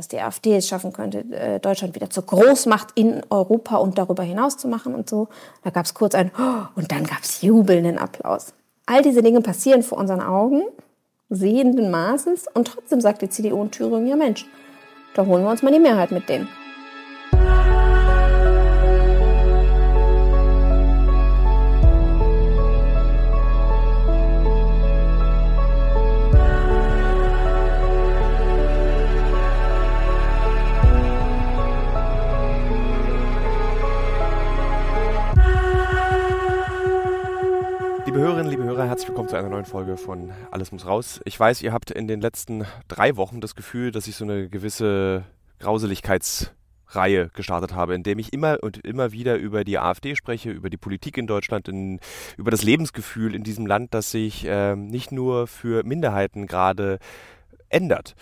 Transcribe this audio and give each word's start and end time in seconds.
dass 0.00 0.08
die 0.08 0.18
AfD 0.18 0.56
es 0.56 0.66
schaffen 0.66 0.94
könnte, 0.94 1.26
äh, 1.30 1.60
Deutschland 1.60 1.94
wieder 1.94 2.08
zur 2.08 2.24
Großmacht 2.24 2.92
in 2.94 3.20
Europa 3.28 3.76
und 3.76 3.98
darüber 3.98 4.22
hinaus 4.22 4.56
zu 4.56 4.66
machen 4.66 4.94
und 4.94 5.10
so. 5.10 5.28
Da 5.62 5.68
gab 5.68 5.84
es 5.84 5.92
kurz 5.92 6.14
ein 6.14 6.30
oh, 6.38 6.62
und 6.74 6.90
dann 6.90 7.04
gab 7.04 7.20
es 7.20 7.42
jubelnden 7.42 7.98
Applaus. 7.98 8.54
All 8.86 9.02
diese 9.02 9.22
Dinge 9.22 9.42
passieren 9.42 9.82
vor 9.82 9.98
unseren 9.98 10.22
Augen, 10.22 10.62
sehenden 11.28 11.90
Maßes 11.90 12.46
und 12.54 12.68
trotzdem 12.68 13.02
sagt 13.02 13.20
die 13.20 13.28
CDU 13.28 13.60
in 13.62 13.70
Thüringen, 13.70 14.06
ja 14.06 14.16
Mensch, 14.16 14.46
da 15.12 15.26
holen 15.26 15.44
wir 15.44 15.50
uns 15.50 15.62
mal 15.62 15.70
die 15.70 15.78
Mehrheit 15.78 16.12
mit 16.12 16.30
denen. 16.30 16.48
Herzlich 39.00 39.16
willkommen 39.16 39.30
zu 39.30 39.36
einer 39.36 39.48
neuen 39.48 39.64
Folge 39.64 39.96
von 39.96 40.30
Alles 40.50 40.72
muss 40.72 40.84
raus. 40.84 41.22
Ich 41.24 41.40
weiß, 41.40 41.62
ihr 41.62 41.72
habt 41.72 41.90
in 41.90 42.06
den 42.06 42.20
letzten 42.20 42.66
drei 42.86 43.16
Wochen 43.16 43.40
das 43.40 43.54
Gefühl, 43.54 43.92
dass 43.92 44.06
ich 44.06 44.14
so 44.14 44.26
eine 44.26 44.50
gewisse 44.50 45.24
Grauseligkeitsreihe 45.58 47.30
gestartet 47.32 47.74
habe, 47.74 47.94
in 47.94 48.02
dem 48.02 48.18
ich 48.18 48.34
immer 48.34 48.58
und 48.60 48.76
immer 48.84 49.10
wieder 49.10 49.38
über 49.38 49.64
die 49.64 49.78
AfD 49.78 50.16
spreche, 50.16 50.50
über 50.50 50.68
die 50.68 50.76
Politik 50.76 51.16
in 51.16 51.26
Deutschland, 51.26 51.66
in, 51.66 51.98
über 52.36 52.50
das 52.50 52.62
Lebensgefühl 52.62 53.34
in 53.34 53.42
diesem 53.42 53.64
Land, 53.64 53.94
das 53.94 54.10
sich 54.10 54.44
äh, 54.44 54.76
nicht 54.76 55.12
nur 55.12 55.46
für 55.46 55.82
Minderheiten 55.82 56.46
gerade 56.46 56.98
ändert. 57.70 58.14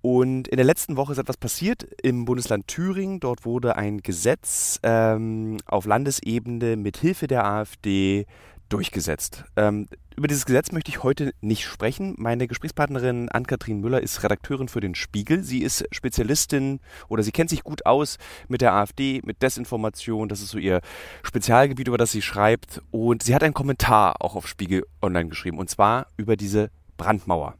Und 0.00 0.46
in 0.46 0.56
der 0.56 0.64
letzten 0.64 0.96
Woche 0.96 1.10
ist 1.10 1.18
etwas 1.18 1.38
passiert 1.38 1.82
im 2.02 2.24
Bundesland 2.24 2.68
Thüringen. 2.68 3.18
Dort 3.18 3.44
wurde 3.44 3.74
ein 3.74 3.98
Gesetz 3.98 4.78
ähm, 4.84 5.56
auf 5.66 5.86
Landesebene 5.86 6.76
mit 6.76 6.98
Hilfe 6.98 7.26
der 7.26 7.44
AfD 7.44 8.26
durchgesetzt. 8.70 9.44
Ähm, 9.56 9.88
über 10.16 10.28
dieses 10.28 10.46
Gesetz 10.46 10.72
möchte 10.72 10.90
ich 10.90 11.02
heute 11.02 11.32
nicht 11.40 11.64
sprechen. 11.64 12.14
Meine 12.18 12.46
Gesprächspartnerin 12.46 13.28
Ann-Kathrin 13.28 13.80
Müller 13.80 14.00
ist 14.00 14.22
Redakteurin 14.22 14.68
für 14.68 14.80
den 14.80 14.94
Spiegel. 14.94 15.42
Sie 15.42 15.62
ist 15.62 15.84
Spezialistin 15.90 16.80
oder 17.08 17.22
sie 17.22 17.32
kennt 17.32 17.50
sich 17.50 17.64
gut 17.64 17.84
aus 17.84 18.16
mit 18.48 18.60
der 18.60 18.72
AfD, 18.72 19.20
mit 19.24 19.42
Desinformation. 19.42 20.28
Das 20.28 20.40
ist 20.40 20.50
so 20.50 20.58
ihr 20.58 20.80
Spezialgebiet, 21.22 21.88
über 21.88 21.98
das 21.98 22.12
sie 22.12 22.22
schreibt. 22.22 22.80
Und 22.90 23.22
sie 23.22 23.34
hat 23.34 23.42
einen 23.42 23.54
Kommentar 23.54 24.16
auch 24.20 24.36
auf 24.36 24.46
Spiegel 24.46 24.86
Online 25.02 25.28
geschrieben 25.28 25.58
und 25.58 25.68
zwar 25.68 26.06
über 26.16 26.36
diese 26.36 26.70
Brandmauer. 26.96 27.54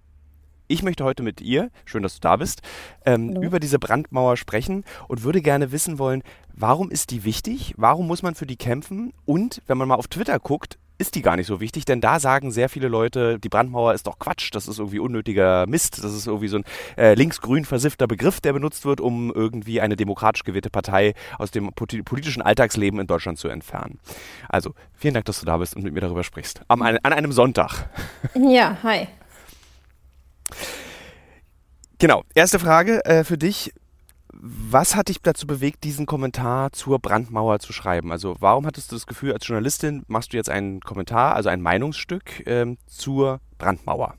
Ich 0.69 0.85
möchte 0.85 1.03
heute 1.03 1.25
mit 1.25 1.41
ihr, 1.41 1.73
schön, 1.85 2.05
dass 2.05 2.15
du 2.15 2.21
da 2.21 2.37
bist, 2.37 2.63
ähm, 3.05 3.43
über 3.43 3.59
diese 3.59 3.81
Brandmauer 3.81 4.37
sprechen 4.37 4.85
und 5.09 5.25
würde 5.25 5.43
gerne 5.43 5.73
wissen 5.73 5.99
wollen, 5.99 6.23
warum 6.55 6.93
ist 6.93 7.11
die 7.11 7.25
wichtig? 7.25 7.75
Warum 7.77 8.07
muss 8.07 8.23
man 8.23 8.37
für 8.37 8.47
die 8.47 8.55
kämpfen? 8.55 9.13
Und 9.25 9.63
wenn 9.67 9.79
man 9.79 9.89
mal 9.89 9.97
auf 9.97 10.07
Twitter 10.07 10.39
guckt, 10.39 10.79
ist 11.01 11.15
die 11.15 11.23
gar 11.23 11.37
nicht 11.37 11.47
so 11.47 11.61
wichtig, 11.61 11.87
denn 11.87 12.01
da 12.01 12.21
sagen 12.21 12.53
sehr 12.53 12.69
viele 12.69 12.89
Leute, 12.89 13.39
die 13.39 13.49
Brandmauer 13.49 13.95
ist 13.95 14.07
doch 14.07 14.19
Quatsch, 14.19 14.51
das 14.53 14.69
ist 14.69 14.79
irgendwie 14.79 14.99
unnötiger 14.99 15.67
Mist, 15.67 16.05
das 16.05 16.13
ist 16.13 16.27
irgendwie 16.27 16.49
so 16.49 16.59
ein 16.59 16.65
äh, 16.97 17.15
linksgrün 17.15 17.65
versiffter 17.65 18.07
Begriff, 18.07 18.41
der 18.41 18.53
benutzt 18.53 18.85
wird, 18.85 19.01
um 19.01 19.33
irgendwie 19.33 19.81
eine 19.81 19.97
demokratisch 19.97 20.45
gewählte 20.45 20.69
Partei 20.71 21.15
aus 21.39 21.51
dem 21.51 21.73
politischen 21.73 22.43
Alltagsleben 22.43 23.01
in 23.01 23.07
Deutschland 23.07 23.39
zu 23.39 23.49
entfernen. 23.49 23.99
Also, 24.49 24.75
vielen 24.95 25.15
Dank, 25.15 25.25
dass 25.25 25.41
du 25.41 25.47
da 25.47 25.57
bist 25.57 25.75
und 25.75 25.83
mit 25.83 25.95
mir 25.95 26.01
darüber 26.01 26.23
sprichst. 26.23 26.61
Am, 26.69 26.83
an 26.83 26.99
einem 26.99 27.33
Sonntag. 27.33 27.89
Ja, 28.35 28.79
hi. 28.83 29.07
Genau, 31.99 32.25
erste 32.35 32.59
Frage 32.59 33.05
äh, 33.05 33.25
für 33.25 33.39
dich. 33.39 33.73
Was 34.43 34.97
hat 34.97 35.09
dich 35.09 35.21
dazu 35.21 35.47
bewegt, 35.47 35.85
diesen 35.85 36.07
Kommentar 36.07 36.73
zur 36.73 36.99
Brandmauer 36.99 37.59
zu 37.59 37.75
schreiben? 37.75 38.11
Also 38.11 38.37
warum 38.41 38.65
hattest 38.65 38.91
du 38.91 38.97
das 38.97 39.07
Gefühl, 39.07 39.35
als 39.35 39.47
Journalistin 39.47 40.03
machst 40.09 40.33
du 40.33 40.39
jetzt 40.39 40.49
einen 40.49 40.81
Kommentar, 40.81 41.35
also 41.35 41.51
ein 41.51 41.61
Meinungsstück 41.61 42.47
ähm, 42.47 42.79
zur 42.87 43.41
Brandmauer? 43.59 44.15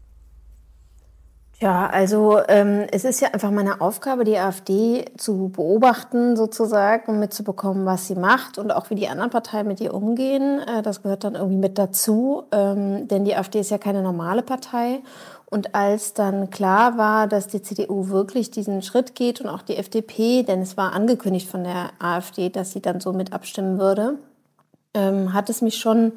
Ja, 1.62 1.86
also 1.86 2.40
ähm, 2.48 2.88
es 2.92 3.06
ist 3.06 3.22
ja 3.22 3.28
einfach 3.34 3.52
meine 3.52 3.82
Aufgabe, 3.82 4.24
die 4.24 4.36
AfD 4.36 5.06
zu 5.16 5.50
beobachten 5.50 6.36
sozusagen 6.36 7.12
und 7.12 7.20
mitzubekommen, 7.20 7.86
was 7.86 8.08
sie 8.08 8.16
macht 8.16 8.58
und 8.58 8.72
auch 8.72 8.90
wie 8.90 8.96
die 8.96 9.08
anderen 9.08 9.30
Parteien 9.30 9.68
mit 9.68 9.80
ihr 9.80 9.94
umgehen. 9.94 10.60
Äh, 10.60 10.82
das 10.82 11.04
gehört 11.04 11.24
dann 11.24 11.36
irgendwie 11.36 11.58
mit 11.58 11.78
dazu, 11.78 12.46
ähm, 12.52 13.08
denn 13.08 13.26
die 13.26 13.36
AfD 13.36 13.60
ist 13.60 13.70
ja 13.70 13.78
keine 13.78 14.02
normale 14.02 14.42
Partei 14.42 15.02
und 15.52 15.76
als 15.76 16.16
dann 16.16 16.50
klar 16.50 16.98
war, 16.98 17.28
dass 17.28 17.46
die 17.46 17.62
CDU 17.62 18.08
wirklich 18.08 18.50
diesen 18.50 18.82
Schritt 18.82 19.14
geht 19.14 19.40
und 19.40 19.48
auch 19.48 19.62
die 19.62 19.78
FDP, 19.78 20.42
denn 20.42 20.64
es 20.64 20.78
war 20.78 20.94
angekündigt 20.94 21.48
von 21.48 21.64
der 21.64 21.92
AfD, 22.00 22.50
dass 22.50 22.72
sie 22.72 22.82
dann 22.82 23.00
so 23.00 23.14
mit 23.14 23.34
abstimmen 23.34 23.78
würde, 23.78 24.18
ähm, 24.96 25.32
hat 25.32 25.48
es 25.52 25.62
mich 25.62 25.78
schon 25.78 26.14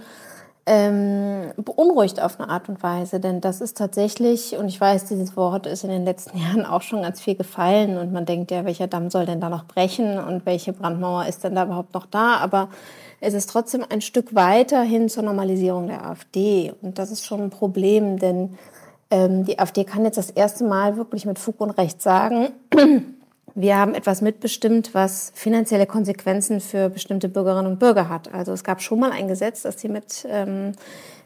ähm, 0.66 1.52
beunruhigt 1.56 2.20
auf 2.20 2.40
eine 2.40 2.48
Art 2.48 2.68
und 2.68 2.82
Weise. 2.82 3.20
Denn 3.20 3.40
das 3.40 3.60
ist 3.60 3.76
tatsächlich, 3.76 4.56
und 4.56 4.68
ich 4.68 4.80
weiß, 4.80 5.04
dieses 5.06 5.36
Wort 5.36 5.66
ist 5.66 5.84
in 5.84 5.90
den 5.90 6.04
letzten 6.04 6.38
Jahren 6.42 6.64
auch 6.64 6.82
schon 6.82 7.02
ganz 7.02 7.20
viel 7.20 7.34
gefallen 7.34 7.98
und 7.98 8.12
man 8.12 8.24
denkt 8.24 8.50
ja, 8.50 8.64
welcher 8.64 8.86
Damm 8.86 9.10
soll 9.10 9.26
denn 9.26 9.40
da 9.40 9.48
noch 9.48 9.66
brechen 9.66 10.18
und 10.18 10.46
welche 10.46 10.72
Brandmauer 10.72 11.26
ist 11.26 11.44
denn 11.44 11.54
da 11.54 11.64
überhaupt 11.64 11.94
noch 11.94 12.06
da? 12.06 12.36
Aber 12.36 12.68
es 13.20 13.34
ist 13.34 13.50
trotzdem 13.50 13.84
ein 13.88 14.00
Stück 14.00 14.34
weiter 14.34 14.82
hin 14.82 15.08
zur 15.08 15.22
Normalisierung 15.22 15.88
der 15.88 16.06
AfD. 16.06 16.72
Und 16.82 16.98
das 16.98 17.10
ist 17.10 17.26
schon 17.26 17.42
ein 17.42 17.50
Problem, 17.50 18.18
denn 18.18 18.58
ähm, 19.10 19.44
die 19.44 19.58
AfD 19.58 19.84
kann 19.84 20.04
jetzt 20.04 20.18
das 20.18 20.30
erste 20.30 20.64
Mal 20.64 20.96
wirklich 20.96 21.26
mit 21.26 21.38
Fug 21.38 21.60
und 21.60 21.70
Recht 21.70 22.02
sagen, 22.02 22.48
wir 23.54 23.76
haben 23.76 23.94
etwas 23.94 24.20
mitbestimmt, 24.20 24.94
was 24.94 25.32
finanzielle 25.34 25.86
Konsequenzen 25.86 26.60
für 26.60 26.90
bestimmte 26.90 27.28
Bürgerinnen 27.28 27.70
und 27.70 27.78
Bürger 27.78 28.08
hat. 28.08 28.34
Also 28.34 28.52
es 28.52 28.64
gab 28.64 28.82
schon 28.82 28.98
mal 28.98 29.12
ein 29.12 29.28
Gesetz, 29.28 29.62
das 29.62 29.80
sie 29.80 29.88
mit 29.88 30.26
ähm, 30.28 30.72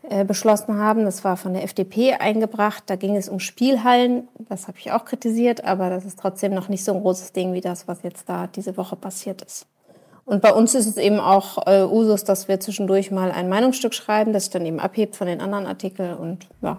äh, 0.02 0.24
beschlossen 0.24 0.78
haben. 0.78 1.04
Das 1.04 1.24
war 1.24 1.36
von 1.38 1.54
der 1.54 1.64
FDP 1.64 2.14
eingebracht. 2.14 2.84
Da 2.86 2.96
ging 2.96 3.16
es 3.16 3.28
um 3.28 3.40
Spielhallen. 3.40 4.28
Das 4.48 4.68
habe 4.68 4.78
ich 4.78 4.92
auch 4.92 5.06
kritisiert, 5.06 5.64
aber 5.64 5.88
das 5.88 6.04
ist 6.04 6.18
trotzdem 6.18 6.52
noch 6.52 6.68
nicht 6.68 6.84
so 6.84 6.92
ein 6.92 7.00
großes 7.00 7.32
Ding 7.32 7.54
wie 7.54 7.62
das, 7.62 7.88
was 7.88 8.02
jetzt 8.02 8.28
da 8.28 8.46
diese 8.46 8.76
Woche 8.76 8.96
passiert 8.96 9.42
ist. 9.42 9.66
Und 10.26 10.42
bei 10.42 10.52
uns 10.52 10.74
ist 10.74 10.86
es 10.86 10.98
eben 10.98 11.20
auch 11.20 11.66
äh, 11.66 11.84
Usus, 11.84 12.24
dass 12.24 12.48
wir 12.48 12.60
zwischendurch 12.60 13.10
mal 13.10 13.32
ein 13.32 13.48
Meinungsstück 13.48 13.94
schreiben, 13.94 14.34
das 14.34 14.44
sich 14.44 14.52
dann 14.52 14.66
eben 14.66 14.78
abhebt 14.78 15.16
von 15.16 15.26
den 15.26 15.40
anderen 15.40 15.66
Artikeln 15.66 16.14
und 16.14 16.46
ja, 16.60 16.76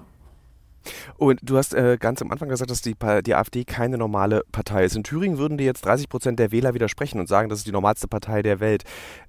und 1.17 1.39
du 1.43 1.57
hast 1.57 1.73
äh, 1.73 1.97
ganz 1.99 2.21
am 2.21 2.31
Anfang 2.31 2.49
gesagt, 2.49 2.71
dass 2.71 2.81
die, 2.81 2.95
die 3.25 3.35
AfD 3.35 3.65
keine 3.65 3.97
normale 3.97 4.43
Partei 4.51 4.85
ist. 4.85 4.95
In 4.95 5.03
Thüringen 5.03 5.37
würden 5.37 5.57
dir 5.57 5.65
jetzt 5.65 5.85
30 5.85 6.09
Prozent 6.09 6.39
der 6.39 6.51
Wähler 6.51 6.73
widersprechen 6.73 7.19
und 7.19 7.27
sagen, 7.27 7.49
das 7.49 7.59
ist 7.59 7.67
die 7.67 7.71
normalste 7.71 8.07
Partei 8.07 8.41
der 8.41 8.59
Welt. 8.59 8.83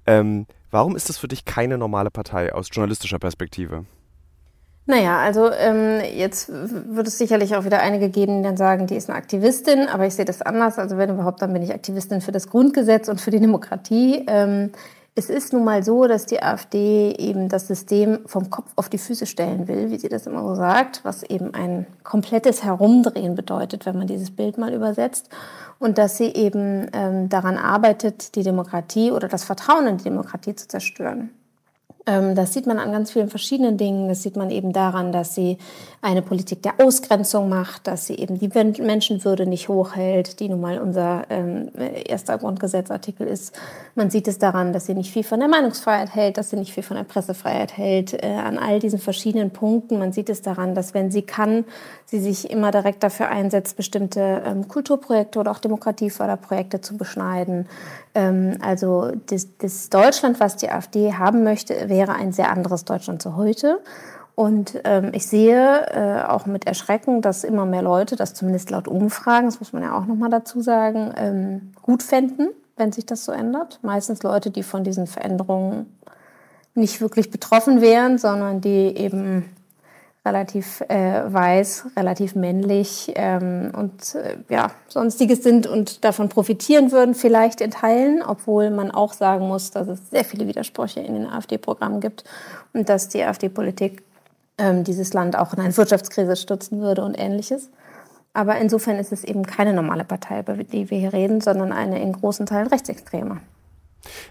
Ähm, 0.05 0.45
warum 0.69 0.95
ist 0.95 1.09
das 1.09 1.17
für 1.17 1.27
dich 1.27 1.45
keine 1.45 1.77
normale 1.77 2.11
Partei 2.11 2.53
aus 2.53 2.69
journalistischer 2.71 3.19
Perspektive? 3.19 3.85
Naja, 4.87 5.19
also 5.19 5.51
ähm, 5.51 6.01
jetzt 6.15 6.49
wird 6.49 7.07
es 7.07 7.17
sicherlich 7.17 7.55
auch 7.55 7.65
wieder 7.65 7.81
einige 7.81 8.09
geben, 8.09 8.37
die 8.37 8.43
dann 8.43 8.57
sagen, 8.57 8.87
die 8.87 8.95
ist 8.95 9.09
eine 9.09 9.17
Aktivistin, 9.17 9.87
aber 9.87 10.07
ich 10.07 10.15
sehe 10.15 10.25
das 10.25 10.41
anders. 10.41 10.79
Also 10.79 10.97
wenn 10.97 11.11
überhaupt, 11.11 11.41
dann 11.41 11.53
bin 11.53 11.61
ich 11.61 11.71
Aktivistin 11.71 12.19
für 12.19 12.31
das 12.31 12.49
Grundgesetz 12.49 13.07
und 13.07 13.21
für 13.21 13.31
die 13.31 13.39
Demokratie. 13.39 14.25
Ähm, 14.27 14.71
es 15.13 15.29
ist 15.29 15.51
nun 15.51 15.65
mal 15.65 15.83
so, 15.83 16.07
dass 16.07 16.25
die 16.25 16.41
AfD 16.41 17.11
eben 17.17 17.49
das 17.49 17.67
System 17.67 18.19
vom 18.25 18.49
Kopf 18.49 18.71
auf 18.77 18.87
die 18.87 18.97
Füße 18.97 19.25
stellen 19.25 19.67
will, 19.67 19.91
wie 19.91 19.97
sie 19.97 20.07
das 20.07 20.25
immer 20.25 20.41
so 20.41 20.55
sagt, 20.55 21.03
was 21.03 21.23
eben 21.23 21.53
ein 21.53 21.85
komplettes 22.03 22.63
Herumdrehen 22.63 23.35
bedeutet, 23.35 23.85
wenn 23.85 23.97
man 23.97 24.07
dieses 24.07 24.31
Bild 24.31 24.57
mal 24.57 24.73
übersetzt. 24.73 25.29
Und 25.79 25.97
dass 25.97 26.17
sie 26.17 26.33
eben 26.33 26.87
ähm, 26.93 27.27
daran 27.27 27.57
arbeitet, 27.57 28.35
die 28.35 28.43
Demokratie 28.43 29.11
oder 29.11 29.27
das 29.27 29.43
Vertrauen 29.43 29.87
in 29.87 29.97
die 29.97 30.05
Demokratie 30.05 30.55
zu 30.55 30.67
zerstören. 30.67 31.31
Ähm, 32.05 32.35
das 32.35 32.53
sieht 32.53 32.65
man 32.65 32.79
an 32.79 32.91
ganz 32.91 33.11
vielen 33.11 33.29
verschiedenen 33.29 33.77
Dingen. 33.77 34.07
Das 34.07 34.23
sieht 34.23 34.35
man 34.35 34.49
eben 34.49 34.73
daran, 34.73 35.11
dass 35.11 35.35
sie 35.35 35.57
eine 36.03 36.23
Politik 36.23 36.63
der 36.63 36.73
Ausgrenzung 36.79 37.47
macht, 37.47 37.85
dass 37.85 38.07
sie 38.07 38.15
eben 38.15 38.39
die 38.39 38.49
Menschenwürde 38.81 39.45
nicht 39.45 39.69
hochhält, 39.69 40.39
die 40.39 40.49
nun 40.49 40.59
mal 40.59 40.79
unser 40.79 41.25
ähm, 41.29 41.69
erster 42.05 42.39
Grundgesetzartikel 42.39 43.27
ist. 43.27 43.55
Man 43.93 44.09
sieht 44.09 44.27
es 44.27 44.39
daran, 44.39 44.73
dass 44.73 44.87
sie 44.87 44.95
nicht 44.95 45.11
viel 45.11 45.23
von 45.23 45.39
der 45.39 45.47
Meinungsfreiheit 45.47 46.15
hält, 46.15 46.37
dass 46.37 46.49
sie 46.49 46.55
nicht 46.55 46.73
viel 46.73 46.81
von 46.81 46.97
der 46.97 47.03
Pressefreiheit 47.03 47.77
hält, 47.77 48.13
äh, 48.13 48.27
an 48.33 48.57
all 48.57 48.79
diesen 48.79 48.97
verschiedenen 48.97 49.51
Punkten. 49.51 49.99
Man 49.99 50.11
sieht 50.11 50.29
es 50.29 50.41
daran, 50.41 50.73
dass 50.73 50.95
wenn 50.95 51.11
sie 51.11 51.21
kann, 51.21 51.65
sie 52.05 52.19
sich 52.19 52.49
immer 52.49 52.71
direkt 52.71 53.03
dafür 53.03 53.29
einsetzt, 53.29 53.77
bestimmte 53.77 54.41
ähm, 54.43 54.67
Kulturprojekte 54.67 55.39
oder 55.39 55.51
auch 55.51 55.59
Demokratieförderprojekte 55.59 56.81
zu 56.81 56.97
beschneiden. 56.97 57.67
Ähm, 58.15 58.57
also 58.59 59.11
das, 59.27 59.49
das 59.59 59.89
Deutschland, 59.89 60.39
was 60.39 60.55
die 60.55 60.69
AfD 60.69 61.13
haben 61.13 61.43
möchte, 61.43 61.89
wäre 61.89 62.13
ein 62.13 62.31
sehr 62.31 62.51
anderes 62.51 62.85
Deutschland 62.85 63.21
zu 63.21 63.35
heute. 63.35 63.79
Und 64.35 64.79
ähm, 64.85 65.11
ich 65.13 65.27
sehe 65.27 65.87
äh, 65.91 66.23
auch 66.27 66.45
mit 66.45 66.65
Erschrecken, 66.65 67.21
dass 67.21 67.43
immer 67.43 67.65
mehr 67.65 67.81
Leute, 67.81 68.15
das 68.15 68.33
zumindest 68.33 68.71
laut 68.71 68.87
Umfragen, 68.87 69.45
das 69.45 69.59
muss 69.59 69.73
man 69.73 69.83
ja 69.83 69.97
auch 69.97 70.05
nochmal 70.05 70.29
dazu 70.29 70.61
sagen, 70.61 71.13
ähm, 71.17 71.73
gut 71.81 72.01
fänden, 72.01 72.49
wenn 72.77 72.91
sich 72.91 73.05
das 73.05 73.25
so 73.25 73.31
ändert. 73.31 73.79
Meistens 73.81 74.23
Leute, 74.23 74.49
die 74.49 74.63
von 74.63 74.83
diesen 74.83 75.07
Veränderungen 75.07 75.97
nicht 76.73 77.01
wirklich 77.01 77.29
betroffen 77.29 77.81
wären, 77.81 78.17
sondern 78.17 78.61
die 78.61 78.95
eben 78.97 79.45
relativ 80.23 80.81
äh, 80.81 81.33
weiß, 81.33 81.87
relativ 81.97 82.35
männlich 82.35 83.11
ähm, 83.15 83.71
und 83.75 84.15
äh, 84.15 84.37
ja, 84.49 84.69
sonstiges 84.87 85.41
sind 85.41 85.65
und 85.65 86.03
davon 86.05 86.29
profitieren 86.29 86.91
würden, 86.91 87.15
vielleicht 87.15 87.59
in 87.59 87.71
Teilen, 87.71 88.21
obwohl 88.21 88.69
man 88.69 88.91
auch 88.91 89.13
sagen 89.13 89.47
muss, 89.47 89.71
dass 89.71 89.87
es 89.87 90.11
sehr 90.11 90.23
viele 90.23 90.47
Widersprüche 90.47 90.99
in 90.99 91.15
den 91.15 91.25
AfD-Programmen 91.25 92.01
gibt 92.01 92.23
und 92.73 92.87
dass 92.87 93.09
die 93.09 93.23
AfD-Politik 93.23 94.03
ähm, 94.57 94.83
dieses 94.83 95.13
Land 95.13 95.37
auch 95.37 95.53
in 95.53 95.59
eine 95.59 95.75
Wirtschaftskrise 95.75 96.35
stürzen 96.35 96.81
würde 96.81 97.03
und 97.03 97.15
ähnliches. 97.15 97.69
Aber 98.33 98.57
insofern 98.57 98.97
ist 98.97 99.11
es 99.11 99.23
eben 99.23 99.45
keine 99.45 99.73
normale 99.73 100.05
Partei, 100.05 100.39
über 100.39 100.55
die 100.55 100.89
wir 100.89 100.97
hier 100.97 101.13
reden, 101.13 101.41
sondern 101.41 101.73
eine 101.73 102.01
in 102.01 102.13
großen 102.13 102.45
Teilen 102.45 102.67
rechtsextreme. 102.67 103.41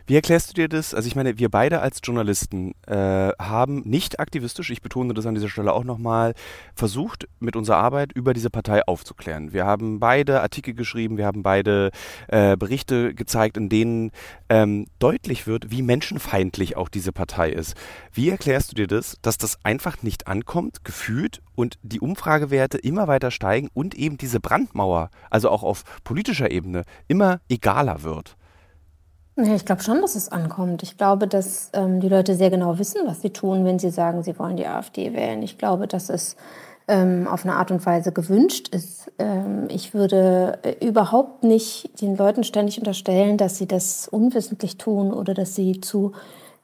Wie 0.07 0.15
erklärst 0.15 0.51
du 0.51 0.55
dir 0.55 0.69
das? 0.69 0.95
Also 0.95 1.07
ich 1.07 1.17
meine, 1.17 1.39
wir 1.39 1.49
beide 1.49 1.81
als 1.81 2.01
Journalisten 2.03 2.73
äh, 2.87 3.31
haben 3.39 3.83
nicht 3.85 4.21
aktivistisch, 4.21 4.71
ich 4.71 4.83
betone 4.83 5.15
das 5.15 5.27
an 5.27 5.35
dieser 5.35 5.49
Stelle 5.49 5.73
auch 5.73 5.85
nochmal, 5.85 6.35
versucht, 6.75 7.29
mit 7.39 7.57
unserer 7.57 7.77
Arbeit 7.77 8.13
über 8.13 8.35
diese 8.35 8.51
Partei 8.51 8.83
aufzuklären. 8.87 9.53
Wir 9.53 9.67
haben 9.67 10.01
beide 10.01 10.41
Artikel 10.41 10.75
geschrieben, 10.75 11.17
wir 11.17 11.27
haben 11.27 11.43
beide 11.43 11.91
äh, 12.29 12.57
Berichte 12.57 13.15
gezeigt, 13.15 13.57
in 13.57 13.69
denen 13.69 14.11
ähm, 14.49 14.87
deutlich 14.99 15.47
wird, 15.47 15.71
wie 15.71 15.83
menschenfeindlich 15.83 16.77
auch 16.77 16.89
diese 16.89 17.13
Partei 17.13 17.51
ist. 17.51 17.75
Wie 18.13 18.31
erklärst 18.31 18.73
du 18.73 18.75
dir 18.75 18.87
das, 18.87 19.17
dass 19.23 19.39
das 19.39 19.59
einfach 19.65 20.03
nicht 20.03 20.27
ankommt, 20.27 20.85
gefühlt, 20.85 21.41
und 21.61 21.79
die 21.83 22.01
Umfragewerte 22.01 22.79
immer 22.79 23.07
weiter 23.07 23.31
steigen 23.31 23.69
und 23.75 23.95
eben 23.95 24.17
diese 24.17 24.41
Brandmauer, 24.41 25.11
also 25.29 25.51
auch 25.51 25.63
auf 25.63 25.85
politischer 26.05 26.51
Ebene, 26.51 26.85
immer 27.07 27.41
egaler 27.49 28.03
wird? 28.03 28.37
Ich 29.37 29.65
glaube 29.65 29.83
schon, 29.83 30.01
dass 30.01 30.17
es 30.17 30.31
ankommt. 30.31 30.83
Ich 30.83 30.99
glaube, 30.99 31.27
dass 31.27 31.71
ähm, 31.73 32.01
die 32.01 32.09
Leute 32.09 32.35
sehr 32.35 32.51
genau 32.51 32.79
wissen, 32.79 33.03
was 33.07 33.23
sie 33.23 33.31
tun, 33.31 33.65
wenn 33.65 33.79
sie 33.79 33.91
sagen, 33.91 34.23
sie 34.23 34.39
wollen 34.39 34.57
die 34.57 34.67
AfD 34.67 35.15
wählen. 35.15 35.43
Ich 35.43 35.57
glaube, 35.57 35.87
dass 35.87 36.11
es 36.11 36.37
ähm, 36.89 37.29
auf 37.29 37.45
eine 37.45 37.55
Art 37.55 37.71
und 37.71 37.87
Weise 37.87 38.13
gewünscht 38.13 38.69
ist. 38.75 39.11
Ähm, 39.19 39.69
ich 39.69 39.95
würde 39.95 40.59
äh, 40.63 40.85
überhaupt 40.85 41.45
nicht 41.45 42.01
den 42.03 42.17
Leuten 42.17 42.43
ständig 42.45 42.79
unterstellen, 42.79 43.37
dass 43.37 43.57
sie 43.57 43.67
das 43.67 44.09
unwissentlich 44.09 44.77
tun 44.77 45.13
oder 45.13 45.33
dass 45.33 45.55
sie 45.55 45.81
zu 45.81 46.13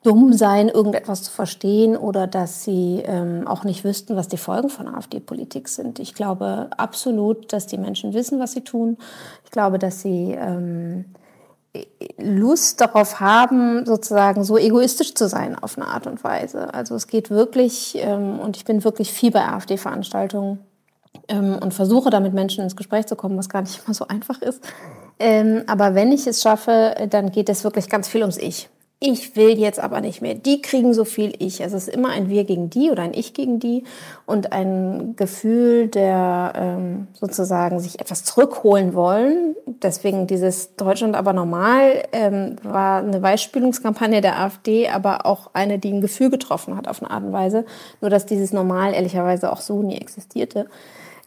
dumm 0.02 0.32
seien, 0.32 0.68
irgendetwas 0.68 1.22
zu 1.22 1.30
verstehen 1.30 1.96
oder 1.96 2.26
dass 2.26 2.64
sie 2.64 3.02
ähm, 3.06 3.46
auch 3.46 3.64
nicht 3.64 3.84
wüssten, 3.84 4.16
was 4.16 4.28
die 4.28 4.36
Folgen 4.36 4.68
von 4.68 4.86
AfD-Politik 4.88 5.68
sind. 5.68 5.98
Ich 5.98 6.14
glaube 6.14 6.68
absolut, 6.76 7.52
dass 7.52 7.66
die 7.66 7.78
Menschen 7.78 8.12
wissen, 8.12 8.38
was 8.38 8.52
sie 8.52 8.62
tun. 8.62 8.98
Ich 9.44 9.50
glaube, 9.50 9.78
dass 9.78 10.02
sie 10.02 10.36
ähm, 10.38 11.06
Lust 12.18 12.80
darauf 12.80 13.20
haben, 13.20 13.84
sozusagen 13.86 14.44
so 14.44 14.56
egoistisch 14.58 15.14
zu 15.14 15.28
sein 15.28 15.56
auf 15.58 15.76
eine 15.76 15.88
Art 15.88 16.06
und 16.06 16.22
Weise. 16.24 16.72
Also 16.74 16.94
es 16.94 17.06
geht 17.06 17.30
wirklich, 17.30 17.96
ähm, 17.98 18.38
und 18.38 18.56
ich 18.56 18.64
bin 18.64 18.84
wirklich 18.84 19.12
viel 19.12 19.30
bei 19.30 19.46
AfD-Veranstaltungen 19.46 20.60
ähm, 21.28 21.58
und 21.60 21.74
versuche 21.74 22.10
da 22.10 22.20
mit 22.20 22.34
Menschen 22.34 22.62
ins 22.64 22.76
Gespräch 22.76 23.06
zu 23.06 23.16
kommen, 23.16 23.36
was 23.36 23.48
gar 23.48 23.62
nicht 23.62 23.80
immer 23.86 23.94
so 23.94 24.06
einfach 24.08 24.40
ist. 24.42 24.62
Ähm, 25.18 25.62
aber 25.66 25.94
wenn 25.94 26.12
ich 26.12 26.26
es 26.26 26.42
schaffe, 26.42 26.94
dann 27.10 27.30
geht 27.30 27.48
es 27.48 27.64
wirklich 27.64 27.88
ganz 27.88 28.08
viel 28.08 28.20
ums 28.20 28.36
Ich 28.36 28.68
ich 29.12 29.36
will 29.36 29.58
jetzt 29.58 29.80
aber 29.80 30.00
nicht 30.00 30.22
mehr. 30.22 30.34
Die 30.34 30.62
kriegen 30.62 30.94
so 30.94 31.04
viel 31.04 31.34
ich. 31.38 31.62
Also 31.62 31.76
es 31.76 31.88
ist 31.88 31.94
immer 31.94 32.10
ein 32.10 32.28
Wir 32.28 32.44
gegen 32.44 32.70
die 32.70 32.90
oder 32.90 33.02
ein 33.02 33.14
Ich 33.14 33.34
gegen 33.34 33.58
die 33.58 33.84
und 34.26 34.52
ein 34.52 35.14
Gefühl 35.16 35.88
der 35.88 36.52
ähm, 36.56 37.08
sozusagen 37.12 37.80
sich 37.80 38.00
etwas 38.00 38.24
zurückholen 38.24 38.94
wollen. 38.94 39.56
Deswegen 39.66 40.26
dieses 40.26 40.76
Deutschland 40.76 41.16
aber 41.16 41.32
normal 41.32 42.02
ähm, 42.12 42.56
war 42.62 42.98
eine 42.98 43.20
Weißspülungskampagne 43.20 44.20
der 44.20 44.40
AfD, 44.40 44.88
aber 44.88 45.26
auch 45.26 45.50
eine, 45.52 45.78
die 45.78 45.92
ein 45.92 46.00
Gefühl 46.00 46.30
getroffen 46.30 46.76
hat 46.76 46.88
auf 46.88 47.02
eine 47.02 47.10
Art 47.10 47.24
und 47.24 47.32
Weise. 47.32 47.64
Nur 48.00 48.10
dass 48.10 48.26
dieses 48.26 48.52
Normal 48.52 48.94
ehrlicherweise 48.94 49.52
auch 49.52 49.60
so 49.60 49.82
nie 49.82 49.96
existierte, 49.96 50.66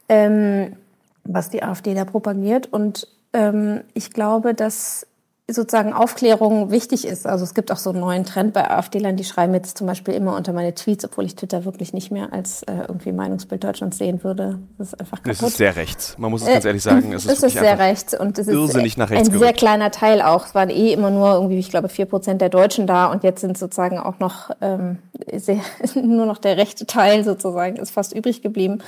ähm, 0.07 0.77
was 1.23 1.49
die 1.49 1.63
AfD 1.63 1.93
da 1.93 2.05
propagiert. 2.05 2.71
Und 2.71 3.07
ähm, 3.33 3.81
ich 3.93 4.11
glaube, 4.11 4.53
dass 4.53 5.05
sozusagen 5.51 5.93
Aufklärung 5.93 6.71
wichtig 6.71 7.05
ist. 7.05 7.25
Also 7.27 7.43
es 7.43 7.53
gibt 7.53 7.71
auch 7.71 7.77
so 7.77 7.91
einen 7.91 7.99
neuen 7.99 8.25
Trend 8.25 8.53
bei 8.53 8.69
AfD-Lern, 8.69 9.15
die 9.15 9.23
schreiben 9.23 9.53
jetzt 9.53 9.77
zum 9.77 9.87
Beispiel 9.87 10.13
immer 10.13 10.35
unter 10.35 10.53
meine 10.53 10.73
Tweets, 10.75 11.05
obwohl 11.05 11.25
ich 11.25 11.35
Twitter 11.35 11.65
wirklich 11.65 11.93
nicht 11.93 12.11
mehr 12.11 12.33
als 12.33 12.63
äh, 12.63 12.73
irgendwie 12.87 13.11
Meinungsbild 13.11 13.63
Deutschlands 13.63 13.97
sehen 13.97 14.23
würde. 14.23 14.59
Das 14.77 14.89
ist 14.89 14.99
einfach 14.99 15.17
kaputt. 15.17 15.31
Es 15.31 15.41
ist 15.41 15.57
sehr 15.57 15.75
rechts. 15.75 16.15
Man 16.17 16.31
muss 16.31 16.41
es 16.41 16.47
ganz 16.47 16.65
ehrlich 16.65 16.83
sagen. 16.83 17.13
Es 17.13 17.25
ist, 17.25 17.31
es 17.31 17.43
ist 17.43 17.59
sehr 17.59 17.79
rechts 17.79 18.19
und 18.19 18.37
es 18.37 18.47
ist 18.47 18.53
irrsinnig 18.53 18.97
nach 18.97 19.09
rechts 19.09 19.27
ein 19.27 19.33
gerückt. 19.33 19.45
sehr 19.45 19.53
kleiner 19.53 19.91
Teil 19.91 20.21
auch. 20.21 20.45
Es 20.45 20.55
waren 20.55 20.69
eh 20.69 20.93
immer 20.93 21.09
nur 21.09 21.33
irgendwie, 21.33 21.59
ich 21.59 21.69
glaube, 21.69 21.89
vier 21.89 22.05
Prozent 22.05 22.41
der 22.41 22.49
Deutschen 22.49 22.87
da 22.87 23.07
und 23.07 23.23
jetzt 23.23 23.41
sind 23.41 23.57
sozusagen 23.57 23.97
auch 23.97 24.19
noch 24.19 24.51
ähm, 24.61 24.99
sehr, 25.33 25.61
nur 25.95 26.25
noch 26.25 26.37
der 26.37 26.57
rechte 26.57 26.85
Teil 26.85 27.23
sozusagen 27.23 27.77
ist 27.77 27.91
fast 27.91 28.13
übrig 28.13 28.41
geblieben. 28.41 28.79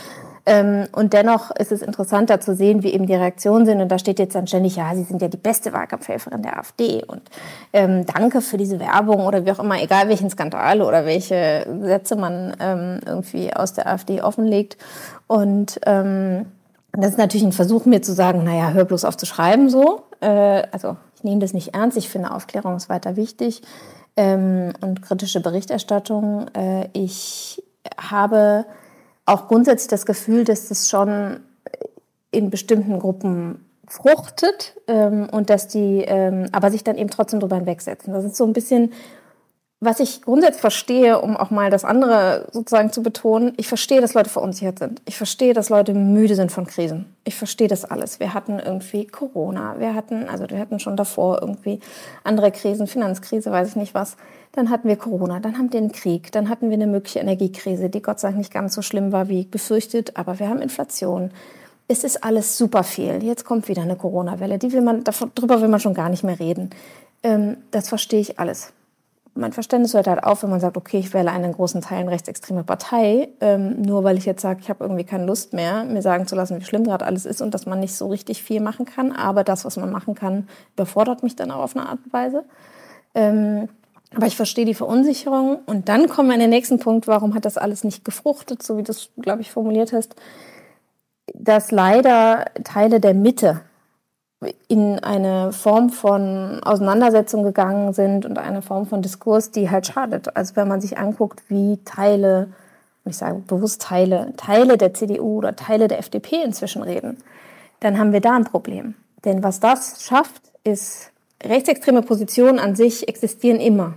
Ähm, 0.46 0.88
und 0.92 1.14
dennoch 1.14 1.52
ist 1.52 1.72
es 1.72 1.82
interessanter 1.82 2.40
zu 2.40 2.56
sehen, 2.56 2.84
wie 2.84 2.94
eben 2.94 3.06
die 3.06 3.16
Reaktionen 3.16 3.66
sind. 3.66 3.82
Und 3.82 3.90
da 3.90 4.00
steht 4.00 4.20
jetzt 4.20 4.36
dann 4.36 4.48
ständig, 4.48 4.76
ja, 4.76 4.94
Sie 4.96 5.04
sind 5.04 5.22
ja 5.22 5.28
die 5.28 5.38
beste 5.38 5.74
Wahlkampfhelferin 5.74 6.42
der 6.42 6.58
AfD. 6.58 7.04
Und 7.06 7.22
ähm, 7.74 8.06
danke 8.06 8.42
für 8.42 8.58
diese 8.58 8.80
Werbung 8.80 9.26
oder 9.26 9.46
wie 9.46 9.52
auch 9.52 9.60
immer, 9.60 9.82
egal 9.82 10.10
welchen 10.10 10.30
Skandal 10.30 10.82
oder 10.82 11.06
welche 11.06 11.68
Sätze 11.82 12.16
man 12.16 12.56
ähm, 12.60 13.00
irgendwie 13.06 13.54
aus 13.54 13.74
der 13.74 13.88
AfD 13.88 14.22
offenlegt. 14.22 14.78
Und 15.28 15.80
ähm, 15.86 16.48
das 16.94 17.12
ist 17.12 17.18
natürlich 17.18 17.46
ein 17.46 17.54
Versuch, 17.54 17.86
mir 17.86 18.02
zu 18.02 18.14
sagen, 18.14 18.44
naja, 18.44 18.72
hör 18.72 18.86
bloß 18.86 19.06
auf 19.06 19.18
zu 19.18 19.26
schreiben 19.26 19.70
so. 19.70 20.04
Äh, 20.20 20.64
also 20.72 20.98
ich 21.16 21.24
nehme 21.24 21.40
das 21.40 21.54
nicht 21.54 21.76
ernst. 21.76 21.98
Ich 21.98 22.10
finde, 22.10 22.32
Aufklärung 22.32 22.76
ist 22.76 22.90
weiter 22.90 23.16
wichtig. 23.16 23.62
Ähm, 24.18 24.74
und 24.82 25.02
kritische 25.02 25.40
Berichterstattung. 25.40 26.48
Äh, 26.54 26.90
ich 26.94 27.64
habe 27.98 28.66
auch 29.25 29.47
grundsätzlich 29.47 29.89
das 29.89 30.06
Gefühl, 30.06 30.44
dass 30.44 30.68
das 30.68 30.89
schon 30.89 31.41
in 32.31 32.50
bestimmten 32.50 33.00
Gruppen 33.00 33.65
fruchtet 33.88 34.75
ähm, 34.88 35.27
und 35.31 35.50
dass 35.50 35.68
die 35.68 36.03
ähm, 36.07 36.47
aber 36.51 36.71
sich 36.71 36.83
dann 36.83 36.97
eben 36.97 37.09
trotzdem 37.09 37.39
drüber 37.39 37.57
hinwegsetzen. 37.57 38.13
Das 38.13 38.23
ist 38.23 38.38
so 38.38 38.45
ein 38.45 38.53
bisschen, 38.53 38.94
was 39.83 40.00
ich 40.00 40.22
grundsätzlich 40.22 40.62
verstehe, 40.62 41.19
um 41.19 41.36
auch 41.36 41.50
mal 41.50 41.72
das 41.72 41.83
andere 41.83 42.48
sozusagen 42.51 42.94
zu 42.94 43.01
betonen. 43.01 43.54
Ich 43.57 43.68
verstehe, 43.68 44.00
dass 44.00 44.13
Leute 44.13 44.30
verunsichert 44.30 44.78
sind. 44.78 45.01
Ich 45.06 45.18
verstehe, 45.18 45.56
dass 45.56 45.69
Leute 45.69 45.95
müde 45.95 46.36
sind 46.36 46.51
von 46.51 46.68
Krisen. 46.68 47.07
Ich 47.24 47.33
verstehe 47.36 47.68
das 47.68 47.83
alles. 47.83 48.19
Wir 48.19 48.36
hatten 48.36 48.60
irgendwie 48.60 49.07
Corona, 49.07 49.80
wir 49.80 49.95
hatten, 49.95 50.30
also 50.30 50.48
wir 50.48 50.60
hatten 50.60 50.80
schon 50.80 50.95
davor 50.95 51.42
irgendwie 51.42 51.80
andere 52.24 52.51
Krisen, 52.51 52.86
Finanzkrise, 52.86 53.51
weiß 53.51 53.69
ich 53.69 53.75
nicht 53.75 53.95
was. 53.95 54.18
Dann 54.51 54.69
hatten 54.69 54.88
wir 54.88 54.98
Corona, 54.98 55.39
dann 55.39 55.57
haben 55.57 55.74
wir 55.74 55.81
den 55.81 55.92
Krieg, 55.92 56.31
dann 56.31 56.48
hatten 56.48 56.69
wir 56.69 56.75
eine 56.75 56.86
mögliche 56.86 57.19
Energiekrise, 57.19 57.89
die 57.89 58.04
Gott 58.04 58.19
sei 58.19 58.28
Dank 58.28 58.38
nicht 58.38 58.54
ganz 58.54 58.75
so 58.75 58.83
schlimm 58.83 59.12
war 59.12 59.30
wie 59.30 59.45
befürchtet, 59.45 60.16
aber 60.16 60.38
wir 60.38 60.48
haben 60.48 60.62
Inflation. 60.62 61.31
Es 61.88 62.04
ist 62.04 62.24
alles 62.24 62.56
super 62.56 62.83
viel. 62.83 63.24
Jetzt 63.24 63.45
kommt 63.45 63.68
wieder 63.68 63.81
eine 63.81 63.95
Corona-Welle. 63.95 64.60
Die 64.60 64.72
will 64.74 64.81
man, 64.81 65.04
darüber 65.04 65.60
will 65.60 65.69
man 65.69 65.80
schon 65.80 65.95
gar 65.95 66.10
nicht 66.10 66.24
mehr 66.24 66.39
reden. 66.39 66.69
Ähm, 67.23 67.57
das 67.71 67.90
verstehe 67.90 68.19
ich 68.19 68.38
alles. 68.38 68.73
Mein 69.33 69.54
Verständnis 69.54 69.94
hört 69.94 70.07
halt 70.07 70.23
auf, 70.23 70.44
wenn 70.44 70.50
man 70.50 70.59
sagt, 70.59 70.76
okay, 70.76 71.00
ich 71.00 71.14
wähle 71.14 71.31
eine 71.31 71.47
in 71.47 71.54
großen 71.54 71.81
Teilen 71.81 72.09
rechtsextreme 72.09 72.64
Partei, 72.64 73.30
ähm, 73.40 73.81
nur 73.81 74.04
weil 74.04 74.18
ich 74.18 74.26
jetzt 74.26 74.42
sage, 74.42 74.59
ich 74.61 74.69
habe 74.69 74.83
irgendwie 74.83 75.06
keine 75.06 75.26
Lust 75.26 75.54
mehr, 75.54 75.85
mir 75.85 76.02
sagen 76.02 76.28
zu 76.28 76.35
lassen, 76.35 76.59
wie 76.59 76.66
schlimm 76.66 76.83
gerade 76.83 77.06
alles 77.06 77.26
ist 77.26 77.42
und 77.42 77.54
dass 77.54 77.66
man 77.66 77.80
nicht 77.80 77.95
so 77.95 78.07
richtig 78.07 78.44
viel 78.44 78.59
machen 78.59 78.85
kann. 78.85 79.14
Aber 79.14 79.45
das, 79.45 79.64
was 79.64 79.78
man 79.78 79.90
machen 79.90 80.16
kann, 80.16 80.50
überfordert 80.73 81.23
mich 81.23 81.38
dann 81.38 81.50
auch 81.52 81.64
auf 81.64 81.78
eine 81.78 81.88
Art 81.88 82.00
und 82.04 82.11
Weise. 82.11 82.44
Ähm, 83.16 83.69
aber 84.14 84.28
ich 84.28 84.35
verstehe 84.35 84.66
die 84.66 84.73
Verunsicherung. 84.73 85.59
Und 85.66 85.88
dann 85.88 86.09
kommen 86.09 86.28
wir 86.28 86.35
in 86.35 86.42
den 86.42 86.50
nächsten 86.50 86.80
Punkt, 86.80 87.07
warum 87.07 87.33
hat 87.33 87.45
das 87.45 87.57
alles 87.57 87.83
nicht 87.83 88.04
gefruchtet, 88.04 88.61
so 88.61 88.78
wie 88.78 88.83
du 88.83 88.92
es, 88.92 89.09
glaube 89.18 89.42
ich, 89.42 89.52
formuliert 89.52 89.94
hast, 89.94 90.16
dass 91.33 91.71
leider 91.71 92.45
Teile 92.64 93.00
der 93.00 93.14
Mitte 93.14 93.61
in 94.68 95.00
eine 95.00 95.52
Form 95.52 95.90
von 95.90 96.62
Auseinandersetzung 96.64 97.44
gegangen 97.44 97.94
sind 97.94 98.26
und 98.26 98.40
eine 98.40 98.62
Form 98.62 98.88
von 98.88 99.02
Diskurs, 99.02 99.52
die 99.52 99.69
halt 99.69 99.86
schadet. 99.86 100.36
Also 100.36 100.56
wenn 100.56 100.68
man 100.68 100.81
sich 100.81 100.98
anguckt, 100.98 101.44
wie 101.50 101.78
Teile, 101.86 102.48
ich 103.06 103.18
sage 103.18 103.42
bewusst 103.45 103.81
Teile, 103.81 104.33
Teile 104.38 104.78
der 104.78 104.94
CDU 104.94 105.38
oder 105.38 105.56
Teile 105.56 105.88
der 105.88 106.00
FDP 106.00 106.42
inzwischen 106.44 106.81
reden, 106.81 107.18
dann 107.81 108.00
haben 108.00 108.14
wir 108.14 108.21
da 108.21 108.36
ein 108.36 108.45
Problem. 108.45 108.95
Denn 109.26 109.44
was 109.44 109.60
das 109.60 110.04
schafft, 110.04 110.42
ist 110.64 111.12
rechtsextreme 111.44 112.02
Positionen 112.02 112.57
an 112.57 112.76
sich 112.76 113.07
existieren 113.07 113.60
immer. 113.60 113.94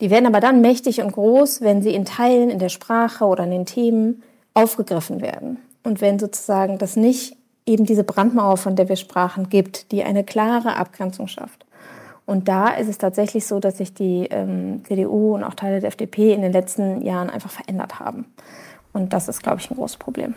Die 0.00 0.10
werden 0.10 0.26
aber 0.26 0.40
dann 0.40 0.60
mächtig 0.60 1.02
und 1.02 1.12
groß, 1.12 1.60
wenn 1.60 1.82
sie 1.82 1.94
in 1.94 2.04
Teilen 2.04 2.50
in 2.50 2.58
der 2.58 2.68
Sprache 2.68 3.24
oder 3.24 3.44
in 3.44 3.50
den 3.50 3.66
Themen 3.66 4.22
aufgegriffen 4.54 5.20
werden. 5.20 5.58
Und 5.82 6.00
wenn 6.00 6.18
sozusagen 6.18 6.78
das 6.78 6.96
nicht 6.96 7.36
eben 7.66 7.84
diese 7.84 8.04
Brandmauer, 8.04 8.56
von 8.56 8.76
der 8.76 8.88
wir 8.88 8.96
sprachen, 8.96 9.48
gibt, 9.48 9.92
die 9.92 10.04
eine 10.04 10.24
klare 10.24 10.76
Abgrenzung 10.76 11.28
schafft. 11.28 11.64
Und 12.26 12.48
da 12.48 12.68
ist 12.68 12.88
es 12.88 12.98
tatsächlich 12.98 13.46
so, 13.46 13.60
dass 13.60 13.78
sich 13.78 13.92
die 13.92 14.28
ähm, 14.30 14.82
CDU 14.84 15.34
und 15.34 15.44
auch 15.44 15.54
Teile 15.54 15.80
der 15.80 15.88
FDP 15.88 16.32
in 16.32 16.42
den 16.42 16.52
letzten 16.52 17.02
Jahren 17.02 17.28
einfach 17.28 17.50
verändert 17.50 18.00
haben. 18.00 18.26
Und 18.92 19.12
das 19.12 19.28
ist, 19.28 19.42
glaube 19.42 19.60
ich, 19.60 19.70
ein 19.70 19.76
großes 19.76 19.98
Problem. 19.98 20.34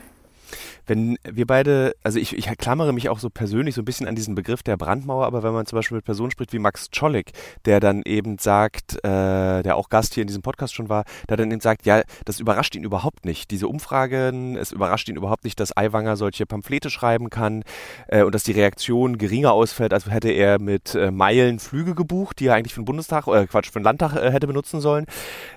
Wenn 0.87 1.17
wir 1.23 1.45
beide, 1.45 1.95
also 2.03 2.17
ich, 2.17 2.35
ich 2.35 2.47
klammere 2.57 2.93
mich 2.93 3.09
auch 3.09 3.19
so 3.19 3.29
persönlich 3.29 3.75
so 3.75 3.81
ein 3.81 3.85
bisschen 3.85 4.07
an 4.07 4.15
diesen 4.15 4.35
Begriff 4.35 4.63
der 4.63 4.77
Brandmauer, 4.77 5.25
aber 5.25 5.43
wenn 5.43 5.53
man 5.53 5.65
zum 5.65 5.77
Beispiel 5.77 5.97
mit 5.97 6.05
Personen 6.05 6.31
spricht 6.31 6.53
wie 6.53 6.59
Max 6.59 6.89
Czolek, 6.91 7.33
der 7.65 7.79
dann 7.79 8.01
eben 8.03 8.37
sagt, 8.37 8.95
äh, 9.03 9.63
der 9.63 9.75
auch 9.75 9.89
Gast 9.89 10.13
hier 10.13 10.21
in 10.21 10.27
diesem 10.27 10.41
Podcast 10.41 10.73
schon 10.73 10.89
war, 10.89 11.03
der 11.29 11.37
dann 11.37 11.51
eben 11.51 11.59
sagt, 11.59 11.85
ja, 11.85 12.01
das 12.25 12.39
überrascht 12.39 12.75
ihn 12.75 12.83
überhaupt 12.83 13.25
nicht. 13.25 13.51
Diese 13.51 13.67
Umfragen, 13.67 14.55
es 14.55 14.71
überrascht 14.71 15.09
ihn 15.09 15.17
überhaupt 15.17 15.43
nicht, 15.43 15.59
dass 15.59 15.75
Aiwanger 15.75 16.15
solche 16.15 16.45
Pamphlete 16.45 16.89
schreiben 16.89 17.29
kann 17.29 17.63
äh, 18.07 18.23
und 18.23 18.33
dass 18.33 18.43
die 18.43 18.53
Reaktion 18.53 19.17
geringer 19.17 19.51
ausfällt, 19.51 19.93
als 19.93 20.09
hätte 20.09 20.29
er 20.29 20.59
mit 20.59 20.95
äh, 20.95 21.11
Meilen 21.11 21.59
Flüge 21.59 21.95
gebucht, 21.95 22.39
die 22.39 22.47
er 22.47 22.55
eigentlich 22.55 22.73
für 22.73 22.81
den 22.81 22.85
Bundestag, 22.85 23.27
äh, 23.27 23.45
Quatsch, 23.47 23.71
für 23.71 23.79
den 23.79 23.83
Landtag 23.83 24.15
äh, 24.15 24.31
hätte 24.31 24.47
benutzen 24.47 24.79
sollen, 24.79 25.05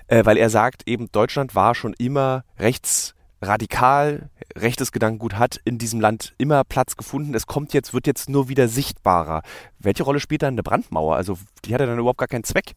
äh, 0.07 0.25
weil 0.25 0.37
er 0.37 0.49
sagt, 0.49 0.87
eben 0.87 1.11
Deutschland 1.11 1.55
war 1.55 1.73
schon 1.73 1.93
immer 1.93 2.43
rechts 2.59 3.15
radikal 3.41 4.29
rechtes 4.55 4.91
Gedankengut 4.91 5.37
hat 5.37 5.59
in 5.65 5.77
diesem 5.77 5.99
Land 5.99 6.33
immer 6.37 6.63
Platz 6.63 6.97
gefunden. 6.97 7.33
Es 7.33 7.47
kommt 7.47 7.73
jetzt, 7.73 7.93
wird 7.93 8.07
jetzt 8.07 8.29
nur 8.29 8.49
wieder 8.49 8.67
sichtbarer. 8.67 9.41
Welche 9.79 10.03
Rolle 10.03 10.19
spielt 10.19 10.43
dann 10.43 10.53
eine 10.53 10.63
Brandmauer? 10.63 11.15
Also 11.15 11.37
die 11.65 11.73
hat 11.73 11.81
ja 11.81 11.87
dann 11.87 11.99
überhaupt 11.99 12.19
gar 12.19 12.27
keinen 12.27 12.43
Zweck. 12.43 12.73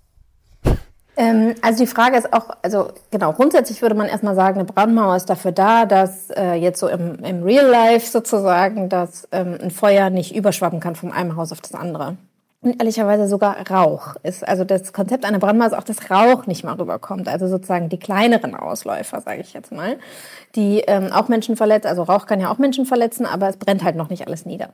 Ähm, 1.17 1.55
also 1.63 1.85
die 1.85 1.91
Frage 1.91 2.17
ist 2.17 2.33
auch, 2.33 2.51
also 2.63 2.91
genau, 3.11 3.33
grundsätzlich 3.33 3.83
würde 3.83 3.95
man 3.95 4.09
erstmal 4.09 4.35
sagen, 4.35 4.59
eine 4.59 4.65
Brandmauer 4.65 5.17
ist 5.17 5.27
dafür 5.27 5.53
da, 5.53 5.87
dass 5.87 6.31
äh, 6.31 6.55
jetzt 6.55 6.81
so 6.81 6.89
im, 6.89 7.17
im 7.25 7.43
Real 7.45 7.67
Life 7.67 8.11
sozusagen, 8.11 8.89
dass 8.89 9.29
ähm, 9.31 9.57
ein 9.61 9.71
Feuer 9.71 10.11
nicht 10.11 10.35
überschwappen 10.35 10.81
kann 10.81 10.97
vom 10.97 11.13
einen 11.13 11.37
Haus 11.37 11.53
auf 11.53 11.61
das 11.61 11.75
andere 11.75 12.17
und 12.65 12.81
ehrlicherweise 12.81 13.29
sogar 13.29 13.71
Rauch 13.71 14.17
ist. 14.23 14.47
Also 14.47 14.65
das 14.65 14.93
Konzept 14.93 15.25
einer 15.25 15.39
Brandmauer 15.39 15.69
ist 15.69 15.75
auch, 15.75 15.85
dass 15.85 16.11
Rauch 16.11 16.47
nicht 16.47 16.65
mal 16.65 16.75
rüberkommt. 16.75 17.29
Also 17.29 17.49
sozusagen 17.49 17.89
die 17.89 17.99
kleineren 17.99 18.55
Ausläufer, 18.55 19.21
sage 19.21 19.41
ich 19.41 19.53
jetzt 19.53 19.73
mal, 19.73 19.99
die 20.55 20.81
ähm, 20.87 21.13
auch 21.13 21.29
Menschen 21.29 21.57
verletzen. 21.57 21.89
Also 21.89 22.03
Rauch 22.03 22.27
kann 22.27 22.41
ja 22.41 22.51
auch 22.51 22.59
Menschen 22.59 22.87
verletzen, 22.87 23.27
aber 23.27 23.49
es 23.49 23.57
brennt 23.57 23.85
halt 23.85 23.97
noch 23.97 24.11
nicht 24.11 24.27
alles 24.27 24.47
nieder. 24.47 24.71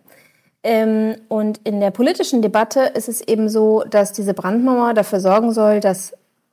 Ähm, 0.62 1.16
und 1.28 1.58
in 1.64 1.80
der 1.80 1.90
politischen 1.90 2.42
Debatte 2.42 2.80
ist 2.80 3.08
es 3.08 3.20
eben 3.20 3.48
so, 3.48 3.84
dass 3.88 4.12
diese 4.12 4.34
Brandmauer 4.34 4.94
dafür 4.94 5.20
sorgen 5.20 5.52
soll, 5.52 5.80
dass 5.80 6.12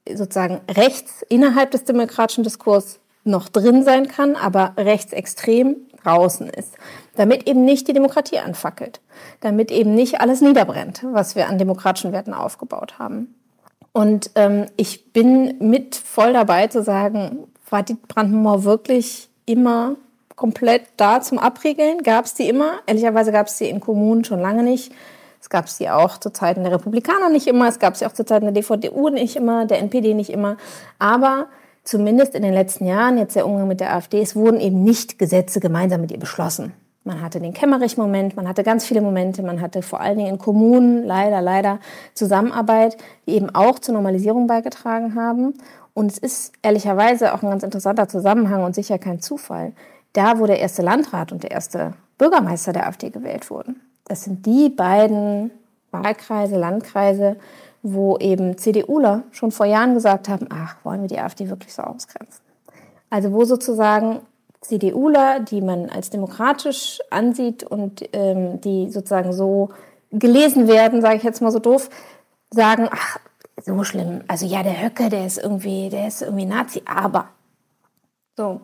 sozusagen 0.10 0.62
rechts 0.70 1.24
innerhalb 1.30 1.72
des 1.72 1.84
demokratischen 1.84 2.44
Diskurs 2.44 3.00
noch 3.26 3.50
drin 3.50 3.84
sein 3.84 4.08
kann, 4.08 4.36
aber 4.36 4.74
rechtsextrem 4.78 5.76
draußen 6.04 6.50
ist, 6.50 6.76
damit 7.16 7.48
eben 7.48 7.66
nicht 7.66 7.88
die 7.88 7.94
Demokratie 7.94 8.40
anfackelt, 8.40 9.02
damit 9.42 9.72
eben 9.72 9.96
nicht 9.96 10.22
alles 10.22 10.42
niederbrennt, 10.42 11.06
was 11.12 11.36
wir 11.36 11.48
an 11.48 11.58
demokratischen 11.58 12.12
Werten 12.12 12.34
aufgebaut 12.34 13.00
haben. 13.00 13.36
Und 13.94 14.32
ähm, 14.36 14.68
ich 14.76 15.12
bin 15.12 15.58
mit 15.60 15.96
voll 15.96 16.34
dabei 16.34 16.68
zu 16.68 16.84
sagen, 16.84 17.48
war 17.70 17.84
die 17.84 17.96
Brandenmauer 17.96 18.64
wirklich 18.64 19.30
immer 19.46 19.96
komplett 20.36 20.84
da 20.98 21.22
zum 21.22 21.40
Abriegeln? 21.40 22.04
Gab 22.04 22.26
es 22.26 22.34
die 22.36 22.48
immer? 22.48 22.74
Ehrlicherweise 22.86 23.32
gab 23.32 23.48
es 23.48 23.58
sie 23.58 23.70
in 23.70 23.80
Kommunen 23.80 24.24
schon 24.24 24.40
lange 24.40 24.64
nicht. 24.64 24.94
Es 25.42 25.50
gab 25.50 25.70
sie 25.70 25.90
auch 25.90 26.18
zu 26.18 26.32
Zeiten 26.32 26.64
der 26.64 26.74
Republikaner 26.74 27.30
nicht 27.30 27.48
immer, 27.48 27.68
es 27.68 27.80
gab 27.80 27.96
sie 27.96 28.06
auch 28.06 28.14
zu 28.14 28.26
Zeiten 28.26 28.46
der 28.46 28.54
DVDU 28.54 29.10
nicht 29.10 29.36
immer, 29.36 29.66
der 29.66 29.80
NPD 29.80 30.14
nicht 30.14 30.30
immer. 30.30 30.58
Aber 31.00 31.48
zumindest 31.88 32.36
in 32.36 32.44
den 32.44 32.54
letzten 32.54 32.86
Jahren, 32.86 33.18
jetzt 33.18 33.36
der 33.36 33.48
Umgang 33.48 33.68
mit 33.68 33.80
der 33.80 33.96
AfD, 33.96 34.22
es 34.22 34.36
wurden 34.36 34.60
eben 34.60 34.84
nicht 34.84 35.18
Gesetze 35.18 35.60
gemeinsam 35.60 36.02
mit 36.02 36.12
ihr 36.12 36.20
beschlossen. 36.20 36.74
Man 37.04 37.22
hatte 37.22 37.40
den 37.40 37.54
Kemmerich-Moment, 37.54 38.36
man 38.36 38.50
hatte 38.50 38.64
ganz 38.64 38.86
viele 38.86 39.00
Momente, 39.00 39.42
man 39.42 39.62
hatte 39.62 39.82
vor 39.82 40.02
allen 40.02 40.18
Dingen 40.18 40.32
in 40.32 40.38
Kommunen 40.38 41.06
leider, 41.06 41.42
leider 41.42 41.80
Zusammenarbeit, 42.14 42.98
die 43.26 43.32
eben 43.32 43.50
auch 43.56 43.80
zur 43.80 43.94
Normalisierung 43.94 44.46
beigetragen 44.48 45.16
haben. 45.16 45.54
Und 45.94 46.12
es 46.12 46.18
ist 46.18 46.54
ehrlicherweise 46.62 47.34
auch 47.34 47.42
ein 47.42 47.50
ganz 47.50 47.64
interessanter 47.64 48.10
Zusammenhang 48.10 48.66
und 48.66 48.76
sicher 48.76 49.00
kein 49.00 49.22
Zufall. 49.22 49.72
Da, 50.12 50.40
wo 50.40 50.46
der 50.46 50.60
erste 50.60 50.82
Landrat 50.82 51.32
und 51.32 51.44
der 51.44 51.52
erste 51.52 51.94
Bürgermeister 52.18 52.74
der 52.74 52.88
AfD 52.88 53.10
gewählt 53.10 53.50
wurden. 53.50 53.80
Das 54.04 54.26
sind 54.26 54.46
die 54.46 54.70
beiden 54.70 55.52
Wahlkreise, 55.92 56.58
Landkreise, 56.58 57.38
wo 57.94 58.18
eben 58.18 58.58
CDUler 58.58 59.24
schon 59.32 59.52
vor 59.52 59.66
Jahren 59.66 59.94
gesagt 59.94 60.30
haben, 60.30 60.48
ach, 60.50 60.76
wollen 60.84 61.02
wir 61.02 61.08
die 61.08 61.20
AfD 61.20 61.50
wirklich 61.50 61.74
so 61.74 61.84
ausgrenzen? 61.84 62.42
Also 63.10 63.32
wo 63.32 63.46
sozusagen 63.46 64.20
CDUler, 64.62 65.40
die 65.40 65.62
man 65.62 65.90
als 65.90 66.10
demokratisch 66.10 67.00
ansieht 67.10 67.64
und 67.64 68.04
ähm, 68.14 68.60
die 68.62 68.90
sozusagen 68.92 69.32
so 69.32 69.70
gelesen 70.12 70.68
werden, 70.68 71.02
sage 71.02 71.18
ich 71.18 71.24
jetzt 71.24 71.42
mal 71.42 71.52
so 71.52 71.60
doof, 71.60 71.90
sagen, 72.50 72.88
ach, 72.92 73.20
so 73.64 73.84
schlimm. 73.84 74.22
Also 74.28 74.46
ja, 74.46 74.64
der 74.64 74.84
Höcke, 74.84 75.10
der 75.10 75.26
ist 75.26 75.38
irgendwie, 75.38 75.90
der 75.90 76.08
ist 76.08 76.22
irgendwie 76.22 76.46
Nazi, 76.46 76.82
aber 76.86 77.30
so. 78.36 78.62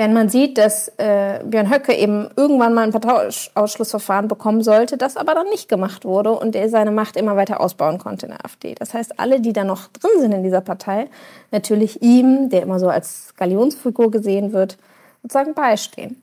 Wenn 0.00 0.14
man 0.14 0.30
sieht, 0.30 0.56
dass 0.56 0.88
äh, 0.96 1.40
Björn 1.44 1.70
Höcke 1.70 1.92
eben 1.92 2.30
irgendwann 2.34 2.72
mal 2.72 2.84
ein 2.84 2.90
Parteiausschlussverfahren 2.90 4.28
bekommen 4.28 4.62
sollte, 4.62 4.96
das 4.96 5.18
aber 5.18 5.34
dann 5.34 5.50
nicht 5.50 5.68
gemacht 5.68 6.06
wurde 6.06 6.30
und 6.30 6.56
er 6.56 6.70
seine 6.70 6.90
Macht 6.90 7.18
immer 7.18 7.36
weiter 7.36 7.60
ausbauen 7.60 7.98
konnte 7.98 8.24
in 8.24 8.32
der 8.32 8.42
AfD. 8.42 8.74
Das 8.74 8.94
heißt, 8.94 9.20
alle, 9.20 9.42
die 9.42 9.52
da 9.52 9.62
noch 9.62 9.88
drin 9.88 10.18
sind 10.18 10.32
in 10.32 10.42
dieser 10.42 10.62
Partei, 10.62 11.08
natürlich 11.50 12.00
ihm, 12.00 12.48
der 12.48 12.62
immer 12.62 12.78
so 12.78 12.88
als 12.88 13.34
Galionsfigur 13.36 14.10
gesehen 14.10 14.54
wird, 14.54 14.78
sozusagen 15.22 15.52
beistehen. 15.52 16.22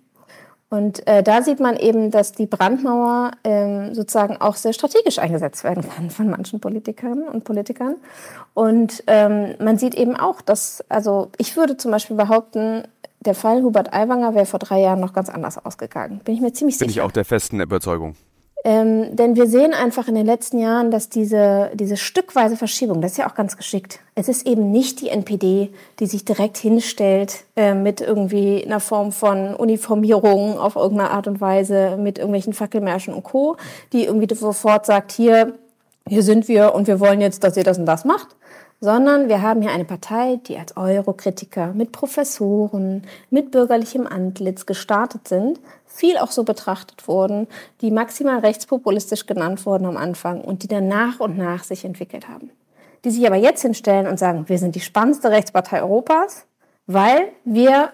Und 0.70 1.08
äh, 1.08 1.22
da 1.24 1.44
sieht 1.44 1.60
man 1.62 1.78
eben, 1.78 2.12
dass 2.12 2.34
die 2.34 2.46
Brandmauer 2.46 3.32
ähm, 3.44 3.94
sozusagen 3.94 4.38
auch 4.38 4.56
sehr 4.56 4.74
strategisch 4.74 5.18
eingesetzt 5.18 5.64
werden 5.64 5.88
kann 5.88 6.10
von 6.10 6.30
manchen 6.30 6.60
Politikern 6.60 7.24
und 7.24 7.46
Politikern. 7.46 7.96
Und 8.54 9.04
ähm, 9.08 9.54
man 9.60 9.78
sieht 9.78 9.96
eben 9.96 10.18
auch, 10.18 10.42
dass, 10.42 10.84
also 10.90 11.30
ich 11.38 11.56
würde 11.56 11.78
zum 11.78 11.92
Beispiel 11.92 12.18
behaupten, 12.18 12.84
der 13.20 13.36
Fall 13.36 13.64
Hubert 13.64 13.94
Aiwanger 13.94 14.36
wäre 14.36 14.46
vor 14.46 14.60
drei 14.60 14.82
Jahren 14.82 15.00
noch 15.00 15.14
ganz 15.14 15.30
anders 15.30 15.64
ausgegangen. 15.64 16.22
Bin 16.24 16.36
ich 16.36 16.42
mir 16.42 16.54
ziemlich 16.54 16.78
Bin 16.78 16.90
sicher. 16.90 17.02
Bin 17.02 17.06
ich 17.06 17.10
auch 17.10 17.12
der 17.12 17.26
festen 17.26 17.60
Überzeugung. 17.60 18.16
Ähm, 18.64 19.16
denn 19.16 19.36
wir 19.36 19.48
sehen 19.48 19.74
einfach 19.74 20.08
in 20.10 20.16
den 20.16 20.26
letzten 20.26 20.60
Jahren, 20.60 20.92
dass 20.92 21.08
diese, 21.08 21.72
diese 21.76 21.96
stückweise 21.96 22.58
Verschiebung, 22.58 23.02
das 23.02 23.12
ist 23.12 23.18
ja 23.18 23.30
auch 23.30 23.36
ganz 23.36 23.56
geschickt. 23.56 24.00
Es 24.14 24.28
ist 24.28 24.46
eben 24.46 24.72
nicht 24.72 25.00
die 25.00 25.08
NPD, 25.08 25.70
die 26.00 26.06
sich 26.06 26.26
direkt 26.26 26.58
hinstellt 26.58 27.46
äh, 27.56 27.74
mit 27.74 28.02
irgendwie 28.02 28.66
einer 28.66 28.80
Form 28.80 29.12
von 29.12 29.56
Uniformierung 29.56 30.58
auf 30.58 30.76
irgendeine 30.76 31.12
Art 31.12 31.28
und 31.28 31.40
Weise, 31.40 31.98
mit 31.98 32.18
irgendwelchen 32.18 32.52
Fackelmärschen 32.52 33.14
und 33.14 33.24
Co., 33.24 33.58
die 33.94 34.06
irgendwie 34.06 34.34
sofort 34.36 34.86
sagt, 34.86 35.12
hier, 35.14 35.54
hier 36.06 36.24
sind 36.24 36.48
wir 36.48 36.74
und 36.74 36.88
wir 36.88 37.00
wollen 37.00 37.22
jetzt, 37.22 37.44
dass 37.44 37.56
ihr 37.58 37.64
das 37.64 37.78
und 37.78 37.86
das 37.86 38.06
macht, 38.06 38.36
sondern 38.80 39.28
wir 39.28 39.42
haben 39.42 39.62
hier 39.62 39.72
eine 39.72 39.86
Partei, 39.86 40.40
die 40.46 40.58
als 40.58 40.78
Eurokritiker 40.78 41.74
mit 41.74 41.92
Professoren, 41.92 43.04
mit 43.30 43.52
bürgerlichem 43.52 44.06
Antlitz 44.06 44.66
gestartet 44.66 45.28
sind, 45.28 45.60
viel 45.86 46.18
auch 46.18 46.32
so 46.32 46.44
betrachtet 46.44 47.08
wurden, 47.08 47.48
die 47.82 47.90
maximal 47.90 48.40
rechtspopulistisch 48.40 49.26
genannt 49.26 49.66
wurden 49.66 49.86
am 49.86 49.98
Anfang 49.98 50.42
und 50.42 50.64
die 50.64 50.68
dann 50.68 50.88
nach 50.88 51.20
und 51.20 51.38
nach 51.38 51.64
sich 51.64 51.86
entwickelt 51.86 52.28
haben. 52.28 52.52
Die 53.04 53.10
sich 53.10 53.26
aber 53.26 53.36
jetzt 53.36 53.62
hinstellen 53.62 54.08
und 54.08 54.20
sagen, 54.20 54.48
wir 54.48 54.60
sind 54.60 54.76
die 54.76 54.80
spannendste 54.80 55.32
Rechtspartei 55.32 55.82
Europas, 55.82 56.46
weil 56.86 57.30
wir, 57.46 57.92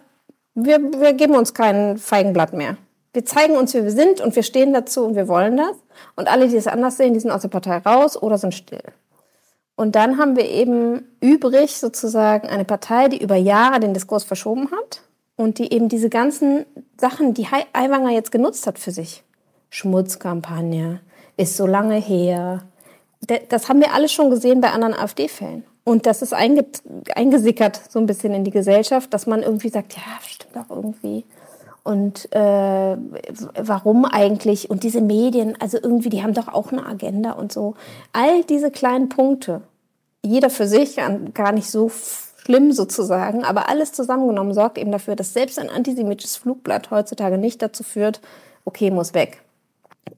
wir, 0.54 0.80
wir 0.80 1.14
geben 1.14 1.36
uns 1.36 1.54
kein 1.54 1.98
Feigenblatt 1.98 2.54
mehr. 2.54 2.78
Wir 3.14 3.26
zeigen 3.26 3.56
uns, 3.56 3.74
wie 3.74 3.84
wir 3.84 3.92
sind 3.92 4.22
und 4.22 4.36
wir 4.36 4.44
stehen 4.44 4.74
dazu 4.74 5.06
und 5.06 5.16
wir 5.16 5.28
wollen 5.28 5.56
das. 5.56 5.78
Und 6.16 6.28
alle, 6.28 6.48
die 6.48 6.58
es 6.58 6.68
anders 6.68 6.98
sehen, 6.98 7.14
die 7.14 7.20
sind 7.20 7.32
aus 7.32 7.44
der 7.44 7.50
Partei 7.50 7.78
raus 7.78 8.22
oder 8.22 8.38
sind 8.38 8.56
still. 8.56 8.82
Und 9.76 9.96
dann 9.96 10.20
haben 10.20 10.36
wir 10.36 10.50
eben 10.50 11.08
übrig 11.20 11.78
sozusagen 11.78 12.48
eine 12.48 12.66
Partei, 12.66 13.08
die 13.08 13.22
über 13.22 13.36
Jahre 13.36 13.80
den 13.80 13.94
Diskurs 13.94 14.24
verschoben 14.24 14.70
hat 14.72 15.02
und 15.36 15.58
die 15.58 15.74
eben 15.74 15.90
diese 15.90 16.10
ganzen 16.10 16.66
Sachen, 17.00 17.34
die 17.34 17.48
Aiwanger 17.74 18.12
jetzt 18.12 18.32
genutzt 18.32 18.68
hat 18.68 18.78
für 18.78 18.92
sich, 18.92 19.24
Schmutzkampagne, 19.70 21.00
ist 21.38 21.58
so 21.58 21.66
lange 21.66 21.96
her, 21.96 22.64
das 23.50 23.68
haben 23.68 23.80
wir 23.80 23.94
alle 23.94 24.10
schon 24.10 24.30
gesehen 24.30 24.62
bei 24.62 24.70
anderen 24.70 24.94
AfD-Fällen. 24.94 25.64
Und 25.86 26.06
das 26.06 26.22
ist 26.22 26.34
eingesickert 26.34 27.82
so 27.90 28.00
ein 28.00 28.06
bisschen 28.06 28.34
in 28.34 28.44
die 28.44 28.52
Gesellschaft, 28.52 29.14
dass 29.14 29.28
man 29.28 29.42
irgendwie 29.42 29.70
sagt, 29.70 29.94
ja, 29.94 30.04
stimmt 30.22 30.56
doch 30.56 30.70
irgendwie. 30.74 31.26
Und 31.84 32.32
äh, 32.34 32.98
warum 33.60 34.06
eigentlich? 34.06 34.70
Und 34.70 34.84
diese 34.84 35.02
Medien, 35.02 35.60
also 35.60 35.78
irgendwie, 35.82 36.10
die 36.10 36.24
haben 36.24 36.34
doch 36.34 36.48
auch 36.48 36.72
eine 36.72 36.86
Agenda 36.86 37.32
und 37.34 37.52
so. 37.52 37.76
All 38.14 38.44
diese 38.44 38.72
kleinen 38.72 39.10
Punkte, 39.10 39.62
jeder 40.22 40.50
für 40.50 40.68
sich, 40.68 40.98
gar 41.34 41.52
nicht 41.52 41.70
so 41.70 41.92
schlimm 42.46 42.72
sozusagen, 42.72 43.44
aber 43.44 43.70
alles 43.70 43.92
zusammengenommen 43.92 44.54
sorgt 44.54 44.78
eben 44.78 44.92
dafür, 44.92 45.16
dass 45.16 45.34
selbst 45.34 45.60
ein 45.60 45.70
antisemitisches 45.70 46.38
Flugblatt 46.38 46.90
heutzutage 46.90 47.38
nicht 47.38 47.62
dazu 47.62 47.84
führt, 47.84 48.22
okay, 48.64 48.90
muss 48.90 49.14
weg. 49.14 49.42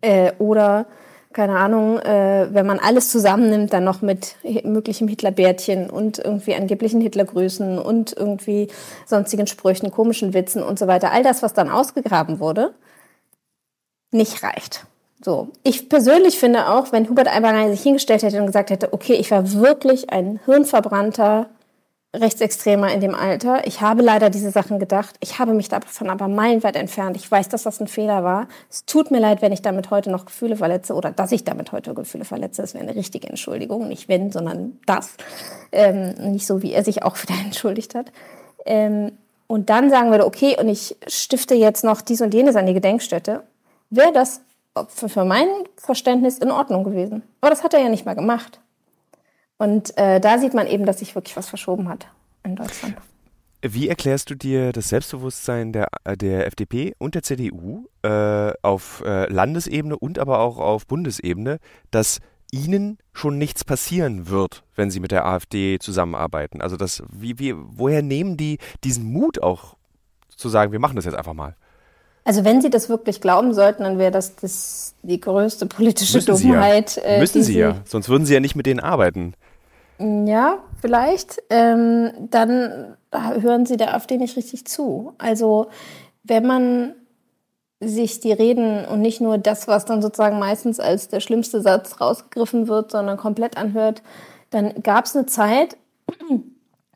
Äh, 0.02 0.34
oder 0.38 0.86
keine 1.36 1.58
Ahnung, 1.58 2.00
äh, 2.00 2.48
wenn 2.52 2.66
man 2.66 2.80
alles 2.80 3.10
zusammennimmt, 3.10 3.74
dann 3.74 3.84
noch 3.84 4.02
mit 4.02 4.38
möglichem 4.64 5.10
Hitlerbärtchen 5.10 5.90
und 5.90 6.18
irgendwie 6.18 6.56
angeblichen 6.56 7.02
Hitlergrüßen 7.02 7.78
und 7.78 8.16
irgendwie 8.18 8.70
sonstigen 9.06 9.46
Sprüchen, 9.46 9.92
komischen 9.92 10.34
Witzen 10.34 10.64
und 10.64 10.80
so 10.80 10.88
weiter, 10.88 11.12
all 11.12 11.24
das, 11.24 11.44
was 11.44 11.54
dann 11.54 11.70
ausgegraben 11.70 12.40
wurde, 12.40 12.74
nicht 14.12 14.44
reicht. 14.44 14.86
So, 15.22 15.50
ich 15.64 15.90
persönlich 15.90 16.40
finde 16.40 16.70
auch, 16.70 16.94
wenn 16.94 17.10
Hubert 17.10 17.28
Aiwanger 17.28 17.70
sich 17.70 17.84
hingestellt 17.84 18.24
hätte 18.24 18.40
und 18.40 18.46
gesagt 18.46 18.70
hätte, 18.70 18.94
okay, 18.94 19.16
ich 19.16 19.30
war 19.30 19.52
wirklich 19.52 20.12
ein 20.12 20.40
hirnverbrannter 20.46 21.50
Rechtsextremer 22.16 22.92
in 22.92 23.02
dem 23.02 23.16
Alter. 23.16 23.66
Ich 23.68 23.82
habe 23.82 24.02
leider 24.02 24.30
diese 24.30 24.52
Sachen 24.52 24.80
gedacht. 24.80 25.16
Ich 25.20 25.40
habe 25.40 25.54
mich 25.54 25.70
davon 25.70 26.10
aber 26.10 26.28
meilenweit 26.28 26.76
entfernt. 26.76 27.18
Ich 27.18 27.30
weiß, 27.30 27.50
dass 27.50 27.64
das 27.64 27.80
ein 27.80 27.88
Fehler 27.88 28.24
war. 28.24 28.48
Es 28.70 28.86
tut 28.86 29.12
mir 29.12 29.20
leid, 29.20 29.42
wenn 29.42 29.52
ich 29.52 29.62
damit 29.62 29.92
heute 29.92 30.12
noch 30.12 30.26
Gefühle 30.26 30.56
verletze 30.56 30.94
oder 30.94 31.12
dass 31.12 31.32
ich 31.32 31.44
damit 31.44 31.72
heute 31.72 31.94
Gefühle 31.94 32.26
verletze. 32.26 32.62
Das 32.62 32.74
wäre 32.74 32.84
eine 32.84 32.96
richtige 32.96 33.28
Entschuldigung. 33.28 33.88
Nicht 33.88 34.10
wenn, 34.10 34.32
sondern 34.32 34.80
das. 34.86 35.16
Ähm, 35.72 36.14
nicht 36.32 36.48
so, 36.48 36.62
wie 36.62 36.74
er 36.74 36.84
sich 36.84 37.04
auch 37.04 37.18
wieder 37.22 37.36
entschuldigt 37.44 37.96
hat. 37.96 38.12
Ähm, 38.66 39.12
und 39.48 39.70
dann 39.70 39.90
sagen 39.90 40.10
würde, 40.12 40.26
okay, 40.26 40.58
und 40.60 40.68
ich 40.68 40.96
stifte 41.08 41.54
jetzt 41.54 41.84
noch 41.84 42.02
dies 42.02 42.22
und 42.22 42.34
jenes 42.34 42.56
an 42.56 42.66
die 42.66 42.74
Gedenkstätte, 42.74 43.44
wäre 43.90 44.12
das 44.12 44.42
für 44.88 45.24
mein 45.24 45.48
Verständnis 45.78 46.40
in 46.40 46.52
Ordnung 46.52 46.84
gewesen. 46.84 47.24
Aber 47.42 47.50
das 47.50 47.64
hat 47.64 47.74
er 47.74 47.82
ja 47.82 47.90
nicht 47.90 48.06
mal 48.06 48.16
gemacht. 48.16 48.60
Und 49.58 49.98
äh, 49.98 50.20
da 50.20 50.38
sieht 50.38 50.54
man 50.54 50.68
eben, 50.68 50.86
dass 50.86 51.00
sich 51.00 51.16
wirklich 51.16 51.38
was 51.38 51.50
verschoben 51.50 51.88
hat 51.88 52.08
in 52.44 52.56
Deutschland. 52.56 52.96
Wie 53.62 53.88
erklärst 53.88 54.30
du 54.30 54.36
dir 54.36 54.72
das 54.74 54.90
Selbstbewusstsein 54.90 55.72
der, 55.72 55.88
äh, 56.04 56.18
der 56.18 56.46
FDP 56.46 56.94
und 57.00 57.16
der 57.16 57.24
CDU 57.24 57.88
äh, 58.04 58.52
auf 58.62 59.02
äh, 59.06 59.32
Landesebene 59.32 59.98
und 59.98 60.20
aber 60.20 60.40
auch 60.40 60.58
auf 60.58 60.86
Bundesebene, 60.86 61.60
dass 61.90 62.20
ihnen 62.52 63.00
schon 63.14 63.38
nichts 63.38 63.64
passieren 63.64 64.30
wird, 64.30 64.64
wenn 64.76 64.92
sie 64.92 65.00
mit 65.00 65.12
der 65.12 65.26
AfD 65.26 65.80
zusammenarbeiten? 65.80 66.62
Also 66.62 66.78
das, 66.78 67.02
wie, 67.12 67.40
wie, 67.40 67.56
woher 67.56 68.02
nehmen 68.02 68.38
die 68.38 68.60
diesen 68.84 69.06
Mut 69.06 69.42
auch 69.42 69.76
zu 70.36 70.50
sagen, 70.50 70.72
wir 70.72 70.80
machen 70.80 70.96
das 70.96 71.06
jetzt 71.06 71.16
einfach 71.16 71.34
mal? 71.34 71.56
Also 72.24 72.44
wenn 72.44 72.60
Sie 72.60 72.72
das 72.72 72.90
wirklich 72.90 73.22
glauben 73.22 73.54
sollten, 73.54 73.84
dann 73.84 74.00
wäre 74.00 74.12
das, 74.12 74.36
das 74.36 74.96
die 75.04 75.22
größte 75.22 75.68
politische 75.68 76.18
Müssen 76.18 76.44
Dummheit. 76.44 76.90
Sie 76.90 77.02
ja. 77.02 77.06
Äh, 77.06 77.20
Müssen 77.20 77.44
Sie 77.44 77.58
ja, 77.58 77.82
sonst 77.86 78.10
würden 78.10 78.26
Sie 78.26 78.34
ja 78.34 78.40
nicht 78.40 78.56
mit 78.56 78.66
denen 78.66 78.80
arbeiten. 78.80 79.36
Ja, 79.98 80.60
vielleicht. 80.82 81.42
Ähm, 81.50 82.12
dann 82.30 82.98
hören 83.12 83.66
Sie 83.66 83.78
der 83.78 83.94
AfD 83.94 84.18
nicht 84.18 84.36
richtig 84.36 84.66
zu. 84.66 85.14
Also 85.18 85.68
wenn 86.24 86.46
man 86.46 86.96
sich 87.80 88.20
die 88.20 88.32
Reden 88.32 88.86
und 88.86 89.02
nicht 89.02 89.22
nur 89.22 89.38
das, 89.38 89.68
was 89.68 89.86
dann 89.86 90.02
sozusagen 90.02 90.40
meistens 90.40 90.80
als 90.80 91.08
der 91.08 91.20
schlimmste 91.20 91.62
Satz 91.62 92.00
rausgegriffen 92.02 92.68
wird, 92.68 92.92
sondern 92.92 93.18
komplett 93.18 93.58
anhört, 93.58 94.02
dann 94.50 94.74
gab 94.82 95.06
es 95.06 95.16
eine 95.16 95.26
Zeit, 95.26 95.78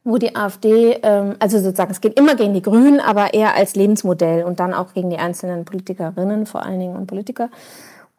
wo 0.03 0.17
die 0.17 0.35
AfD, 0.35 0.99
ähm, 1.03 1.35
also 1.39 1.59
sozusagen, 1.59 1.91
es 1.91 2.01
geht 2.01 2.17
immer 2.17 2.35
gegen 2.35 2.53
die 2.53 2.61
Grünen, 2.61 2.99
aber 2.99 3.33
eher 3.33 3.55
als 3.55 3.75
Lebensmodell 3.75 4.43
und 4.43 4.59
dann 4.59 4.73
auch 4.73 4.93
gegen 4.93 5.09
die 5.09 5.17
einzelnen 5.17 5.65
Politikerinnen 5.65 6.45
vor 6.45 6.63
allen 6.63 6.79
Dingen 6.79 6.95
und 6.95 7.07
Politiker. 7.07 7.49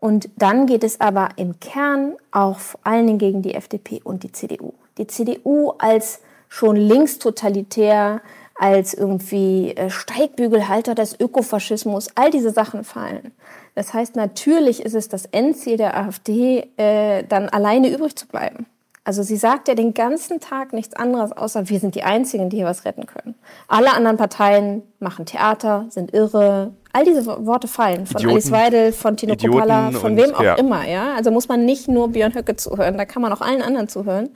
Und 0.01 0.31
dann 0.37 0.67
geht 0.67 0.83
es 0.83 1.01
aber 1.01 1.29
im 1.37 1.61
Kern 1.61 2.15
auch 2.33 2.59
vor 2.59 2.81
allen 2.85 3.07
Dingen 3.07 3.19
gegen 3.19 3.43
die 3.43 3.55
FDP 3.55 4.01
und 4.03 4.23
die 4.23 4.33
CDU. 4.33 4.73
Die 4.97 5.07
CDU 5.07 5.75
als 5.79 6.21
schon 6.49 6.77
linkstotalitär, 6.77 8.23
als 8.55 8.95
irgendwie 8.95 9.75
äh, 9.77 9.89
Steigbügelhalter 9.91 10.95
des 10.95 11.19
Ökofaschismus, 11.19 12.09
all 12.15 12.31
diese 12.31 12.51
Sachen 12.51 12.85
fallen. 12.85 13.33
Das 13.75 13.95
heißt, 13.95 14.17
natürlich 14.17 14.83
ist 14.83 14.95
es 14.95 15.09
das 15.09 15.27
Endziel 15.27 15.77
der 15.77 15.97
AfD, 15.97 16.69
äh, 16.77 17.23
dann 17.25 17.49
alleine 17.49 17.91
übrig 17.91 18.17
zu 18.17 18.27
bleiben. 18.27 18.67
Also 19.03 19.23
sie 19.23 19.37
sagt 19.37 19.69
ja 19.69 19.75
den 19.75 19.95
ganzen 19.95 20.41
Tag 20.41 20.73
nichts 20.73 20.95
anderes, 20.95 21.33
außer 21.33 21.69
wir 21.69 21.81
sind 21.81 21.95
die 21.95 22.03
Einzigen, 22.03 22.51
die 22.51 22.59
hier 22.59 22.67
was 22.67 22.85
retten 22.85 23.07
können. 23.07 23.35
Alle 23.67 23.93
anderen 23.93 24.19
Parteien 24.19 24.83
machen 24.99 25.25
Theater, 25.25 25.87
sind 25.89 26.13
irre. 26.13 26.75
All 26.93 27.05
diese 27.05 27.25
Worte 27.25 27.67
fallen. 27.67 28.07
Von 28.07 28.17
Idioten, 28.17 28.35
Alice 28.35 28.51
Weidel, 28.51 28.93
von 28.93 29.17
Tino 29.17 29.37
Kopala, 29.37 29.91
von 29.93 30.17
wem 30.17 30.35
auch 30.35 30.43
ja. 30.43 30.55
immer. 30.57 30.87
Ja? 30.87 31.15
Also 31.15 31.31
muss 31.31 31.49
man 31.49 31.65
nicht 31.65 31.89
nur 31.89 32.09
Björn 32.09 32.35
Höcke 32.35 32.57
zuhören, 32.57 32.99
da 32.99 33.05
kann 33.05 33.23
man 33.23 33.33
auch 33.33 33.41
allen 33.41 33.63
anderen 33.63 33.89
zuhören. 33.89 34.31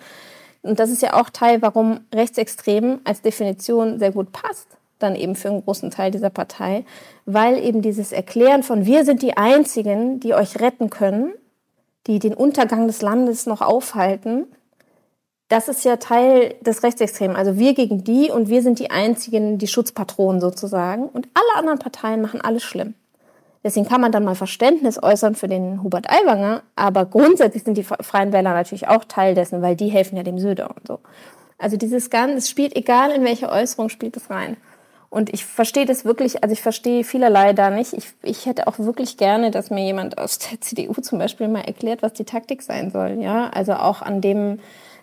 Und 0.62 0.80
das 0.80 0.88
ist 0.88 1.02
ja 1.02 1.20
auch 1.20 1.28
Teil, 1.30 1.60
warum 1.60 2.00
Rechtsextrem 2.14 3.00
als 3.04 3.20
Definition 3.20 3.98
sehr 3.98 4.12
gut 4.12 4.32
passt 4.32 4.68
dann 4.98 5.16
eben 5.16 5.34
für 5.36 5.48
einen 5.48 5.62
großen 5.62 5.90
Teil 5.90 6.10
dieser 6.10 6.30
Partei, 6.30 6.84
weil 7.26 7.58
eben 7.58 7.82
dieses 7.82 8.12
Erklären 8.12 8.62
von 8.62 8.86
wir 8.86 9.04
sind 9.04 9.22
die 9.22 9.36
Einzigen, 9.36 10.20
die 10.20 10.34
euch 10.34 10.60
retten 10.60 10.90
können, 10.90 11.34
die 12.06 12.18
den 12.18 12.34
Untergang 12.34 12.86
des 12.86 13.02
Landes 13.02 13.46
noch 13.46 13.60
aufhalten, 13.60 14.46
das 15.48 15.68
ist 15.68 15.84
ja 15.84 15.96
Teil 15.96 16.54
des 16.62 16.82
Rechtsextremen. 16.82 17.36
Also 17.36 17.58
wir 17.58 17.74
gegen 17.74 18.02
die 18.02 18.30
und 18.30 18.48
wir 18.48 18.62
sind 18.62 18.78
die 18.78 18.90
einzigen, 18.90 19.58
die 19.58 19.68
Schutzpatronen 19.68 20.40
sozusagen. 20.40 21.04
Und 21.04 21.28
alle 21.34 21.58
anderen 21.58 21.78
Parteien 21.78 22.22
machen 22.22 22.40
alles 22.40 22.62
schlimm. 22.62 22.94
Deswegen 23.62 23.88
kann 23.88 24.00
man 24.00 24.12
dann 24.12 24.24
mal 24.24 24.34
Verständnis 24.34 25.02
äußern 25.02 25.34
für 25.34 25.48
den 25.48 25.82
Hubert 25.82 26.10
Aiwanger, 26.10 26.62
aber 26.76 27.06
grundsätzlich 27.06 27.62
sind 27.62 27.78
die 27.78 27.82
Freien 27.82 28.32
Wähler 28.32 28.52
natürlich 28.52 28.88
auch 28.88 29.04
Teil 29.04 29.34
dessen, 29.34 29.62
weil 29.62 29.74
die 29.74 29.88
helfen 29.88 30.16
ja 30.16 30.22
dem 30.22 30.38
Söder 30.38 30.70
und 30.76 30.86
so. 30.86 30.98
Also 31.56 31.78
dieses 31.78 32.10
Ganze, 32.10 32.36
es 32.38 32.50
spielt, 32.50 32.76
egal 32.76 33.10
in 33.10 33.24
welche 33.24 33.48
Äußerung, 33.48 33.88
spielt 33.88 34.18
es 34.18 34.28
rein. 34.28 34.58
Und 35.14 35.32
ich 35.32 35.44
verstehe 35.44 35.86
das 35.86 36.04
wirklich, 36.04 36.42
also 36.42 36.52
ich 36.52 36.60
verstehe 36.60 37.04
vielerlei 37.04 37.52
da 37.52 37.70
nicht. 37.70 37.92
Ich, 37.92 38.08
ich 38.22 38.46
hätte 38.46 38.66
auch 38.66 38.80
wirklich 38.80 39.16
gerne, 39.16 39.52
dass 39.52 39.70
mir 39.70 39.84
jemand 39.84 40.18
aus 40.18 40.40
der 40.40 40.60
CDU 40.60 40.94
zum 40.94 41.20
Beispiel 41.20 41.46
mal 41.46 41.60
erklärt, 41.60 42.02
was 42.02 42.14
die 42.14 42.24
Taktik 42.24 42.62
sein 42.62 42.90
soll. 42.90 43.18
Ja, 43.20 43.48
also 43.50 43.74
auch 43.74 44.02
an 44.02 44.20
dem, 44.20 44.58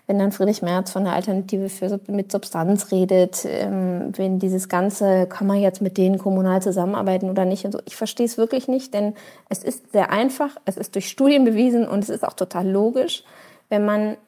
wenn 0.06 0.18
dann 0.18 0.30
Friedrich 0.30 0.60
Merz 0.60 0.90
von 0.90 1.04
der 1.04 1.14
Alternative 1.14 1.70
für, 1.70 1.98
mit 2.08 2.30
Substanz 2.30 2.92
redet, 2.92 3.46
ähm, 3.46 4.12
wenn 4.14 4.38
dieses 4.38 4.68
Ganze, 4.68 5.26
kann 5.28 5.46
man 5.46 5.60
jetzt 5.60 5.80
mit 5.80 5.96
denen 5.96 6.18
kommunal 6.18 6.60
zusammenarbeiten 6.60 7.30
oder 7.30 7.46
nicht 7.46 7.64
und 7.64 7.72
so. 7.72 7.78
Ich 7.86 7.96
verstehe 7.96 8.26
es 8.26 8.36
wirklich 8.36 8.68
nicht, 8.68 8.92
denn 8.92 9.14
es 9.48 9.64
ist 9.64 9.92
sehr 9.92 10.12
einfach, 10.12 10.58
es 10.66 10.76
ist 10.76 10.94
durch 10.94 11.08
Studien 11.08 11.46
bewiesen 11.46 11.88
und 11.88 12.00
es 12.04 12.10
ist 12.10 12.22
auch 12.22 12.34
total 12.34 12.68
logisch, 12.68 13.24
wenn 13.70 13.86
man 13.86 14.18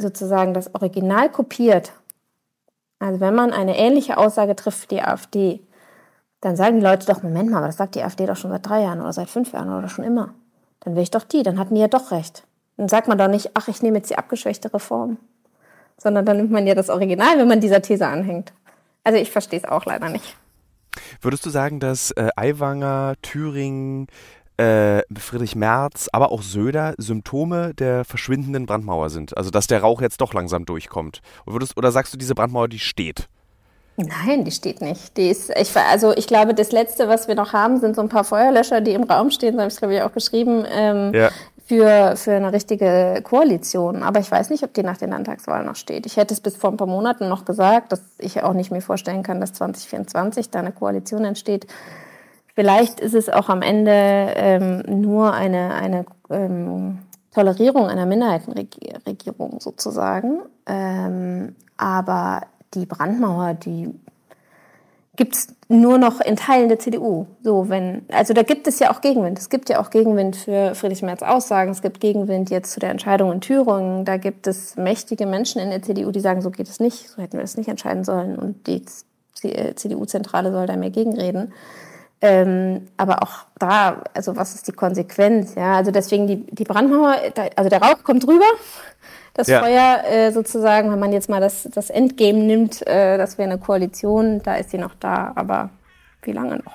sozusagen 0.00 0.52
das 0.52 0.74
Original 0.74 1.30
kopiert 1.30 1.92
also 2.98 3.20
wenn 3.20 3.34
man 3.34 3.52
eine 3.52 3.76
ähnliche 3.76 4.16
Aussage 4.16 4.56
trifft 4.56 4.80
für 4.80 4.88
die 4.88 5.02
AfD, 5.02 5.60
dann 6.40 6.56
sagen 6.56 6.76
die 6.76 6.84
Leute 6.84 7.06
doch, 7.06 7.22
Moment 7.22 7.50
mal, 7.50 7.60
das 7.62 7.76
sagt 7.76 7.94
die 7.94 8.02
AfD 8.02 8.26
doch 8.26 8.36
schon 8.36 8.50
seit 8.50 8.66
drei 8.66 8.82
Jahren 8.82 9.00
oder 9.00 9.12
seit 9.12 9.28
fünf 9.28 9.52
Jahren 9.52 9.72
oder 9.72 9.88
schon 9.88 10.04
immer. 10.04 10.34
Dann 10.80 10.94
wäre 10.94 11.02
ich 11.02 11.10
doch 11.10 11.24
die, 11.24 11.42
dann 11.42 11.58
hatten 11.58 11.74
die 11.74 11.80
ja 11.80 11.88
doch 11.88 12.10
recht. 12.10 12.44
Dann 12.76 12.88
sagt 12.88 13.08
man 13.08 13.18
doch 13.18 13.28
nicht, 13.28 13.50
ach, 13.54 13.68
ich 13.68 13.82
nehme 13.82 13.98
jetzt 13.98 14.10
die 14.10 14.18
abgeschwächte 14.18 14.72
Reform. 14.72 15.18
Sondern 15.98 16.26
dann 16.26 16.36
nimmt 16.36 16.50
man 16.50 16.66
ja 16.66 16.74
das 16.74 16.90
Original, 16.90 17.38
wenn 17.38 17.48
man 17.48 17.60
dieser 17.60 17.80
These 17.80 18.06
anhängt. 18.06 18.52
Also 19.02 19.18
ich 19.18 19.30
verstehe 19.30 19.58
es 19.58 19.64
auch 19.64 19.86
leider 19.86 20.08
nicht. 20.08 20.36
Würdest 21.20 21.44
du 21.46 21.50
sagen, 21.50 21.80
dass 21.80 22.10
äh, 22.12 22.28
Aiwanger, 22.36 23.14
Thüringen, 23.22 24.06
äh, 24.56 25.02
Friedrich 25.18 25.56
Merz, 25.56 26.08
aber 26.12 26.32
auch 26.32 26.42
Söder 26.42 26.94
Symptome 26.98 27.74
der 27.74 28.04
verschwindenden 28.04 28.66
Brandmauer 28.66 29.10
sind. 29.10 29.36
Also 29.36 29.50
dass 29.50 29.66
der 29.66 29.80
Rauch 29.80 30.00
jetzt 30.00 30.20
doch 30.20 30.32
langsam 30.34 30.64
durchkommt. 30.64 31.20
Würdest, 31.46 31.76
oder 31.76 31.92
sagst 31.92 32.14
du, 32.14 32.18
diese 32.18 32.34
Brandmauer, 32.34 32.68
die 32.68 32.78
steht? 32.78 33.28
Nein, 33.96 34.44
die 34.44 34.50
steht 34.50 34.82
nicht. 34.82 35.16
Die 35.16 35.30
ist, 35.30 35.50
ich, 35.56 35.74
also 35.74 36.14
ich 36.14 36.26
glaube, 36.26 36.52
das 36.52 36.70
Letzte, 36.70 37.08
was 37.08 37.28
wir 37.28 37.34
noch 37.34 37.54
haben, 37.54 37.80
sind 37.80 37.96
so 37.96 38.02
ein 38.02 38.10
paar 38.10 38.24
Feuerlöscher, 38.24 38.82
die 38.82 38.92
im 38.92 39.04
Raum 39.04 39.30
stehen. 39.30 39.54
So 39.54 39.60
habe 39.60 39.68
ich 39.68 39.74
es, 39.74 39.78
glaube 39.78 39.94
ich, 39.94 40.02
auch 40.02 40.12
geschrieben. 40.12 40.64
Ähm, 40.70 41.12
ja. 41.14 41.30
Für, 41.68 42.14
für 42.14 42.30
eine 42.30 42.52
richtige 42.52 43.20
Koalition. 43.24 44.04
Aber 44.04 44.20
ich 44.20 44.30
weiß 44.30 44.50
nicht, 44.50 44.62
ob 44.62 44.72
die 44.72 44.84
nach 44.84 44.98
den 44.98 45.10
Landtagswahlen 45.10 45.66
noch 45.66 45.74
steht. 45.74 46.06
Ich 46.06 46.16
hätte 46.16 46.32
es 46.32 46.40
bis 46.40 46.54
vor 46.54 46.70
ein 46.70 46.76
paar 46.76 46.86
Monaten 46.86 47.28
noch 47.28 47.44
gesagt, 47.44 47.90
dass 47.90 48.02
ich 48.18 48.40
auch 48.44 48.52
nicht 48.52 48.70
mir 48.70 48.82
vorstellen 48.82 49.24
kann, 49.24 49.40
dass 49.40 49.52
2024 49.54 50.50
da 50.50 50.60
eine 50.60 50.70
Koalition 50.70 51.24
entsteht. 51.24 51.66
Vielleicht 52.56 53.00
ist 53.00 53.14
es 53.14 53.28
auch 53.28 53.50
am 53.50 53.60
Ende 53.60 53.92
ähm, 53.92 54.82
nur 54.88 55.34
eine, 55.34 55.74
eine 55.74 56.06
ähm, 56.30 57.00
Tolerierung 57.30 57.86
einer 57.86 58.06
Minderheitenregierung 58.06 59.60
sozusagen. 59.60 60.40
Ähm, 60.64 61.54
aber 61.76 62.44
die 62.72 62.86
Brandmauer, 62.86 63.52
die 63.52 63.94
gibt 65.16 65.34
es 65.34 65.48
nur 65.68 65.98
noch 65.98 66.22
in 66.22 66.36
Teilen 66.36 66.70
der 66.70 66.78
CDU. 66.78 67.26
So, 67.42 67.68
wenn, 67.68 68.06
also 68.10 68.32
da 68.32 68.42
gibt 68.42 68.66
es 68.66 68.78
ja 68.78 68.90
auch 68.90 69.02
Gegenwind. 69.02 69.38
Es 69.38 69.50
gibt 69.50 69.68
ja 69.68 69.78
auch 69.78 69.90
Gegenwind 69.90 70.36
für 70.36 70.74
Friedrich 70.74 71.02
Merz 71.02 71.22
Aussagen. 71.22 71.72
Es 71.72 71.82
gibt 71.82 72.00
Gegenwind 72.00 72.48
jetzt 72.48 72.72
zu 72.72 72.80
der 72.80 72.90
Entscheidung 72.90 73.32
in 73.32 73.42
Thüringen. 73.42 74.06
Da 74.06 74.16
gibt 74.16 74.46
es 74.46 74.76
mächtige 74.76 75.26
Menschen 75.26 75.60
in 75.60 75.68
der 75.68 75.82
CDU, 75.82 76.10
die 76.10 76.20
sagen, 76.20 76.40
so 76.40 76.50
geht 76.50 76.68
es 76.68 76.80
nicht, 76.80 77.10
so 77.10 77.20
hätten 77.20 77.34
wir 77.34 77.42
das 77.42 77.58
nicht 77.58 77.68
entscheiden 77.68 78.02
sollen. 78.02 78.38
Und 78.38 78.66
die 78.66 78.82
CDU-Zentrale 79.34 80.52
soll 80.52 80.64
da 80.64 80.76
mehr 80.76 80.88
gegenreden. 80.88 81.52
Ähm, 82.22 82.88
aber 82.96 83.22
auch 83.22 83.44
da, 83.58 84.02
also 84.14 84.36
was 84.36 84.54
ist 84.54 84.66
die 84.68 84.72
Konsequenz? 84.72 85.54
Ja, 85.54 85.76
also 85.76 85.90
deswegen 85.90 86.26
die, 86.26 86.46
die 86.46 86.64
Brandmauer, 86.64 87.16
also 87.56 87.68
der 87.68 87.82
Rauch 87.82 88.02
kommt 88.02 88.26
rüber, 88.26 88.46
das 89.34 89.48
ja. 89.48 89.60
Feuer 89.60 90.02
äh, 90.10 90.32
sozusagen, 90.32 90.90
wenn 90.90 90.98
man 90.98 91.12
jetzt 91.12 91.28
mal 91.28 91.40
das, 91.40 91.68
das 91.74 91.90
Endgame 91.90 92.38
nimmt, 92.38 92.86
äh, 92.86 93.18
das 93.18 93.36
wäre 93.36 93.50
eine 93.50 93.58
Koalition, 93.58 94.40
da 94.42 94.56
ist 94.56 94.70
sie 94.70 94.78
noch 94.78 94.94
da, 94.98 95.32
aber 95.34 95.70
wie 96.22 96.32
lange 96.32 96.56
noch? 96.56 96.72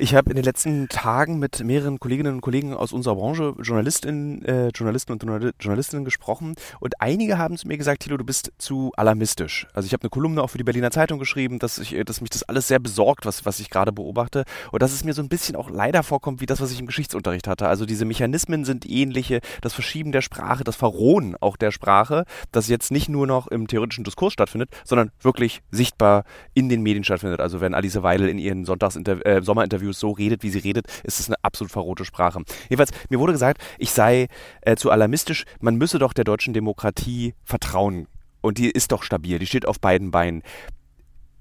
Ich 0.00 0.14
habe 0.14 0.30
in 0.30 0.36
den 0.36 0.44
letzten 0.44 0.88
Tagen 0.88 1.40
mit 1.40 1.64
mehreren 1.64 1.98
Kolleginnen 1.98 2.34
und 2.34 2.40
Kollegen 2.40 2.72
aus 2.72 2.92
unserer 2.92 3.16
Branche, 3.16 3.54
Journalistinnen, 3.60 4.44
äh, 4.44 4.68
Journalisten 4.68 5.10
und 5.10 5.24
Journalistinnen 5.60 6.04
gesprochen 6.04 6.54
und 6.78 7.00
einige 7.00 7.36
haben 7.36 7.56
zu 7.56 7.66
mir 7.66 7.76
gesagt, 7.76 8.04
Thilo, 8.04 8.16
du 8.16 8.24
bist 8.24 8.52
zu 8.58 8.92
alarmistisch. 8.96 9.66
Also 9.72 9.86
ich 9.86 9.92
habe 9.92 10.04
eine 10.04 10.10
Kolumne 10.10 10.40
auch 10.40 10.50
für 10.50 10.58
die 10.58 10.62
Berliner 10.62 10.92
Zeitung 10.92 11.18
geschrieben, 11.18 11.58
dass, 11.58 11.78
ich, 11.78 11.96
dass 12.04 12.20
mich 12.20 12.30
das 12.30 12.44
alles 12.44 12.68
sehr 12.68 12.78
besorgt, 12.78 13.26
was, 13.26 13.44
was 13.44 13.58
ich 13.58 13.70
gerade 13.70 13.90
beobachte 13.90 14.44
und 14.70 14.82
dass 14.82 14.92
es 14.92 15.02
mir 15.02 15.14
so 15.14 15.22
ein 15.22 15.28
bisschen 15.28 15.56
auch 15.56 15.68
leider 15.68 16.04
vorkommt 16.04 16.40
wie 16.40 16.46
das, 16.46 16.60
was 16.60 16.70
ich 16.70 16.78
im 16.78 16.86
Geschichtsunterricht 16.86 17.48
hatte. 17.48 17.66
Also 17.66 17.84
diese 17.84 18.04
Mechanismen 18.04 18.64
sind 18.64 18.88
ähnliche, 18.88 19.40
das 19.62 19.74
Verschieben 19.74 20.12
der 20.12 20.22
Sprache, 20.22 20.62
das 20.62 20.76
Verrohen 20.76 21.34
auch 21.40 21.56
der 21.56 21.72
Sprache, 21.72 22.24
das 22.52 22.68
jetzt 22.68 22.92
nicht 22.92 23.08
nur 23.08 23.26
noch 23.26 23.48
im 23.48 23.66
theoretischen 23.66 24.04
Diskurs 24.04 24.32
stattfindet, 24.32 24.70
sondern 24.84 25.10
wirklich 25.22 25.60
sichtbar 25.72 26.22
in 26.54 26.68
den 26.68 26.82
Medien 26.82 27.02
stattfindet. 27.02 27.40
Also 27.40 27.60
wenn 27.60 27.74
Alice 27.74 28.00
Weidel 28.04 28.28
in 28.28 28.38
ihren 28.38 28.64
Sonntagsinter 28.64 29.26
äh, 29.26 29.42
Sommerinterviews 29.92 30.00
so 30.00 30.10
redet, 30.10 30.42
wie 30.42 30.50
sie 30.50 30.58
redet, 30.58 30.86
ist 31.04 31.20
es 31.20 31.28
eine 31.28 31.36
absolut 31.42 31.72
verrohte 31.72 32.04
Sprache. 32.04 32.42
Jedenfalls, 32.68 32.90
mir 33.08 33.18
wurde 33.18 33.32
gesagt, 33.32 33.62
ich 33.78 33.90
sei 33.90 34.28
äh, 34.62 34.76
zu 34.76 34.90
alarmistisch, 34.90 35.44
man 35.60 35.76
müsse 35.76 35.98
doch 35.98 36.12
der 36.12 36.24
deutschen 36.24 36.54
Demokratie 36.54 37.34
vertrauen. 37.44 38.06
Und 38.40 38.58
die 38.58 38.70
ist 38.70 38.92
doch 38.92 39.02
stabil, 39.02 39.38
die 39.38 39.46
steht 39.46 39.66
auf 39.66 39.80
beiden 39.80 40.10
Beinen. 40.10 40.42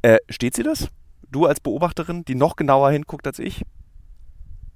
Äh, 0.01 0.17
steht 0.29 0.55
sie 0.55 0.63
das? 0.63 0.87
Du 1.29 1.45
als 1.45 1.59
Beobachterin, 1.59 2.25
die 2.25 2.35
noch 2.35 2.55
genauer 2.55 2.91
hinguckt 2.91 3.27
als 3.27 3.39
ich? 3.39 3.63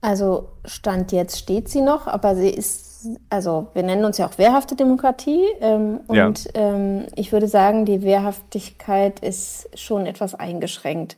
Also 0.01 0.49
Stand 0.65 1.12
jetzt 1.12 1.38
steht 1.38 1.69
sie 1.69 1.81
noch, 1.81 2.07
aber 2.07 2.36
sie 2.36 2.49
ist, 2.49 3.07
also 3.29 3.67
wir 3.73 3.84
nennen 3.84 4.03
uns 4.03 4.17
ja 4.17 4.27
auch 4.27 4.38
wehrhafte 4.39 4.75
Demokratie 4.75 5.45
ähm, 5.60 5.99
und 6.07 6.45
ja. 6.45 6.51
ähm, 6.55 7.05
ich 7.15 7.31
würde 7.31 7.47
sagen, 7.47 7.86
die 7.86 8.01
Wehrhaftigkeit 8.01 9.19
ist 9.19 9.69
schon 9.75 10.07
etwas 10.07 10.34
eingeschränkt, 10.34 11.17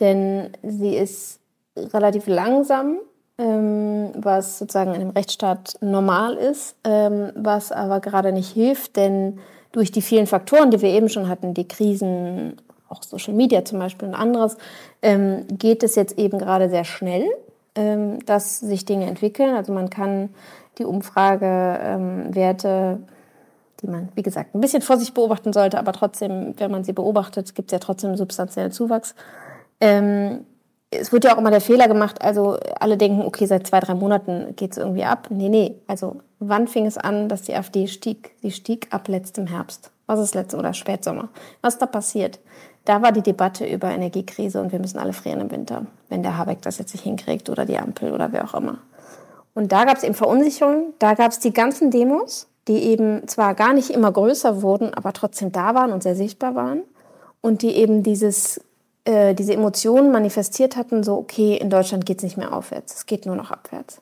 denn 0.00 0.50
sie 0.64 0.96
ist 0.96 1.38
relativ 1.92 2.26
langsam, 2.26 2.98
ähm, 3.38 4.12
was 4.16 4.58
sozusagen 4.58 4.94
in 4.94 5.00
einem 5.00 5.10
Rechtsstaat 5.10 5.74
normal 5.80 6.34
ist, 6.34 6.76
ähm, 6.84 7.32
was 7.34 7.72
aber 7.72 8.00
gerade 8.00 8.32
nicht 8.32 8.52
hilft, 8.52 8.96
denn 8.96 9.38
durch 9.72 9.92
die 9.92 10.02
vielen 10.02 10.26
Faktoren, 10.26 10.70
die 10.70 10.80
wir 10.80 10.88
eben 10.88 11.08
schon 11.08 11.28
hatten, 11.28 11.52
die 11.52 11.68
Krisen, 11.68 12.56
auch 12.88 13.02
Social 13.02 13.34
Media 13.34 13.64
zum 13.64 13.78
Beispiel 13.78 14.08
und 14.08 14.14
anderes, 14.14 14.56
ähm, 15.02 15.46
geht 15.48 15.82
es 15.82 15.96
jetzt 15.96 16.18
eben 16.18 16.38
gerade 16.38 16.70
sehr 16.70 16.84
schnell 16.84 17.26
ähm, 17.76 18.24
dass 18.26 18.58
sich 18.58 18.84
Dinge 18.84 19.06
entwickeln. 19.06 19.54
Also 19.54 19.72
man 19.72 19.90
kann 19.90 20.30
die 20.78 20.84
Umfragewerte, 20.84 22.68
ähm, 22.68 23.06
die 23.80 23.86
man, 23.86 24.08
wie 24.14 24.22
gesagt, 24.22 24.54
ein 24.54 24.60
bisschen 24.60 24.82
vor 24.82 24.96
sich 24.96 25.14
beobachten 25.14 25.52
sollte, 25.52 25.78
aber 25.78 25.92
trotzdem, 25.92 26.54
wenn 26.56 26.70
man 26.70 26.82
sie 26.82 26.92
beobachtet, 26.92 27.54
gibt 27.54 27.70
es 27.70 27.72
ja 27.72 27.78
trotzdem 27.78 28.16
substanziellen 28.16 28.72
Zuwachs. 28.72 29.14
Ähm, 29.80 30.46
es 30.90 31.12
wird 31.12 31.24
ja 31.24 31.34
auch 31.34 31.38
immer 31.38 31.50
der 31.50 31.60
Fehler 31.60 31.88
gemacht, 31.88 32.22
also 32.22 32.58
alle 32.78 32.96
denken, 32.96 33.22
okay, 33.22 33.46
seit 33.46 33.66
zwei, 33.66 33.80
drei 33.80 33.94
Monaten 33.94 34.54
geht 34.56 34.72
es 34.72 34.78
irgendwie 34.78 35.04
ab. 35.04 35.28
Nee, 35.30 35.48
nee, 35.48 35.74
also 35.86 36.20
wann 36.38 36.68
fing 36.68 36.86
es 36.86 36.96
an, 36.96 37.28
dass 37.28 37.42
die 37.42 37.54
AfD 37.54 37.86
stieg? 37.86 38.36
Sie 38.42 38.50
stieg 38.50 38.88
ab 38.90 39.08
letztem 39.08 39.46
Herbst. 39.46 39.90
Was 40.06 40.20
ist 40.20 40.34
letzte 40.34 40.56
oder 40.56 40.72
Spätsommer? 40.72 41.28
Was 41.60 41.74
ist 41.74 41.82
da 41.82 41.86
passiert? 41.86 42.38
Da 42.84 43.02
war 43.02 43.10
die 43.10 43.22
Debatte 43.22 43.66
über 43.66 43.88
Energiekrise 43.88 44.60
und 44.60 44.70
wir 44.70 44.78
müssen 44.78 44.98
alle 44.98 45.12
frieren 45.12 45.40
im 45.40 45.50
Winter, 45.50 45.86
wenn 46.08 46.22
der 46.22 46.38
Habeck 46.38 46.62
das 46.62 46.78
jetzt 46.78 46.94
nicht 46.94 47.02
hinkriegt 47.02 47.50
oder 47.50 47.66
die 47.66 47.78
Ampel 47.78 48.12
oder 48.12 48.30
wer 48.30 48.44
auch 48.44 48.54
immer. 48.54 48.78
Und 49.54 49.72
da 49.72 49.84
gab 49.84 49.96
es 49.96 50.04
eben 50.04 50.14
Verunsicherung, 50.14 50.94
da 51.00 51.14
gab 51.14 51.32
es 51.32 51.40
die 51.40 51.52
ganzen 51.52 51.90
Demos, 51.90 52.46
die 52.68 52.84
eben 52.84 53.26
zwar 53.26 53.54
gar 53.54 53.72
nicht 53.72 53.90
immer 53.90 54.12
größer 54.12 54.62
wurden, 54.62 54.94
aber 54.94 55.12
trotzdem 55.12 55.50
da 55.50 55.74
waren 55.74 55.92
und 55.92 56.04
sehr 56.04 56.14
sichtbar 56.14 56.54
waren 56.54 56.82
und 57.40 57.62
die 57.62 57.74
eben 57.74 58.04
dieses, 58.04 58.60
äh, 59.06 59.34
diese 59.34 59.54
Emotionen 59.54 60.10
manifestiert 60.10 60.76
hatten, 60.76 61.02
so 61.02 61.16
okay, 61.16 61.56
in 61.56 61.70
Deutschland 61.70 62.04
geht 62.04 62.18
es 62.18 62.24
nicht 62.24 62.36
mehr 62.36 62.52
aufwärts, 62.52 62.94
es 62.94 63.06
geht 63.06 63.24
nur 63.24 63.36
noch 63.36 63.50
abwärts. 63.50 64.00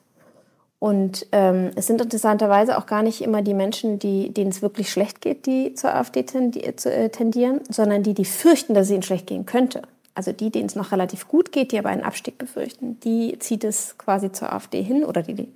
Und 0.79 1.25
ähm, 1.31 1.71
es 1.75 1.87
sind 1.87 2.01
interessanterweise 2.01 2.77
auch 2.77 2.85
gar 2.85 3.01
nicht 3.01 3.21
immer 3.21 3.41
die 3.41 3.53
Menschen, 3.53 3.97
die, 3.97 4.33
denen 4.33 4.51
es 4.51 4.61
wirklich 4.61 4.91
schlecht 4.91 5.21
geht, 5.21 5.45
die 5.45 5.73
zur 5.73 5.95
AfD 5.95 6.19
äh, 6.19 7.09
tendieren, 7.09 7.61
sondern 7.69 8.03
die, 8.03 8.13
die 8.13 8.25
fürchten, 8.25 8.73
dass 8.73 8.87
es 8.87 8.91
ihnen 8.91 9.03
schlecht 9.03 9.27
gehen 9.27 9.45
könnte. 9.45 9.83
Also 10.15 10.31
die, 10.31 10.49
denen 10.49 10.67
es 10.67 10.75
noch 10.75 10.91
relativ 10.91 11.27
gut 11.27 11.51
geht, 11.51 11.71
die 11.71 11.79
aber 11.79 11.89
einen 11.89 12.03
Abstieg 12.03 12.37
befürchten, 12.37 12.99
die 13.01 13.37
zieht 13.39 13.63
es 13.63 13.97
quasi 13.97 14.31
zur 14.31 14.51
AfD 14.53 14.81
hin 14.81 15.03
oder 15.03 15.21
die, 15.23 15.33
die 15.33 15.47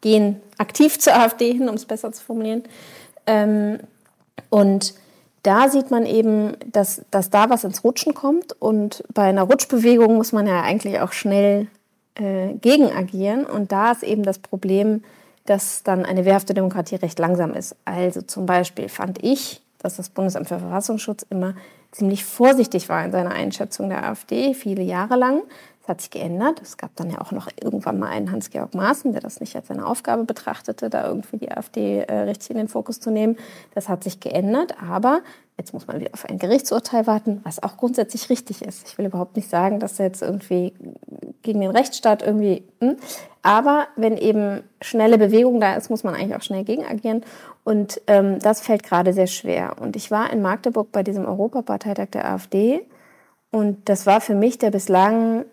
gehen 0.00 0.40
aktiv 0.58 0.98
zur 0.98 1.14
AfD 1.18 1.52
hin, 1.52 1.68
um 1.68 1.76
es 1.76 1.84
besser 1.84 2.12
zu 2.12 2.22
formulieren. 2.22 2.64
Ähm, 3.26 3.78
und 4.50 4.94
da 5.44 5.68
sieht 5.68 5.90
man 5.90 6.06
eben, 6.06 6.56
dass, 6.72 7.02
dass 7.10 7.30
da 7.30 7.50
was 7.50 7.64
ins 7.64 7.84
Rutschen 7.84 8.14
kommt. 8.14 8.60
Und 8.60 9.04
bei 9.12 9.24
einer 9.24 9.42
Rutschbewegung 9.42 10.16
muss 10.16 10.32
man 10.32 10.46
ja 10.46 10.62
eigentlich 10.62 11.00
auch 11.00 11.12
schnell 11.12 11.68
äh, 12.14 12.54
gegen 12.54 12.90
agieren. 12.90 13.44
Und 13.44 13.70
da 13.70 13.92
ist 13.92 14.02
eben 14.02 14.22
das 14.22 14.38
Problem, 14.38 15.04
dass 15.44 15.82
dann 15.82 16.06
eine 16.06 16.24
wehrhafte 16.24 16.54
Demokratie 16.54 16.96
recht 16.96 17.18
langsam 17.18 17.52
ist. 17.52 17.76
Also 17.84 18.22
zum 18.22 18.46
Beispiel 18.46 18.88
fand 18.88 19.22
ich, 19.22 19.60
dass 19.78 19.96
das 19.96 20.08
Bundesamt 20.08 20.48
für 20.48 20.58
Verfassungsschutz 20.58 21.26
immer 21.28 21.54
ziemlich 21.92 22.24
vorsichtig 22.24 22.88
war 22.88 23.04
in 23.04 23.12
seiner 23.12 23.32
Einschätzung 23.32 23.90
der 23.90 24.08
AfD, 24.08 24.54
viele 24.54 24.82
Jahre 24.82 25.16
lang. 25.16 25.42
Das 25.84 25.90
hat 25.90 26.00
sich 26.00 26.10
geändert. 26.10 26.62
Es 26.62 26.78
gab 26.78 26.96
dann 26.96 27.10
ja 27.10 27.20
auch 27.20 27.30
noch 27.30 27.46
irgendwann 27.62 27.98
mal 27.98 28.08
einen 28.08 28.32
Hans-Georg 28.32 28.74
Maaßen, 28.74 29.12
der 29.12 29.20
das 29.20 29.40
nicht 29.40 29.54
als 29.54 29.68
seine 29.68 29.86
Aufgabe 29.86 30.24
betrachtete, 30.24 30.88
da 30.88 31.06
irgendwie 31.06 31.36
die 31.36 31.52
AfD 31.52 31.98
äh, 32.00 32.20
richtig 32.20 32.52
in 32.52 32.56
den 32.56 32.68
Fokus 32.68 33.00
zu 33.00 33.10
nehmen. 33.10 33.36
Das 33.74 33.90
hat 33.90 34.02
sich 34.02 34.18
geändert, 34.18 34.76
aber 34.82 35.20
jetzt 35.58 35.74
muss 35.74 35.86
man 35.86 36.00
wieder 36.00 36.14
auf 36.14 36.24
ein 36.24 36.38
Gerichtsurteil 36.38 37.06
warten, 37.06 37.42
was 37.44 37.62
auch 37.62 37.76
grundsätzlich 37.76 38.30
richtig 38.30 38.62
ist. 38.62 38.88
Ich 38.88 38.96
will 38.96 39.04
überhaupt 39.04 39.36
nicht 39.36 39.50
sagen, 39.50 39.78
dass 39.78 39.98
jetzt 39.98 40.22
irgendwie 40.22 40.72
gegen 41.42 41.60
den 41.60 41.70
Rechtsstaat 41.70 42.22
irgendwie. 42.22 42.64
Hm? 42.80 42.96
Aber 43.42 43.86
wenn 43.94 44.16
eben 44.16 44.62
schnelle 44.80 45.18
Bewegung 45.18 45.60
da 45.60 45.74
ist, 45.74 45.90
muss 45.90 46.02
man 46.02 46.14
eigentlich 46.14 46.34
auch 46.34 46.42
schnell 46.42 46.64
gegen 46.64 46.86
agieren. 46.86 47.26
Und 47.62 48.00
ähm, 48.06 48.38
das 48.38 48.62
fällt 48.62 48.84
gerade 48.84 49.12
sehr 49.12 49.26
schwer. 49.26 49.76
Und 49.78 49.96
ich 49.96 50.10
war 50.10 50.32
in 50.32 50.40
Magdeburg 50.40 50.92
bei 50.92 51.02
diesem 51.02 51.26
Europaparteitag 51.26 52.08
der 52.08 52.24
AfD. 52.24 52.86
Und 53.50 53.86
das 53.90 54.06
war 54.06 54.22
für 54.22 54.34
mich 54.34 54.56
der 54.56 54.70
bislang 54.70 55.44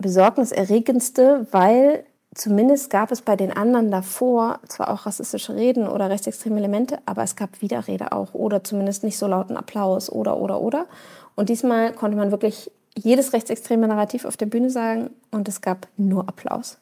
besorgniserregendste, 0.00 1.46
weil 1.50 2.04
zumindest 2.34 2.90
gab 2.90 3.10
es 3.10 3.22
bei 3.22 3.36
den 3.36 3.52
anderen 3.56 3.90
davor 3.90 4.60
zwar 4.68 4.90
auch 4.90 5.06
rassistische 5.06 5.54
Reden 5.54 5.88
oder 5.88 6.10
rechtsextreme 6.10 6.58
Elemente, 6.58 6.98
aber 7.06 7.22
es 7.22 7.36
gab 7.36 7.60
Widerrede 7.60 8.12
auch 8.12 8.34
oder 8.34 8.62
zumindest 8.62 9.04
nicht 9.04 9.18
so 9.18 9.26
lauten 9.26 9.56
Applaus 9.56 10.10
oder 10.10 10.38
oder 10.38 10.60
oder. 10.60 10.86
Und 11.34 11.48
diesmal 11.48 11.92
konnte 11.92 12.16
man 12.16 12.30
wirklich 12.30 12.70
jedes 12.96 13.32
rechtsextreme 13.32 13.88
Narrativ 13.88 14.24
auf 14.24 14.36
der 14.36 14.46
Bühne 14.46 14.70
sagen 14.70 15.10
und 15.30 15.48
es 15.48 15.60
gab 15.60 15.88
nur 15.96 16.28
Applaus. 16.28 16.78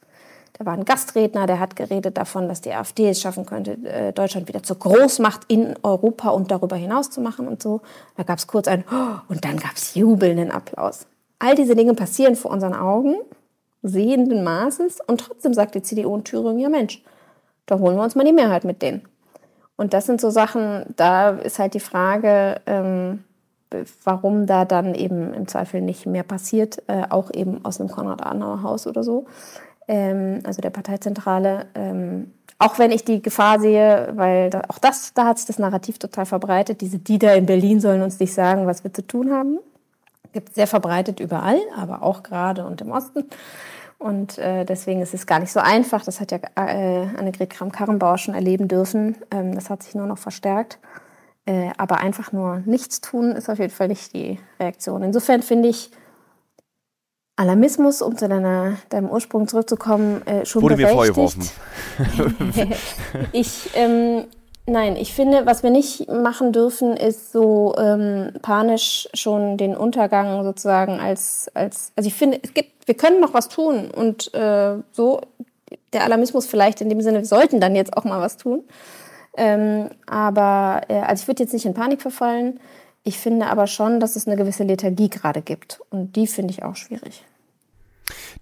Da 0.55 0.67
war 0.67 0.73
ein 0.73 0.85
Gastredner, 0.85 1.47
der 1.47 1.61
hat 1.61 1.77
geredet 1.77 2.17
davon, 2.17 2.49
dass 2.49 2.61
die 2.61 2.73
AfD 2.73 3.09
es 3.09 3.21
schaffen 3.21 3.47
könnte, 3.47 3.79
äh, 3.85 4.13
Deutschland 4.13 4.49
wieder 4.49 4.63
zur 4.63 4.79
Großmacht 4.79 5.43
in 5.47 5.77
Europa 5.83 6.31
und 6.31 6.51
darüber 6.51 6.75
hinaus 6.75 7.11
zu 7.11 7.21
machen 7.21 7.47
und 7.47 7.63
so. 7.63 7.81
Da 8.17 8.25
gab 8.25 8.39
es 8.39 8.47
kurz 8.49 8.67
ein 8.67 8.85
oh, 8.91 9.19
und 9.29 9.45
dann 9.45 9.59
gab 9.59 9.77
es 9.77 9.95
jubelnden 9.95 10.51
Applaus. 10.51 11.07
All 11.39 11.55
diese 11.55 11.77
Dinge 11.77 11.95
passieren 11.95 12.37
vor 12.37 12.51
unseren 12.51 12.75
Augen, 12.75 13.17
sehenden 13.83 14.43
Maßes, 14.43 14.99
und 15.07 15.21
trotzdem 15.21 15.55
sagt 15.55 15.75
die 15.75 15.83
CDU 15.83 16.17
in 16.17 16.25
Thüringen, 16.25 16.59
ja 16.59 16.69
Mensch, 16.69 17.03
da 17.67 17.79
holen 17.79 17.97
wir 17.97 18.03
uns 18.03 18.17
mal 18.17 18.25
die 18.25 18.33
Mehrheit 18.33 18.65
mit 18.65 18.83
denen. 18.83 19.03
Und 19.77 19.95
das 19.95 20.07
sind 20.07 20.21
so 20.21 20.31
Sachen, 20.31 20.85
da 20.97 21.31
ist 21.31 21.61
halt 21.61 21.75
die 21.75 21.81
Frage, 21.81 22.61
ähm, 22.67 23.23
warum 24.03 24.47
da 24.47 24.65
dann 24.65 24.95
eben 24.95 25.33
im 25.35 25.47
Zweifel 25.47 25.81
nicht 25.81 26.07
mehr 26.07 26.25
passiert, 26.25 26.83
äh, 26.89 27.03
auch 27.11 27.31
eben 27.33 27.65
aus 27.65 27.79
einem 27.79 27.91
Konrad-Adenauer-Haus 27.91 28.87
oder 28.89 29.05
so, 29.05 29.27
ähm, 29.87 30.41
also 30.45 30.61
der 30.61 30.71
Parteizentrale. 30.71 31.67
Ähm, 31.75 32.33
auch 32.59 32.81
wenn 32.81 32.91
ich 32.91 33.05
die 33.05 33.23
Gefahr 33.23 33.61
sehe, 33.61 34.13
weil 34.17 34.51
da, 34.51 34.63
auch 34.69 34.79
das, 34.79 35.15
da 35.15 35.27
hat 35.27 35.39
sich 35.39 35.47
das 35.47 35.61
Narrativ 35.61 36.01
total 36.01 36.27
verbreitet, 36.27 36.81
diese 36.81 36.99
die 36.99 37.19
da 37.21 37.35
in 37.35 37.47
Berlin 37.47 37.81
sollen 37.81 38.03
uns 38.03 38.19
nicht 38.19 38.35
sagen, 38.35 38.67
was 38.67 38.83
wir 38.83 38.93
zu 38.93 39.07
tun 39.07 39.31
haben 39.31 39.61
gibt 40.33 40.55
sehr 40.55 40.67
verbreitet 40.67 41.21
überall, 41.21 41.59
aber 41.77 42.03
auch 42.03 42.23
gerade 42.23 42.67
und 42.67 42.81
im 42.81 42.91
Osten. 42.91 43.25
Und 43.99 44.39
äh, 44.39 44.65
deswegen 44.65 45.01
ist 45.01 45.13
es 45.13 45.27
gar 45.27 45.41
nicht 45.41 45.53
so 45.53 45.61
einfach. 45.61 46.05
Das 46.05 46.21
hat 46.21 46.31
ja 46.31 46.39
äh, 46.55 47.07
Annegret 47.17 47.51
Kramp-Karrenbauer 47.51 48.19
schon 48.19 48.35
erleben 48.35 48.69
dürfen. 48.69 49.17
Ähm, 49.33 49.55
das 49.55 49.71
hat 49.71 49.83
sich 49.83 49.95
nur 49.95 50.07
noch 50.07 50.19
verstärkt. 50.19 50.79
Äh, 51.47 51.71
aber 51.79 51.99
einfach 51.99 52.31
nur 52.31 52.63
nichts 52.65 53.01
tun 53.01 53.33
ist 53.33 53.49
auf 53.49 53.59
jeden 53.59 53.73
Fall 53.73 53.89
nicht 53.89 54.15
die 54.15 54.39
Reaktion. 54.61 55.03
Insofern 55.03 55.43
finde 55.43 55.69
ich 55.69 55.91
Alarmismus, 57.37 58.03
um 58.03 58.17
zu 58.17 58.29
deiner, 58.29 58.77
deinem 58.91 59.09
Ursprung 59.09 59.49
zurückzukommen, 59.49 60.27
äh, 60.27 60.45
schon 60.45 60.63
Wurde 60.63 60.77
berechtigt. 60.77 61.17
mir 61.17 61.31
vorgeworfen. 61.31 62.75
ich 63.33 63.71
ähm, 63.75 64.27
Nein, 64.69 64.97
ich 64.97 65.15
finde, 65.15 65.47
was 65.47 65.63
wir 65.63 65.71
nicht 65.71 66.11
machen 66.11 66.53
dürfen, 66.53 66.95
ist 66.95 67.33
so 67.33 67.75
ähm, 67.79 68.33
panisch 68.43 69.09
schon 69.15 69.57
den 69.57 69.75
Untergang 69.75 70.45
sozusagen 70.45 71.01
als, 71.01 71.51
als, 71.55 71.91
also 71.97 72.07
ich 72.07 72.15
finde, 72.15 72.39
es 72.43 72.53
gibt, 72.53 72.87
wir 72.87 72.95
können 72.95 73.19
noch 73.19 73.33
was 73.33 73.49
tun 73.49 73.91
und 73.91 74.35
äh, 74.35 74.75
so 74.93 75.23
der 75.95 76.05
Alarmismus 76.05 76.45
vielleicht 76.45 76.83
in 76.83 76.91
dem 76.91 77.01
Sinne, 77.01 77.21
wir 77.21 77.25
sollten 77.25 77.61
dann 77.61 77.75
jetzt 77.75 77.97
auch 77.97 78.05
mal 78.05 78.21
was 78.21 78.37
tun. 78.37 78.63
Ähm, 79.39 79.89
aber 80.07 80.83
äh, 80.89 81.01
also 81.01 81.23
ich 81.23 81.29
würde 81.29 81.45
jetzt 81.45 81.55
nicht 81.55 81.65
in 81.65 81.73
Panik 81.73 82.03
verfallen. 82.03 82.61
Ich 83.05 83.19
finde 83.19 83.47
aber 83.47 83.69
schon, 83.69 84.01
dass 84.01 84.17
es 84.17 84.27
eine 84.27 84.37
gewisse 84.37 84.65
Lethargie 84.65 85.09
gerade 85.09 85.41
gibt 85.41 85.81
und 85.89 86.15
die 86.15 86.27
finde 86.27 86.53
ich 86.53 86.63
auch 86.63 86.77
schwierig. 86.77 87.25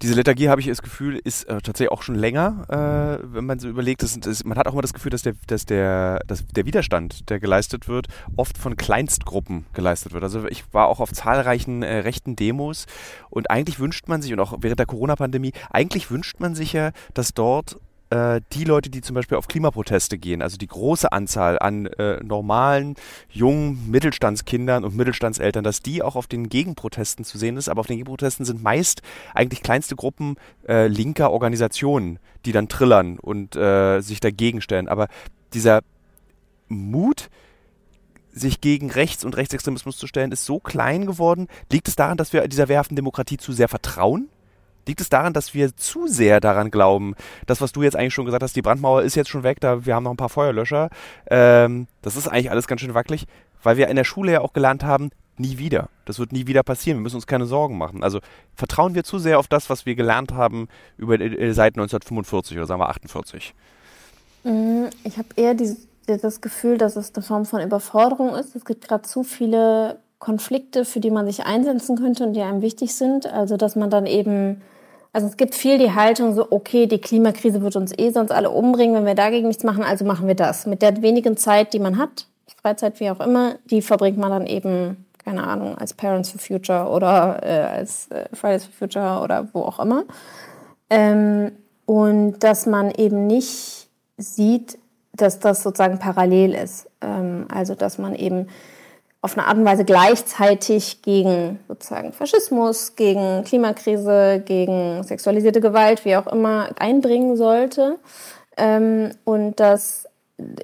Diese 0.01 0.13
Lethargie, 0.13 0.49
habe 0.49 0.61
ich 0.61 0.67
das 0.67 0.81
Gefühl, 0.81 1.19
ist 1.23 1.43
äh, 1.45 1.61
tatsächlich 1.61 1.91
auch 1.91 2.01
schon 2.01 2.15
länger, 2.15 2.65
äh, 2.69 3.33
wenn 3.33 3.45
man 3.45 3.59
so 3.59 3.67
überlegt. 3.67 4.03
Das, 4.03 4.19
das, 4.19 4.43
man 4.43 4.57
hat 4.57 4.67
auch 4.67 4.73
immer 4.73 4.81
das 4.81 4.93
Gefühl, 4.93 5.11
dass 5.11 5.21
der, 5.21 5.33
dass, 5.47 5.65
der, 5.65 6.21
dass 6.27 6.45
der 6.47 6.65
Widerstand, 6.65 7.29
der 7.29 7.39
geleistet 7.39 7.87
wird, 7.87 8.07
oft 8.35 8.57
von 8.57 8.75
Kleinstgruppen 8.75 9.65
geleistet 9.73 10.13
wird. 10.13 10.23
Also 10.23 10.47
ich 10.47 10.63
war 10.73 10.87
auch 10.87 10.99
auf 10.99 11.11
zahlreichen 11.11 11.83
äh, 11.83 11.99
rechten 11.99 12.35
Demos 12.35 12.85
und 13.29 13.49
eigentlich 13.49 13.79
wünscht 13.79 14.07
man 14.07 14.21
sich, 14.21 14.33
und 14.33 14.39
auch 14.39 14.57
während 14.61 14.79
der 14.79 14.85
Corona-Pandemie, 14.85 15.53
eigentlich 15.69 16.11
wünscht 16.11 16.39
man 16.39 16.55
sich 16.55 16.73
ja, 16.73 16.91
dass 17.13 17.33
dort 17.33 17.79
äh, 18.09 18.41
die 18.53 18.63
Leute, 18.63 18.89
die 18.89 19.01
zum 19.01 19.15
Beispiel 19.15 19.37
auf 19.37 19.47
Klimaproteste 19.47 20.17
gehen, 20.17 20.41
also 20.41 20.57
die 20.57 20.67
große 20.67 21.11
Anzahl 21.11 21.59
an 21.59 21.87
äh, 21.87 22.23
normalen, 22.23 22.95
jungen 23.29 23.89
Mittelstandskindern 23.89 24.83
und 24.83 24.95
Mittelstandseltern, 24.95 25.63
dass 25.63 25.81
die 25.81 26.01
auch 26.01 26.15
auf 26.15 26.27
den 26.27 26.49
Gegenprotesten 26.49 27.25
zu 27.25 27.37
sehen 27.37 27.57
ist. 27.57 27.69
Aber 27.69 27.81
auf 27.81 27.87
den 27.87 27.97
Gegenprotesten 27.97 28.45
sind 28.45 28.63
meist 28.63 29.01
eigentlich 29.33 29.61
kleinste 29.61 29.95
Gruppen 29.95 30.35
äh, 30.67 30.87
linker 30.87 31.31
Organisationen, 31.31 32.19
die 32.45 32.51
dann 32.51 32.69
trillern 32.69 33.19
und 33.19 33.55
äh, 33.55 34.01
sich 34.01 34.19
dagegen 34.19 34.61
stellen. 34.61 34.87
Aber 34.87 35.07
dieser 35.53 35.81
Mut, 36.69 37.29
sich 38.31 38.61
gegen 38.61 38.91
Rechts- 38.91 39.25
und 39.25 39.35
Rechtsextremismus 39.35 39.97
zu 39.97 40.07
stellen, 40.07 40.31
ist 40.31 40.45
so 40.45 40.59
klein 40.59 41.05
geworden. 41.05 41.47
Liegt 41.71 41.87
es 41.87 41.95
daran, 41.95 42.17
dass 42.17 42.33
wir 42.33 42.47
dieser 42.47 42.67
wehrhaften 42.67 42.95
Demokratie 42.95 43.37
zu 43.37 43.51
sehr 43.51 43.67
vertrauen? 43.67 44.29
Liegt 44.87 45.01
es 45.01 45.09
daran, 45.09 45.33
dass 45.33 45.53
wir 45.53 45.75
zu 45.75 46.07
sehr 46.07 46.39
daran 46.39 46.71
glauben, 46.71 47.15
das, 47.45 47.61
was 47.61 47.71
du 47.71 47.83
jetzt 47.83 47.95
eigentlich 47.95 48.13
schon 48.13 48.25
gesagt 48.25 48.43
hast, 48.43 48.55
die 48.55 48.61
Brandmauer 48.61 49.03
ist 49.03 49.15
jetzt 49.15 49.29
schon 49.29 49.43
weg, 49.43 49.59
da 49.59 49.85
wir 49.85 49.95
haben 49.95 50.03
noch 50.03 50.11
ein 50.11 50.17
paar 50.17 50.29
Feuerlöscher. 50.29 50.89
Ähm, 51.29 51.87
das 52.01 52.15
ist 52.15 52.27
eigentlich 52.27 52.51
alles 52.51 52.67
ganz 52.67 52.81
schön 52.81 52.93
wackelig, 52.93 53.27
weil 53.63 53.77
wir 53.77 53.87
in 53.87 53.95
der 53.95 54.03
Schule 54.03 54.31
ja 54.31 54.41
auch 54.41 54.53
gelernt 54.53 54.83
haben, 54.83 55.11
nie 55.37 55.57
wieder. 55.57 55.89
Das 56.05 56.19
wird 56.19 56.31
nie 56.31 56.47
wieder 56.47 56.63
passieren. 56.63 56.97
Wir 56.97 57.03
müssen 57.03 57.15
uns 57.15 57.27
keine 57.27 57.45
Sorgen 57.45 57.77
machen. 57.77 58.03
Also 58.03 58.19
vertrauen 58.55 58.95
wir 58.95 59.03
zu 59.03 59.19
sehr 59.19 59.39
auf 59.39 59.47
das, 59.47 59.69
was 59.69 59.85
wir 59.85 59.95
gelernt 59.95 60.33
haben 60.33 60.67
über, 60.97 61.19
äh, 61.19 61.53
seit 61.53 61.75
1945 61.75 62.57
oder 62.57 62.65
sagen 62.65 62.81
wir 62.81 62.89
48. 62.89 63.53
Mm, 64.43 64.85
ich 65.03 65.17
habe 65.17 65.27
eher 65.35 65.53
die, 65.53 65.75
das 66.05 66.41
Gefühl, 66.41 66.77
dass 66.77 66.95
es 66.95 67.13
eine 67.13 67.23
Form 67.23 67.45
von 67.45 67.61
Überforderung 67.61 68.35
ist. 68.35 68.55
Es 68.55 68.65
gibt 68.65 68.87
gerade 68.87 69.03
zu 69.03 69.23
viele 69.23 69.99
Konflikte, 70.19 70.85
für 70.85 70.99
die 70.99 71.11
man 71.11 71.27
sich 71.27 71.45
einsetzen 71.45 71.97
könnte 71.97 72.23
und 72.23 72.33
die 72.33 72.41
einem 72.41 72.61
wichtig 72.61 72.95
sind. 72.95 73.27
Also 73.27 73.57
dass 73.57 73.75
man 73.75 73.89
dann 73.89 74.05
eben 74.05 74.61
also 75.17 75.29
es 75.29 75.37
gibt 75.37 75.55
viel 75.55 75.79
die 75.79 75.95
Haltung 75.95 76.35
so, 76.35 76.45
okay, 76.51 76.85
die 76.85 76.99
Klimakrise 76.99 77.63
wird 77.63 77.75
uns 77.75 77.91
eh 77.97 78.11
sonst 78.11 78.29
alle 78.29 78.51
umbringen, 78.51 78.93
wenn 78.93 79.07
wir 79.07 79.15
dagegen 79.15 79.47
nichts 79.47 79.63
machen, 79.63 79.83
also 79.83 80.05
machen 80.05 80.27
wir 80.27 80.35
das. 80.35 80.67
Mit 80.67 80.83
der 80.83 81.01
wenigen 81.01 81.35
Zeit, 81.37 81.73
die 81.73 81.79
man 81.79 81.97
hat, 81.97 82.27
Freizeit 82.61 82.99
wie 82.99 83.09
auch 83.09 83.19
immer, 83.19 83.55
die 83.65 83.81
verbringt 83.81 84.19
man 84.19 84.29
dann 84.29 84.45
eben, 84.45 85.07
keine 85.17 85.43
Ahnung, 85.47 85.75
als 85.75 85.95
Parents 85.95 86.29
for 86.29 86.39
Future 86.39 86.87
oder 86.89 87.39
äh, 87.41 87.61
als 87.61 88.11
äh, 88.11 88.25
Fridays 88.31 88.65
for 88.65 88.73
Future 88.73 89.23
oder 89.23 89.47
wo 89.53 89.63
auch 89.63 89.79
immer. 89.79 90.03
Ähm, 90.91 91.51
und 91.87 92.37
dass 92.41 92.67
man 92.67 92.91
eben 92.91 93.25
nicht 93.25 93.89
sieht, 94.17 94.77
dass 95.13 95.39
das 95.39 95.63
sozusagen 95.63 95.97
parallel 95.97 96.53
ist. 96.53 96.91
Ähm, 97.01 97.47
also 97.51 97.73
dass 97.73 97.97
man 97.97 98.13
eben 98.13 98.49
auf 99.27 99.37
eine 99.37 99.45
Art 99.47 99.57
und 99.57 99.65
Weise 99.65 99.83
gleichzeitig 99.83 101.01
gegen 101.01 101.59
sozusagen 101.67 102.13
Faschismus, 102.13 102.95
gegen 102.95 103.43
Klimakrise, 103.43 104.41
gegen 104.45 105.03
sexualisierte 105.03 105.59
Gewalt, 105.59 106.05
wie 106.05 106.15
auch 106.15 106.27
immer, 106.27 106.69
einbringen 106.79 107.35
sollte. 107.35 107.99
Ähm, 108.55 109.11
und 109.25 109.59
dass, 109.59 110.07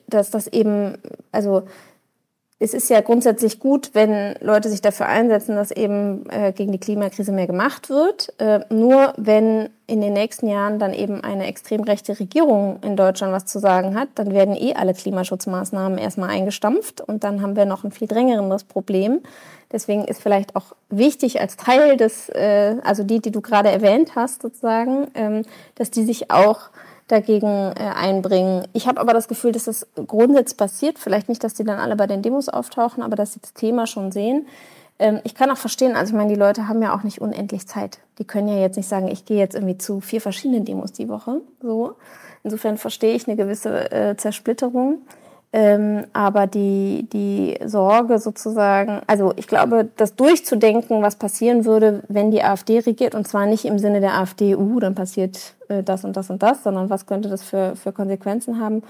dass 0.08 0.32
das 0.32 0.48
eben, 0.48 0.98
also 1.34 1.64
es 2.60 2.74
ist 2.74 2.90
ja 2.90 3.02
grundsätzlich 3.02 3.60
gut, 3.60 3.90
wenn 3.94 4.36
Leute 4.40 4.70
sich 4.70 4.80
dafür 4.82 5.08
einsetzen, 5.08 5.56
dass 5.56 5.72
eben 5.72 6.30
äh, 6.30 6.54
gegen 6.54 6.72
die 6.72 6.80
Klimakrise 6.80 7.32
mehr 7.32 7.48
gemacht 7.48 7.90
wird. 7.90 8.34
Äh, 8.40 8.62
nur 8.70 9.14
wenn 9.18 9.70
in 9.86 10.00
den 10.00 10.14
nächsten 10.14 10.48
Jahren 10.48 10.80
dann 10.80 10.94
eben 10.94 11.22
eine 11.22 11.46
extrem 11.48 11.82
rechte 11.82 12.18
Regierung 12.20 12.80
in 12.82 12.96
Deutschland 12.96 13.34
was 13.34 13.46
zu 13.46 13.60
sagen 13.60 14.00
hat, 14.00 14.10
dann 14.16 14.32
werden 14.32 14.56
eh 14.56 14.76
alle 14.76 14.94
Klimaschutzmaßnahmen 14.94 15.98
erstmal 15.98 16.30
eingestampft 16.30 17.02
und 17.02 17.24
dann 17.24 17.42
haben 17.42 17.56
wir 17.56 17.66
noch 17.66 17.84
ein 17.84 17.92
viel 17.92 18.08
drängeres 18.08 18.64
Problem. 18.64 19.20
Deswegen 19.72 20.06
ist 20.06 20.22
vielleicht 20.22 20.56
auch 20.56 20.76
wichtig 20.90 21.42
als 21.42 21.58
Teil 21.58 21.98
des, 21.98 22.30
äh, 22.30 22.78
also 22.84 23.04
die, 23.04 23.20
die 23.20 23.32
du 23.32 23.42
gerade 23.42 23.70
erwähnt 23.70 24.16
hast 24.16 24.44
sozusagen, 24.44 25.08
ähm, 25.16 25.42
dass 25.76 25.92
die 25.92 26.04
sich 26.04 26.32
auch 26.32 26.70
dagegen 27.14 27.48
äh, 27.48 27.92
einbringen. 27.96 28.68
Ich 28.74 28.88
habe 28.88 29.00
aber 29.00 29.14
das 29.14 29.28
Gefühl, 29.28 29.52
dass 29.52 29.66
das 29.66 29.88
grundsätzlich 30.08 30.58
passiert. 30.58 31.00
Vielleicht 31.00 31.30
nicht, 31.30 31.44
dass 31.44 31.54
die 31.54 31.64
dann 31.64 31.80
alle 31.80 31.96
bei 31.96 32.08
den 32.08 32.22
Demos 32.22 32.50
auftauchen, 32.50 33.04
aber 33.04 33.16
dass 33.16 33.34
sie 33.34 33.40
das 33.40 33.54
Thema 33.54 33.88
schon 33.88 34.12
sehen. 34.12 34.48
Ähm, 35.00 35.20
ich 35.24 35.36
kann 35.36 35.50
auch 35.52 35.58
verstehen, 35.58 35.96
also 35.96 36.12
ich 36.12 36.18
meine, 36.18 36.34
die 36.34 36.40
Leute 36.40 36.68
haben 36.68 36.82
ja 36.82 36.96
auch 36.96 37.04
nicht 37.04 37.22
unendlich 37.22 37.68
Zeit. 37.68 38.00
Die 38.20 38.26
können 38.26 38.48
ja 38.48 38.58
jetzt 38.60 38.78
nicht 38.78 38.90
sagen, 38.90 39.08
ich 39.08 39.26
gehe 39.26 39.38
jetzt 39.38 39.56
irgendwie 39.56 39.78
zu 39.78 40.02
vier 40.02 40.22
verschiedenen 40.22 40.66
Demos 40.66 40.92
die 40.92 41.10
Woche. 41.10 41.42
So. 41.62 41.96
Insofern 42.44 42.78
verstehe 42.78 43.16
ich 43.16 43.28
eine 43.28 43.38
gewisse 43.38 43.92
äh, 43.92 44.18
Zersplitterung. 44.18 45.02
Ähm, 45.56 46.06
aber 46.14 46.48
die, 46.48 47.08
die 47.14 47.60
Sorge 47.64 48.18
sozusagen, 48.18 49.02
also 49.06 49.34
ich 49.36 49.46
glaube, 49.46 49.88
das 49.98 50.16
durchzudenken, 50.16 51.04
was 51.04 51.16
passieren 51.16 51.64
würde, 51.64 52.02
wenn 52.08 52.32
die 52.32 52.44
AfD 52.44 52.80
regiert, 52.80 53.14
und 53.14 53.28
zwar 53.28 53.46
nicht 53.46 53.66
im 53.66 53.78
Sinne 53.78 54.00
der 54.00 54.18
AfD, 54.18 54.56
uh, 54.56 54.80
dann 54.80 54.96
passiert 54.96 55.54
äh, 55.68 55.84
das 55.84 56.06
und 56.06 56.18
das 56.18 56.32
und 56.32 56.42
das, 56.42 56.64
sondern 56.64 56.90
was 56.90 57.06
könnte 57.06 57.30
das 57.30 57.44
für, 57.44 57.76
für 57.76 57.92
Konsequenzen 57.92 58.60
haben, 58.60 58.82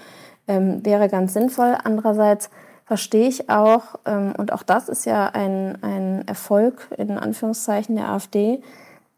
ähm, 0.48 0.86
wäre 0.86 1.10
ganz 1.10 1.34
sinnvoll. 1.34 1.76
Andererseits 1.84 2.50
verstehe 2.86 3.28
ich 3.28 3.50
auch, 3.50 4.00
ähm, 4.06 4.34
und 4.38 4.54
auch 4.54 4.64
das 4.64 4.88
ist 4.88 5.06
ja 5.06 5.28
ein, 5.34 5.78
ein 5.84 6.26
Erfolg 6.30 6.88
in 6.98 7.18
Anführungszeichen 7.18 7.98
der 7.98 8.08
AfD, 8.08 8.62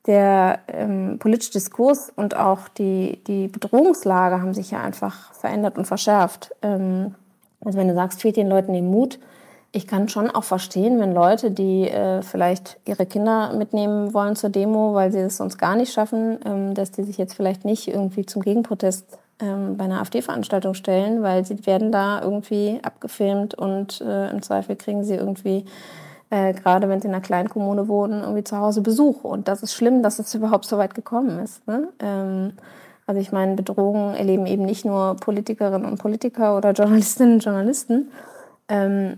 der 0.07 0.61
ähm, 0.67 1.17
politische 1.19 1.51
Diskurs 1.51 2.11
und 2.15 2.35
auch 2.35 2.69
die, 2.69 3.23
die 3.27 3.49
Bedrohungslage 3.49 4.41
haben 4.41 4.55
sich 4.55 4.71
ja 4.71 4.81
einfach 4.81 5.31
verändert 5.33 5.77
und 5.77 5.85
verschärft. 5.85 6.55
Ähm, 6.63 7.13
also 7.65 7.77
wenn 7.77 7.87
du 7.87 7.95
sagst, 7.95 8.21
fehlt 8.21 8.37
den 8.37 8.47
Leuten 8.47 8.73
den 8.73 8.89
Mut, 8.89 9.19
ich 9.75 9.87
kann 9.87 10.07
schon 10.07 10.31
auch 10.31 10.45
verstehen, 10.45 11.01
wenn 11.01 11.13
Leute, 11.13 11.51
die 11.51 11.89
äh, 11.89 12.21
vielleicht 12.21 12.77
ihre 12.85 13.05
Kinder 13.05 13.51
mitnehmen 13.53 14.13
wollen 14.13 14.37
zur 14.37 14.49
Demo, 14.49 14.93
weil 14.93 15.11
sie 15.11 15.19
es 15.19 15.35
sonst 15.35 15.57
gar 15.57 15.75
nicht 15.75 15.91
schaffen, 15.91 16.39
ähm, 16.45 16.73
dass 16.73 16.91
die 16.91 17.03
sich 17.03 17.17
jetzt 17.17 17.33
vielleicht 17.33 17.65
nicht 17.65 17.89
irgendwie 17.89 18.25
zum 18.25 18.41
Gegenprotest 18.41 19.19
ähm, 19.41 19.75
bei 19.75 19.83
einer 19.83 19.99
AfD-Veranstaltung 19.99 20.75
stellen, 20.75 21.23
weil 21.23 21.45
sie 21.45 21.65
werden 21.65 21.91
da 21.91 22.21
irgendwie 22.21 22.79
abgefilmt 22.83 23.53
und 23.55 23.99
äh, 23.99 24.29
im 24.29 24.41
Zweifel 24.41 24.77
kriegen 24.77 25.03
sie 25.03 25.15
irgendwie, 25.15 25.65
äh, 26.29 26.53
gerade 26.53 26.87
wenn 26.87 27.01
sie 27.01 27.09
in 27.09 27.13
einer 27.13 27.21
kleinen 27.21 27.49
Kommune 27.49 27.89
wohnen, 27.89 28.21
irgendwie 28.21 28.45
zu 28.45 28.57
Hause 28.57 28.79
Besuch. 28.79 29.25
Und 29.25 29.49
das 29.49 29.61
ist 29.61 29.73
schlimm, 29.73 30.03
dass 30.03 30.19
es 30.19 30.33
überhaupt 30.33 30.63
so 30.63 30.77
weit 30.77 30.95
gekommen 30.95 31.39
ist. 31.39 31.67
Ne? 31.67 31.89
Ähm, 31.99 32.53
also 33.07 33.21
ich 33.21 33.31
meine, 33.31 33.55
Bedrohungen 33.55 34.15
erleben 34.15 34.47
eben 34.47 34.65
nicht 34.65 34.85
nur 34.85 35.15
Politikerinnen 35.15 35.85
und 35.85 35.99
Politiker 35.99 36.57
oder 36.57 36.71
Journalistinnen 36.71 37.35
und 37.35 37.43
Journalisten. 37.43 38.11
Ähm, 38.67 39.17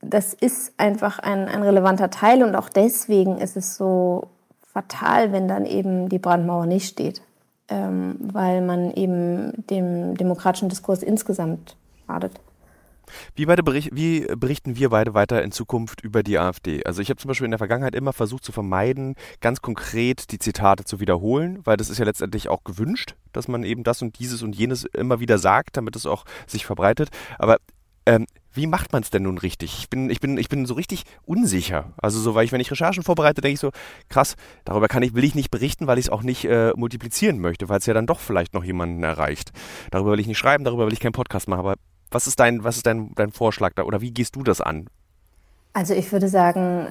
das 0.00 0.34
ist 0.34 0.72
einfach 0.78 1.20
ein, 1.20 1.48
ein 1.48 1.62
relevanter 1.62 2.10
Teil 2.10 2.42
und 2.42 2.56
auch 2.56 2.68
deswegen 2.68 3.38
ist 3.38 3.56
es 3.56 3.76
so 3.76 4.28
fatal, 4.72 5.32
wenn 5.32 5.46
dann 5.46 5.64
eben 5.64 6.08
die 6.08 6.18
Brandmauer 6.18 6.66
nicht 6.66 6.88
steht, 6.88 7.22
ähm, 7.68 8.16
weil 8.20 8.62
man 8.62 8.90
eben 8.92 9.66
dem 9.68 10.16
demokratischen 10.16 10.68
Diskurs 10.68 11.04
insgesamt 11.04 11.76
schadet. 12.06 12.32
Wie, 13.34 13.46
beide 13.46 13.62
bericht, 13.62 13.90
wie 13.92 14.26
berichten 14.36 14.76
wir 14.76 14.90
beide 14.90 15.14
weiter 15.14 15.42
in 15.42 15.52
Zukunft 15.52 16.00
über 16.02 16.22
die 16.22 16.38
AfD? 16.38 16.84
Also 16.84 17.02
ich 17.02 17.10
habe 17.10 17.20
zum 17.20 17.28
Beispiel 17.28 17.44
in 17.44 17.50
der 17.50 17.58
Vergangenheit 17.58 17.94
immer 17.94 18.12
versucht 18.12 18.44
zu 18.44 18.52
vermeiden, 18.52 19.14
ganz 19.40 19.62
konkret 19.62 20.30
die 20.32 20.38
Zitate 20.38 20.84
zu 20.84 21.00
wiederholen, 21.00 21.60
weil 21.64 21.76
das 21.76 21.90
ist 21.90 21.98
ja 21.98 22.04
letztendlich 22.04 22.48
auch 22.48 22.64
gewünscht, 22.64 23.14
dass 23.32 23.48
man 23.48 23.64
eben 23.64 23.84
das 23.84 24.02
und 24.02 24.18
dieses 24.18 24.42
und 24.42 24.54
jenes 24.56 24.84
immer 24.84 25.20
wieder 25.20 25.38
sagt, 25.38 25.76
damit 25.76 25.96
es 25.96 26.06
auch 26.06 26.24
sich 26.46 26.66
verbreitet. 26.66 27.10
Aber 27.38 27.58
ähm, 28.06 28.26
wie 28.54 28.66
macht 28.66 28.92
man 28.92 29.02
es 29.02 29.10
denn 29.10 29.22
nun 29.22 29.38
richtig? 29.38 29.78
Ich 29.78 29.88
bin, 29.88 30.10
ich 30.10 30.20
bin, 30.20 30.36
ich 30.36 30.48
bin 30.48 30.66
so 30.66 30.74
richtig 30.74 31.04
unsicher. 31.24 31.92
Also 31.96 32.20
so, 32.20 32.34
weil 32.34 32.44
ich, 32.44 32.52
wenn 32.52 32.60
ich 32.60 32.70
Recherchen 32.70 33.02
vorbereite, 33.02 33.40
denke 33.40 33.54
ich 33.54 33.60
so, 33.60 33.70
krass, 34.08 34.34
darüber 34.64 34.88
kann 34.88 35.02
ich, 35.02 35.14
will 35.14 35.24
ich 35.24 35.34
nicht 35.34 35.50
berichten, 35.50 35.86
weil 35.86 35.98
ich 35.98 36.06
es 36.06 36.10
auch 36.10 36.22
nicht 36.22 36.44
äh, 36.44 36.72
multiplizieren 36.76 37.38
möchte, 37.38 37.68
weil 37.68 37.78
es 37.78 37.86
ja 37.86 37.94
dann 37.94 38.06
doch 38.06 38.20
vielleicht 38.20 38.52
noch 38.52 38.64
jemanden 38.64 39.02
erreicht. 39.02 39.52
Darüber 39.90 40.12
will 40.12 40.20
ich 40.20 40.26
nicht 40.26 40.38
schreiben, 40.38 40.64
darüber 40.64 40.86
will 40.86 40.92
ich 40.92 41.00
keinen 41.00 41.12
Podcast 41.12 41.48
machen. 41.48 41.60
Aber 41.60 41.76
was 42.12 42.26
ist 42.26 42.40
dein, 42.40 42.64
was 42.64 42.76
ist 42.76 42.86
dein, 42.86 43.12
dein 43.14 43.32
Vorschlag 43.32 43.72
da 43.74 43.84
oder 43.84 44.00
wie 44.00 44.12
gehst 44.12 44.36
du 44.36 44.42
das 44.42 44.60
an? 44.60 44.86
Also 45.74 45.94
ich 45.94 46.12
würde 46.12 46.28
sagen, 46.28 46.88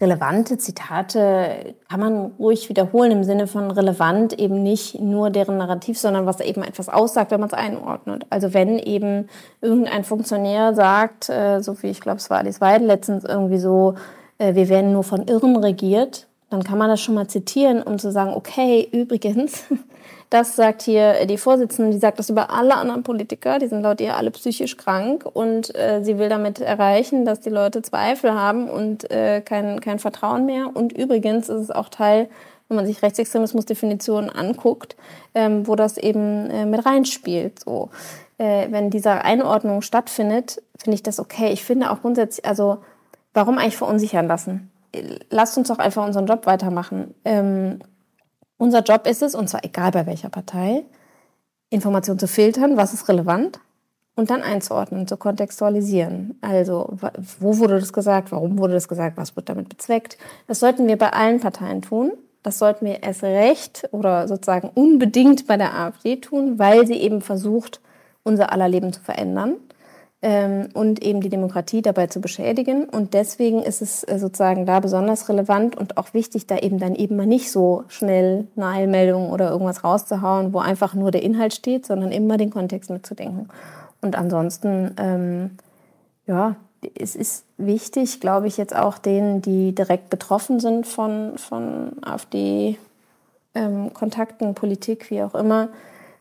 relevante 0.00 0.58
Zitate 0.58 1.74
kann 1.88 2.00
man 2.00 2.32
ruhig 2.38 2.68
wiederholen 2.68 3.12
im 3.12 3.24
Sinne 3.24 3.46
von 3.46 3.70
relevant 3.70 4.38
eben 4.38 4.62
nicht 4.62 5.00
nur 5.00 5.30
deren 5.30 5.56
Narrativ, 5.56 5.98
sondern 5.98 6.26
was 6.26 6.40
eben 6.40 6.62
etwas 6.62 6.90
aussagt, 6.90 7.30
wenn 7.30 7.40
man 7.40 7.48
es 7.48 7.54
einordnet. 7.54 8.26
Also 8.28 8.52
wenn 8.52 8.78
eben 8.78 9.28
irgendein 9.62 10.04
Funktionär 10.04 10.74
sagt, 10.74 11.30
äh, 11.30 11.60
so 11.60 11.82
wie 11.82 11.88
ich 11.88 12.00
glaube 12.00 12.18
es 12.18 12.28
war 12.28 12.38
Alice 12.38 12.60
Weidel 12.60 12.86
letztens 12.86 13.24
irgendwie 13.24 13.58
so, 13.58 13.94
äh, 14.36 14.54
wir 14.54 14.68
werden 14.68 14.92
nur 14.92 15.04
von 15.04 15.26
Irren 15.26 15.56
regiert, 15.56 16.26
dann 16.50 16.64
kann 16.64 16.78
man 16.78 16.88
das 16.88 17.00
schon 17.00 17.14
mal 17.14 17.28
zitieren, 17.28 17.82
um 17.82 17.98
zu 17.98 18.12
sagen, 18.12 18.32
okay, 18.34 18.86
übrigens, 18.92 19.64
das 20.30 20.56
sagt 20.56 20.82
hier 20.82 21.26
die 21.26 21.38
Vorsitzende, 21.38 21.92
die 21.92 21.98
sagt 21.98 22.18
das 22.18 22.28
über 22.30 22.50
alle 22.50 22.74
anderen 22.74 23.02
Politiker, 23.02 23.58
die 23.58 23.66
sind 23.66 23.82
laut 23.82 24.00
ihr 24.00 24.16
alle 24.16 24.30
psychisch 24.30 24.76
krank 24.76 25.24
und 25.24 25.74
äh, 25.74 26.02
sie 26.02 26.18
will 26.18 26.28
damit 26.28 26.60
erreichen, 26.60 27.24
dass 27.24 27.40
die 27.40 27.50
Leute 27.50 27.82
Zweifel 27.82 28.34
haben 28.34 28.68
und 28.68 29.10
äh, 29.10 29.40
kein, 29.40 29.80
kein 29.80 29.98
Vertrauen 29.98 30.44
mehr. 30.44 30.70
Und 30.74 30.92
übrigens 30.92 31.48
ist 31.48 31.60
es 31.62 31.70
auch 31.70 31.88
Teil 31.88 32.28
wenn 32.68 32.76
man 32.76 32.86
sich 32.86 33.02
Rechtsextremismus-Definitionen 33.02 34.30
anguckt, 34.30 34.96
ähm, 35.34 35.66
wo 35.66 35.74
das 35.74 35.96
eben 35.96 36.50
äh, 36.50 36.66
mit 36.66 36.84
reinspielt. 36.84 37.60
So, 37.60 37.90
äh, 38.36 38.70
wenn 38.70 38.90
diese 38.90 39.10
Einordnung 39.10 39.82
stattfindet, 39.82 40.62
finde 40.76 40.94
ich 40.94 41.02
das 41.02 41.18
okay. 41.18 41.50
Ich 41.50 41.64
finde 41.64 41.90
auch 41.90 42.02
grundsätzlich, 42.02 42.44
also 42.44 42.78
warum 43.32 43.58
eigentlich 43.58 43.76
verunsichern 43.76 44.28
lassen? 44.28 44.70
Lasst 45.30 45.56
uns 45.58 45.68
doch 45.68 45.78
einfach 45.78 46.06
unseren 46.06 46.26
Job 46.26 46.46
weitermachen. 46.46 47.14
Ähm, 47.24 47.80
unser 48.58 48.82
Job 48.82 49.06
ist 49.06 49.22
es, 49.22 49.34
und 49.34 49.48
zwar 49.48 49.64
egal 49.64 49.92
bei 49.92 50.06
welcher 50.06 50.28
Partei, 50.28 50.84
Informationen 51.70 52.18
zu 52.18 52.28
filtern, 52.28 52.76
was 52.76 52.92
ist 52.92 53.08
relevant, 53.08 53.60
und 54.14 54.30
dann 54.30 54.42
einzuordnen, 54.42 55.06
zu 55.06 55.16
kontextualisieren. 55.16 56.36
Also, 56.40 56.96
wo 57.38 57.58
wurde 57.58 57.78
das 57.78 57.92
gesagt? 57.92 58.32
Warum 58.32 58.58
wurde 58.58 58.74
das 58.74 58.88
gesagt? 58.88 59.16
Was 59.16 59.36
wird 59.36 59.48
damit 59.48 59.68
bezweckt? 59.68 60.18
Das 60.48 60.58
sollten 60.58 60.88
wir 60.88 60.98
bei 60.98 61.12
allen 61.12 61.38
Parteien 61.38 61.82
tun. 61.82 62.12
Das 62.42 62.58
sollten 62.58 62.86
wir 62.86 63.02
erst 63.02 63.22
recht 63.22 63.88
oder 63.92 64.26
sozusagen 64.26 64.70
unbedingt 64.74 65.46
bei 65.46 65.56
der 65.56 65.72
AfD 65.72 66.16
tun, 66.16 66.58
weil 66.58 66.86
sie 66.86 66.94
eben 66.94 67.20
versucht, 67.20 67.80
unser 68.24 68.52
aller 68.52 68.68
Leben 68.68 68.92
zu 68.92 69.00
verändern 69.00 69.54
ähm, 70.20 70.70
und 70.74 71.00
eben 71.02 71.20
die 71.20 71.28
Demokratie 71.28 71.80
dabei 71.80 72.08
zu 72.08 72.20
beschädigen. 72.20 72.88
Und 72.88 73.14
deswegen 73.14 73.62
ist 73.62 73.80
es 73.82 74.02
äh, 74.02 74.18
sozusagen 74.18 74.66
da 74.66 74.80
besonders 74.80 75.28
relevant 75.28 75.76
und 75.76 75.96
auch 75.96 76.12
wichtig, 76.12 76.48
da 76.48 76.58
eben 76.58 76.78
dann 76.78 76.96
eben 76.96 77.14
mal 77.16 77.26
nicht 77.26 77.52
so 77.52 77.84
schnell 77.88 78.48
eine 78.56 78.66
Eilmeldung 78.66 79.30
oder 79.30 79.50
irgendwas 79.50 79.84
rauszuhauen, 79.84 80.52
wo 80.52 80.58
einfach 80.58 80.94
nur 80.94 81.12
der 81.12 81.22
Inhalt 81.22 81.54
steht, 81.54 81.86
sondern 81.86 82.10
immer 82.10 82.36
den 82.36 82.50
Kontext 82.50 82.90
mitzudenken. 82.90 83.48
Und 84.00 84.16
ansonsten, 84.16 84.94
ähm, 84.98 85.50
ja, 86.26 86.56
es 86.98 87.14
ist 87.16 87.44
wichtig, 87.56 88.20
glaube 88.20 88.48
ich, 88.48 88.56
jetzt 88.56 88.74
auch 88.74 88.96
denen, 88.98 89.42
die 89.42 89.74
direkt 89.74 90.08
betroffen 90.10 90.58
sind 90.60 90.86
von, 90.86 91.36
von 91.38 91.92
AfD-Kontakten, 92.02 94.48
ähm, 94.48 94.54
Politik, 94.54 95.10
wie 95.10 95.22
auch 95.22 95.34
immer, 95.34 95.68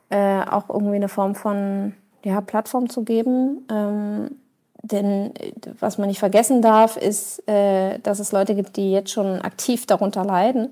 äh, 0.09 0.41
auch 0.41 0.69
irgendwie 0.69 0.95
eine 0.95 1.09
Form 1.09 1.35
von 1.35 1.93
ja, 2.23 2.41
Plattform 2.41 2.89
zu 2.89 3.03
geben. 3.03 3.65
Ähm, 3.71 4.31
denn 4.83 5.35
äh, 5.35 5.51
was 5.79 5.97
man 5.97 6.07
nicht 6.07 6.19
vergessen 6.19 6.61
darf, 6.61 6.97
ist, 6.97 7.47
äh, 7.47 7.99
dass 7.99 8.19
es 8.19 8.31
Leute 8.31 8.55
gibt, 8.55 8.77
die 8.77 8.91
jetzt 8.91 9.11
schon 9.11 9.41
aktiv 9.41 9.85
darunter 9.85 10.23
leiden. 10.23 10.69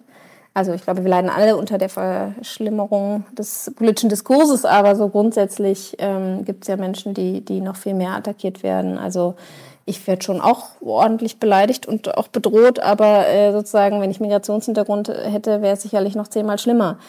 Also 0.54 0.72
ich 0.72 0.84
glaube, 0.84 1.04
wir 1.04 1.10
leiden 1.10 1.30
alle 1.30 1.58
unter 1.58 1.78
der 1.78 1.90
Verschlimmerung 1.90 3.26
des 3.34 3.74
politischen 3.76 4.10
Diskurses, 4.10 4.64
aber 4.64 4.96
so 4.96 5.10
grundsätzlich 5.10 5.98
ähm, 6.00 6.46
gibt 6.46 6.64
es 6.64 6.70
ja 6.70 6.78
Menschen, 6.78 7.14
die, 7.14 7.42
die 7.44 7.60
noch 7.60 7.76
viel 7.76 7.94
mehr 7.94 8.12
attackiert 8.12 8.64
werden. 8.64 8.98
Also 8.98 9.36
ich 9.84 10.08
werde 10.08 10.24
schon 10.24 10.40
auch 10.40 10.68
ordentlich 10.80 11.40
beleidigt 11.40 11.88
und 11.88 12.18
auch 12.18 12.30
bedroht, 12.30 12.80
aber 12.80 13.28
äh, 13.28 13.52
sozusagen, 13.52 14.00
wenn 14.00 14.12
ich 14.12 14.22
Migrationshintergrund 14.22 15.10
hätte, 15.10 15.62
wäre 15.62 15.74
es 15.74 15.82
sicherlich 15.82 16.16
noch 16.16 16.30
zehnmal 16.30 16.58
schlimmer. 16.58 17.00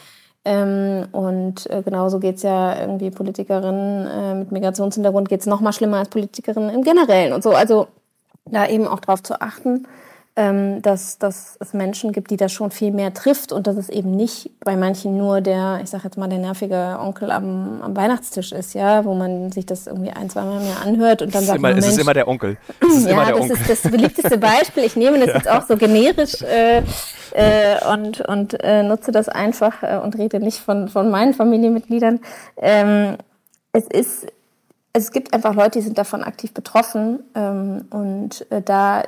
Ähm, 0.49 1.09
und 1.11 1.69
äh, 1.71 1.83
genauso 1.83 2.21
geht's 2.21 2.45
ja 2.45 2.79
irgendwie 2.81 3.11
Politikerinnen 3.11 4.07
äh, 4.07 4.35
mit 4.37 4.53
Migrationshintergrund 4.53 5.29
geht's 5.29 5.47
noch 5.47 5.61
mal 5.61 5.73
schlimmer 5.73 5.97
als 5.99 6.09
Politikerinnen 6.09 6.71
im 6.71 6.85
Generellen 6.85 7.33
und 7.33 7.43
so. 7.43 7.51
Also 7.51 7.89
da 8.45 8.69
eben 8.69 8.87
auch 8.87 9.01
drauf 9.01 9.25
zu 9.25 9.41
achten 9.41 9.89
dass, 10.37 11.17
dass 11.19 11.57
es 11.61 11.73
Menschen 11.73 12.13
gibt, 12.13 12.31
die 12.31 12.37
das 12.37 12.53
schon 12.53 12.71
viel 12.71 12.93
mehr 12.93 13.15
trifft 13.15 13.53
und 13.53 13.67
dass 13.67 13.77
es 13.77 13.89
eben 13.89 14.11
nicht 14.11 14.51
bei 14.61 14.77
manchen 14.77 15.17
nur 15.17 15.41
der, 15.41 15.81
ich 15.83 15.89
sag 15.89 16.05
jetzt 16.05 16.19
mal, 16.19 16.29
der 16.29 16.39
nervige 16.39 16.99
Onkel 17.01 17.31
am, 17.31 17.81
am 17.81 17.97
Weihnachtstisch 17.97 18.53
ist, 18.53 18.75
ja, 18.75 19.07
wo 19.07 19.15
man 19.15 19.51
sich 19.51 19.65
das 19.65 19.87
irgendwie 19.87 20.11
ein, 20.11 20.29
zweimal 20.29 20.61
mehr 20.61 20.83
anhört 20.85 21.23
und 21.23 21.35
dann 21.35 21.43
sagt 21.43 21.59
immer, 21.59 21.71
man, 21.71 21.79
Es 21.79 21.89
ist 21.89 21.99
immer 21.99 22.13
der 22.13 22.29
Onkel. 22.29 22.59
Es 22.81 22.97
ist 22.97 23.05
ja, 23.07 23.13
immer 23.13 23.25
der 23.25 23.35
das 23.35 23.43
Onkel. 23.45 23.57
ist 23.57 23.71
das 23.71 23.91
beliebteste 23.91 24.37
Beispiel. 24.37 24.85
Ich 24.85 24.95
nehme 24.95 25.19
das 25.19 25.29
ja. 25.29 25.37
jetzt 25.37 25.49
auch 25.49 25.67
so 25.67 25.79
generisch 25.79 26.43
äh, 26.43 26.83
äh, 27.33 27.93
und, 27.93 28.21
und 28.21 28.63
äh, 28.63 28.83
nutze 28.83 29.13
das 29.13 29.31
einfach 29.31 29.83
äh, 29.83 29.97
und 29.97 30.19
rede 30.19 30.39
nicht 30.39 30.59
von, 30.59 30.89
von 30.89 31.11
meinen 31.11 31.33
Familienmitgliedern. 31.33 32.21
Ähm, 32.59 33.17
es 33.73 33.87
ist 33.87 34.27
es 34.97 35.13
gibt 35.13 35.35
einfach 35.35 35.55
Leute, 35.55 35.79
die 35.79 35.83
sind 35.83 35.99
davon 35.99 36.25
aktiv 36.25 36.55
betroffen 36.55 37.21
ähm, 37.35 37.85
und 37.91 38.51
äh, 38.51 38.63
da 38.63 39.03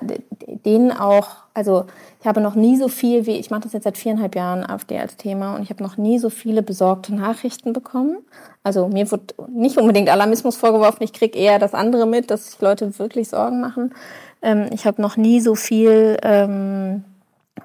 denen 0.66 0.92
auch, 0.92 1.28
also 1.54 1.86
ich 2.20 2.26
habe 2.26 2.42
noch 2.42 2.54
nie 2.54 2.76
so 2.76 2.88
viel 2.88 3.24
wie, 3.24 3.38
ich 3.38 3.50
mache 3.50 3.62
das 3.62 3.72
jetzt 3.72 3.84
seit 3.84 3.96
viereinhalb 3.96 4.36
Jahren 4.36 4.68
AfD 4.68 4.98
als 4.98 5.16
Thema 5.16 5.56
und 5.56 5.62
ich 5.62 5.70
habe 5.70 5.82
noch 5.82 5.96
nie 5.96 6.18
so 6.18 6.28
viele 6.28 6.62
besorgte 6.62 7.14
Nachrichten 7.14 7.72
bekommen. 7.72 8.18
Also 8.62 8.88
mir 8.88 9.10
wird 9.10 9.34
nicht 9.48 9.78
unbedingt 9.78 10.10
Alarmismus 10.10 10.56
vorgeworfen, 10.56 11.02
ich 11.02 11.14
kriege 11.14 11.38
eher 11.38 11.58
das 11.58 11.72
andere 11.72 12.06
mit, 12.06 12.30
dass 12.30 12.50
sich 12.50 12.60
Leute 12.60 12.98
wirklich 12.98 13.30
Sorgen 13.30 13.60
machen. 13.62 13.94
Ähm, 14.42 14.66
ich 14.72 14.86
habe 14.86 15.00
noch 15.00 15.16
nie 15.16 15.40
so 15.40 15.54
viel 15.54 16.18
ähm, 16.22 17.02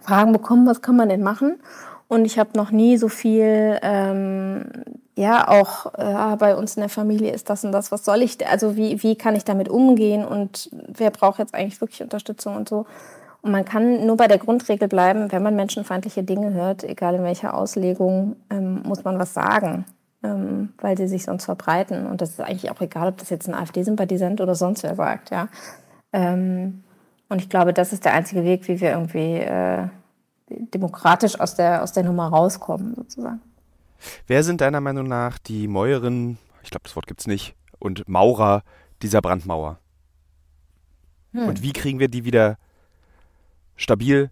Fragen 0.02 0.32
bekommen, 0.32 0.66
was 0.66 0.82
kann 0.82 0.96
man 0.96 1.10
denn 1.10 1.24
machen? 1.24 1.60
Und 2.08 2.24
ich 2.24 2.40
habe 2.40 2.52
noch 2.56 2.72
nie 2.72 2.96
so 2.96 3.10
viel 3.10 3.80
ähm, 3.82 4.66
ja 5.16 5.48
auch 5.48 5.94
äh, 5.96 6.36
bei 6.38 6.56
uns 6.56 6.76
in 6.76 6.82
der 6.82 6.90
Familie 6.90 7.32
ist 7.32 7.50
das 7.50 7.64
und 7.64 7.72
das, 7.72 7.92
was 7.92 8.06
soll 8.06 8.22
ich, 8.22 8.46
also 8.48 8.76
wie, 8.76 9.02
wie 9.04 9.16
kann 9.16 9.36
ich 9.36 9.44
damit 9.44 9.70
umgehen 9.70 10.26
und 10.26 10.70
wer 10.72 11.12
braucht 11.12 11.40
jetzt 11.40 11.54
eigentlich 11.54 11.80
wirklich 11.82 12.02
Unterstützung 12.02 12.56
und 12.56 12.70
so. 12.70 12.86
Und 13.42 13.52
man 13.52 13.66
kann 13.66 14.06
nur 14.06 14.18
bei 14.18 14.28
der 14.28 14.38
Grundregel 14.38 14.88
bleiben, 14.88 15.32
wenn 15.32 15.44
man 15.44 15.56
menschenfeindliche 15.56 16.24
Dinge 16.24 16.54
hört, 16.54 16.84
egal 16.84 17.16
in 17.16 17.24
welcher 17.24 17.54
Auslegung, 17.54 18.38
ähm, 18.50 18.82
muss 18.84 19.04
man 19.04 19.20
was 19.20 19.34
sagen, 19.34 19.86
ähm, 20.24 20.74
weil 20.78 20.98
sie 20.98 21.08
sich 21.08 21.26
sonst 21.26 21.46
verbreiten. 21.46 22.08
Und 22.08 22.22
das 22.22 22.32
ist 22.32 22.40
eigentlich 22.40 22.72
auch 22.72 22.80
egal, 22.80 23.10
ob 23.10 23.18
das 23.18 23.30
jetzt 23.30 23.50
ein 23.50 23.54
AfD-Sympathisant 23.54 24.40
oder 24.40 24.56
sonst 24.56 24.84
wer 24.84 24.96
sagt, 24.96 25.30
ja. 25.30 25.50
Ähm, 26.14 26.84
und 27.28 27.42
ich 27.42 27.50
glaube, 27.50 27.74
das 27.74 27.92
ist 27.92 28.06
der 28.06 28.14
einzige 28.14 28.46
Weg, 28.46 28.68
wie 28.68 28.80
wir 28.80 28.92
irgendwie 28.92 29.38
äh, 29.38 29.88
demokratisch 30.48 31.38
aus 31.40 31.56
der, 31.56 31.84
aus 31.84 31.92
der 31.92 32.04
Nummer 32.04 32.28
rauskommen, 32.28 32.96
sozusagen. 32.96 33.42
Wer 34.28 34.44
sind 34.44 34.62
deiner 34.62 34.82
Meinung 34.82 35.08
nach 35.08 35.38
die 35.38 35.68
Mäuerinnen, 35.68 36.38
ich 36.64 36.70
glaube, 36.70 36.84
das 36.84 36.96
Wort 36.96 37.08
gibt 37.08 37.22
es 37.22 37.28
nicht, 37.28 37.56
und 37.80 38.08
Maurer 38.08 38.64
dieser 39.02 39.22
Brandmauer? 39.22 39.80
Hm. 41.34 41.48
Und 41.48 41.62
wie 41.62 41.74
kriegen 41.74 42.00
wir 42.00 42.08
die 42.08 42.26
wieder 42.26 42.58
stabil, 43.76 44.32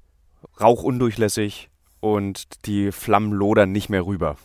rauchundurchlässig 0.60 1.69
und 1.99 2.65
die 2.65 2.91
Flammen 2.91 3.31
lodern 3.31 3.71
nicht 3.71 3.89
mehr 3.89 4.05
rüber? 4.05 4.38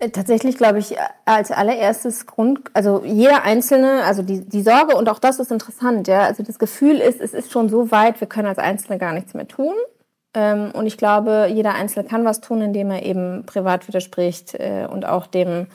Äh, 0.00 0.10
tatsächlich 0.10 0.56
glaube 0.56 0.78
ich 0.78 0.94
als 1.24 1.50
allererstes 1.50 2.26
Grund, 2.26 2.60
also 2.72 3.02
jeder 3.04 3.42
Einzelne, 3.42 4.04
also 4.04 4.22
die, 4.22 4.48
die 4.48 4.62
Sorge 4.62 4.96
und 4.96 5.08
auch 5.08 5.18
das 5.18 5.40
ist 5.40 5.50
interessant, 5.50 6.06
ja, 6.06 6.22
also 6.22 6.44
das 6.44 6.58
Gefühl 6.60 6.98
ist, 6.98 7.20
es 7.20 7.34
ist 7.34 7.50
schon 7.50 7.68
so 7.68 7.90
weit, 7.90 8.20
wir 8.20 8.28
können 8.28 8.46
als 8.46 8.58
Einzelne 8.58 8.98
gar 8.98 9.12
nichts 9.12 9.34
mehr 9.34 9.48
tun. 9.48 9.74
Ähm, 10.38 10.70
und 10.72 10.86
ich 10.86 10.96
glaube, 10.96 11.48
jeder 11.52 11.74
Einzelne 11.74 12.08
kann 12.08 12.24
was 12.24 12.40
tun, 12.40 12.60
indem 12.60 12.92
er 12.92 13.02
eben 13.04 13.42
privat 13.44 13.88
widerspricht 13.88 14.54
äh, 14.54 14.86
und 14.88 15.04
auch 15.04 15.26
dem, 15.26 15.66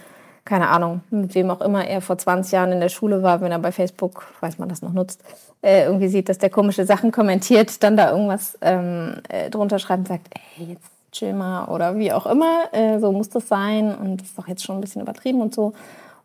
keine 0.45 0.69
Ahnung, 0.69 1.01
mit 1.09 1.35
wem 1.35 1.51
auch 1.51 1.59
immer 1.59 1.85
er 1.85 1.99
vor 1.99 2.17
20 2.17 2.53
Jahren 2.53 2.71
in 2.71 2.79
der 2.79 2.87
Schule 2.87 3.23
war, 3.23 3.41
wenn 3.41 3.51
er 3.51 3.59
bei 3.59 3.73
Facebook, 3.73 4.25
weiß 4.39 4.59
man 4.59 4.69
das 4.69 4.81
noch 4.81 4.93
nutzt, 4.93 5.21
äh, 5.61 5.83
irgendwie 5.83 6.07
sieht, 6.07 6.29
dass 6.29 6.37
der 6.37 6.49
komische 6.49 6.85
Sachen 6.85 7.11
kommentiert, 7.11 7.83
dann 7.83 7.97
da 7.97 8.11
irgendwas 8.11 8.57
ähm, 8.61 9.15
äh, 9.27 9.49
drunter 9.49 9.79
schreibt 9.79 9.99
und 9.99 10.07
sagt, 10.07 10.27
ey, 10.57 10.67
jetzt 10.67 10.89
chill 11.11 11.33
mal 11.33 11.65
oder 11.65 11.97
wie 11.97 12.11
auch 12.11 12.25
immer, 12.25 12.63
so 12.99 13.11
muss 13.11 13.29
das 13.29 13.47
sein 13.47 13.93
und 13.93 14.19
das 14.19 14.29
ist 14.29 14.37
doch 14.39 14.47
jetzt 14.47 14.63
schon 14.63 14.77
ein 14.77 14.81
bisschen 14.81 15.03
übertrieben 15.03 15.41
und 15.41 15.53
so 15.53 15.73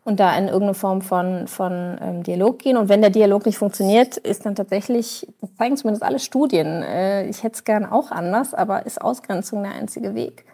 und 0.09 0.19
da 0.19 0.35
in 0.35 0.45
irgendeine 0.45 0.73
Form 0.73 1.01
von, 1.01 1.47
von 1.47 1.97
ähm, 2.01 2.23
Dialog 2.23 2.57
gehen. 2.57 2.77
Und 2.77 2.89
wenn 2.89 3.01
der 3.01 3.11
Dialog 3.11 3.45
nicht 3.45 3.59
funktioniert, 3.59 4.17
ist 4.17 4.43
dann 4.43 4.55
tatsächlich, 4.55 5.27
das 5.39 5.53
zeigen 5.55 5.77
zumindest 5.77 6.03
alle 6.03 6.17
Studien, 6.17 6.81
äh, 6.81 7.27
ich 7.27 7.43
hätte 7.43 7.53
es 7.53 7.63
gern 7.63 7.85
auch 7.85 8.09
anders, 8.09 8.55
aber 8.55 8.87
ist 8.87 8.99
Ausgrenzung 8.99 9.61
der 9.61 9.73
einzige 9.73 10.15
Weg. 10.15 10.45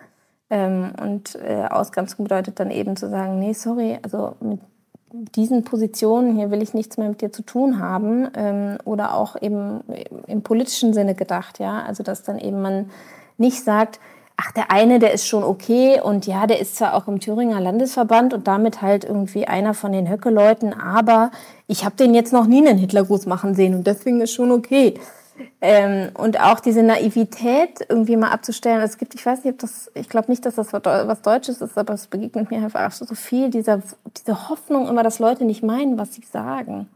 Ähm, 0.49 0.91
und 1.01 1.35
äh, 1.35 1.67
Ausgrenzung 1.69 2.25
bedeutet 2.25 2.59
dann 2.59 2.69
eben 2.69 2.97
zu 2.97 3.09
sagen, 3.09 3.39
nee, 3.39 3.53
sorry, 3.53 3.97
also 4.03 4.35
mit 4.41 4.59
diesen 5.13 5.63
Positionen 5.63 6.35
hier 6.35 6.51
will 6.51 6.61
ich 6.61 6.73
nichts 6.73 6.97
mehr 6.97 7.07
mit 7.07 7.21
dir 7.21 7.31
zu 7.31 7.41
tun 7.41 7.79
haben. 7.79 8.27
Ähm, 8.35 8.77
oder 8.83 9.15
auch 9.15 9.41
eben 9.41 9.85
im 10.27 10.41
politischen 10.41 10.93
Sinne 10.93 11.15
gedacht, 11.15 11.59
ja. 11.59 11.81
Also 11.83 12.03
dass 12.03 12.23
dann 12.23 12.39
eben 12.39 12.61
man 12.61 12.89
nicht 13.37 13.63
sagt, 13.63 14.01
ach, 14.37 14.51
der 14.51 14.71
eine, 14.71 14.99
der 14.99 15.13
ist 15.13 15.27
schon 15.27 15.43
okay 15.43 15.99
und 16.01 16.27
ja, 16.27 16.47
der 16.47 16.59
ist 16.59 16.75
zwar 16.75 16.93
auch 16.93 17.07
im 17.07 17.19
Thüringer 17.19 17.61
Landesverband 17.61 18.33
und 18.33 18.47
damit 18.47 18.81
halt 18.81 19.03
irgendwie 19.03 19.47
einer 19.47 19.73
von 19.73 19.91
den 19.91 20.09
Höcke-Leuten, 20.09 20.73
aber 20.73 21.31
ich 21.67 21.85
habe 21.85 21.95
den 21.95 22.13
jetzt 22.13 22.33
noch 22.33 22.45
nie 22.45 22.67
einen 22.67 22.77
Hitlergruß 22.77 23.25
machen 23.25 23.55
sehen 23.55 23.75
und 23.75 23.87
deswegen 23.87 24.21
ist 24.21 24.33
schon 24.33 24.51
okay. 24.51 24.95
Ähm, 25.59 26.11
und 26.13 26.39
auch 26.39 26.61
diese 26.61 26.81
Naivität 26.81 27.85
irgendwie 27.89 28.15
mal 28.15 28.31
abzustellen. 28.31 28.81
Es 28.81 28.97
gibt, 28.97 29.15
ich 29.15 29.25
weiß 29.25 29.43
nicht, 29.43 29.53
ob 29.53 29.59
das, 29.59 29.91
ich 29.93 30.07
glaube 30.07 30.31
nicht, 30.31 30.45
dass 30.45 30.55
das 30.55 30.71
was 30.71 31.21
Deutsches 31.21 31.61
ist, 31.61 31.77
aber 31.77 31.93
es 31.93 32.07
begegnet 32.07 32.51
mir 32.51 32.57
einfach 32.57 32.91
so 32.91 33.05
viel 33.15 33.49
dieser, 33.49 33.81
diese 34.17 34.49
Hoffnung 34.49 34.87
immer, 34.87 35.03
dass 35.03 35.19
Leute 35.19 35.43
nicht 35.43 35.61
meinen, 35.61 35.97
was 35.97 36.13
sie 36.13 36.23
sagen. 36.31 36.87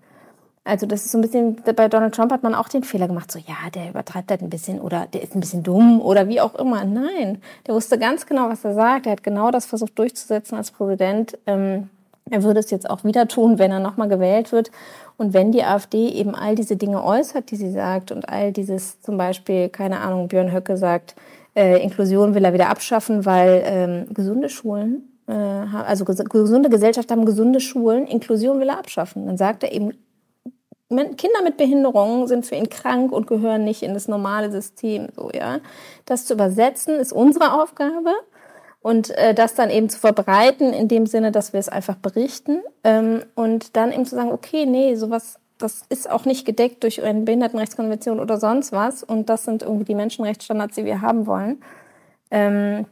Also 0.69 0.85
das 0.85 1.05
ist 1.05 1.11
so 1.11 1.17
ein 1.17 1.21
bisschen, 1.21 1.55
bei 1.75 1.87
Donald 1.87 2.13
Trump 2.13 2.31
hat 2.31 2.43
man 2.43 2.53
auch 2.53 2.69
den 2.69 2.83
Fehler 2.83 3.07
gemacht, 3.07 3.31
so 3.31 3.39
ja, 3.39 3.55
der 3.73 3.89
übertreibt 3.89 4.29
halt 4.29 4.41
ein 4.41 4.49
bisschen 4.49 4.79
oder 4.79 5.07
der 5.11 5.23
ist 5.23 5.35
ein 5.35 5.39
bisschen 5.39 5.63
dumm 5.63 5.99
oder 5.99 6.27
wie 6.27 6.39
auch 6.39 6.55
immer. 6.55 6.85
Nein, 6.85 7.41
der 7.65 7.75
wusste 7.75 7.97
ganz 7.97 8.25
genau, 8.25 8.49
was 8.49 8.63
er 8.63 8.73
sagt. 8.73 9.05
Er 9.05 9.13
hat 9.13 9.23
genau 9.23 9.51
das 9.51 9.65
versucht 9.65 9.97
durchzusetzen 9.97 10.57
als 10.57 10.71
Präsident. 10.71 11.37
Ähm, 11.47 11.89
er 12.29 12.43
würde 12.43 12.59
es 12.59 12.69
jetzt 12.69 12.89
auch 12.89 13.03
wieder 13.03 13.27
tun, 13.27 13.57
wenn 13.57 13.71
er 13.71 13.79
nochmal 13.79 14.07
gewählt 14.07 14.51
wird. 14.51 14.69
Und 15.17 15.33
wenn 15.33 15.51
die 15.51 15.63
AfD 15.63 16.09
eben 16.09 16.35
all 16.35 16.55
diese 16.55 16.77
Dinge 16.77 17.03
äußert, 17.03 17.49
die 17.49 17.55
sie 17.55 17.71
sagt 17.71 18.11
und 18.11 18.29
all 18.29 18.51
dieses 18.51 19.01
zum 19.01 19.17
Beispiel, 19.17 19.69
keine 19.69 19.99
Ahnung, 20.01 20.27
Björn 20.27 20.53
Höcke 20.53 20.77
sagt, 20.77 21.15
Äh, 21.55 21.81
Inklusion 21.83 22.35
will 22.35 22.45
er 22.45 22.53
wieder 22.53 22.69
abschaffen, 22.69 23.25
weil 23.25 23.63
ähm, 23.65 24.13
gesunde 24.13 24.49
Schulen, 24.49 25.09
äh, 25.27 25.33
also 25.33 26.05
ges 26.05 26.23
gesunde 26.23 26.69
Gesellschaft 26.69 27.09
haben 27.11 27.25
gesunde 27.25 27.59
Schulen, 27.59 28.05
Inklusion 28.05 28.59
will 28.59 28.69
er 28.69 28.77
abschaffen. 28.77 29.25
Dann 29.25 29.35
sagt 29.35 29.63
er 29.63 29.71
eben, 29.73 29.91
Kinder 30.89 31.43
mit 31.43 31.57
Behinderungen 31.57 32.27
sind 32.27 32.45
für 32.45 32.55
ihn 32.55 32.69
krank 32.69 33.11
und 33.11 33.27
gehören 33.27 33.63
nicht 33.63 33.83
in 33.83 33.93
das 33.93 34.07
normale 34.07 34.51
System. 34.51 35.07
So, 35.15 35.29
ja. 35.31 35.59
Das 36.05 36.25
zu 36.25 36.33
übersetzen 36.33 36.95
ist 36.95 37.13
unsere 37.13 37.61
Aufgabe 37.61 38.11
und 38.81 39.11
äh, 39.11 39.33
das 39.33 39.53
dann 39.53 39.69
eben 39.69 39.89
zu 39.89 39.99
verbreiten 39.99 40.73
in 40.73 40.87
dem 40.87 41.05
Sinne, 41.05 41.31
dass 41.31 41.53
wir 41.53 41.59
es 41.59 41.69
einfach 41.69 41.95
berichten 41.95 42.61
ähm, 42.83 43.23
und 43.35 43.75
dann 43.75 43.91
eben 43.91 44.05
zu 44.05 44.15
sagen, 44.15 44.31
okay, 44.31 44.65
nee, 44.65 44.95
sowas, 44.95 45.39
das 45.59 45.83
ist 45.89 46.09
auch 46.09 46.25
nicht 46.25 46.45
gedeckt 46.45 46.83
durch 46.83 47.03
eine 47.03 47.21
Behindertenrechtskonvention 47.21 48.19
oder 48.19 48.39
sonst 48.39 48.71
was 48.71 49.03
und 49.03 49.29
das 49.29 49.43
sind 49.43 49.61
irgendwie 49.61 49.85
die 49.85 49.95
Menschenrechtsstandards, 49.95 50.75
die 50.75 50.85
wir 50.85 51.01
haben 51.01 51.27
wollen. 51.27 51.61
Ähm, 52.31 52.85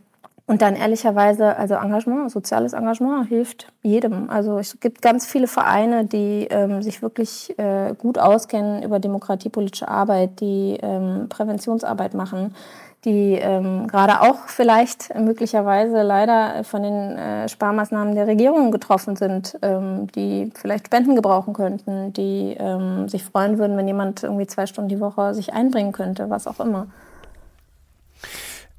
und 0.47 0.61
dann 0.61 0.77
ehrlicherweise, 0.77 1.57
also 1.57 1.75
Engagement, 1.75 2.31
soziales 2.31 2.71
Engagement 2.71 3.27
hilft 3.27 3.67
jedem. 3.83 4.29
Also 4.29 4.57
es 4.57 4.79
gibt 4.79 5.01
ganz 5.01 5.25
viele 5.25 5.47
Vereine, 5.47 6.05
die 6.05 6.47
ähm, 6.49 6.81
sich 6.81 7.01
wirklich 7.01 7.53
äh, 7.59 7.93
gut 7.97 8.17
auskennen 8.17 8.81
über 8.81 8.99
demokratiepolitische 8.99 9.89
Arbeit, 9.89 10.39
die 10.39 10.77
ähm, 10.81 11.27
Präventionsarbeit 11.27 12.13
machen, 12.13 12.55
die 13.03 13.33
ähm, 13.33 13.87
gerade 13.87 14.21
auch 14.21 14.47
vielleicht 14.47 15.13
möglicherweise 15.15 16.01
leider 16.01 16.63
von 16.63 16.81
den 16.81 17.17
äh, 17.17 17.49
Sparmaßnahmen 17.49 18.15
der 18.15 18.27
Regierung 18.27 18.71
getroffen 18.71 19.17
sind, 19.17 19.57
ähm, 19.61 20.07
die 20.15 20.49
vielleicht 20.55 20.87
Spenden 20.87 21.17
gebrauchen 21.17 21.53
könnten, 21.53 22.13
die 22.13 22.55
ähm, 22.57 23.09
sich 23.09 23.25
freuen 23.25 23.57
würden, 23.57 23.75
wenn 23.75 23.87
jemand 23.87 24.23
irgendwie 24.23 24.47
zwei 24.47 24.65
Stunden 24.65 24.87
die 24.87 25.01
Woche 25.01 25.33
sich 25.33 25.51
einbringen 25.51 25.91
könnte, 25.91 26.29
was 26.29 26.47
auch 26.47 26.61
immer. 26.61 26.87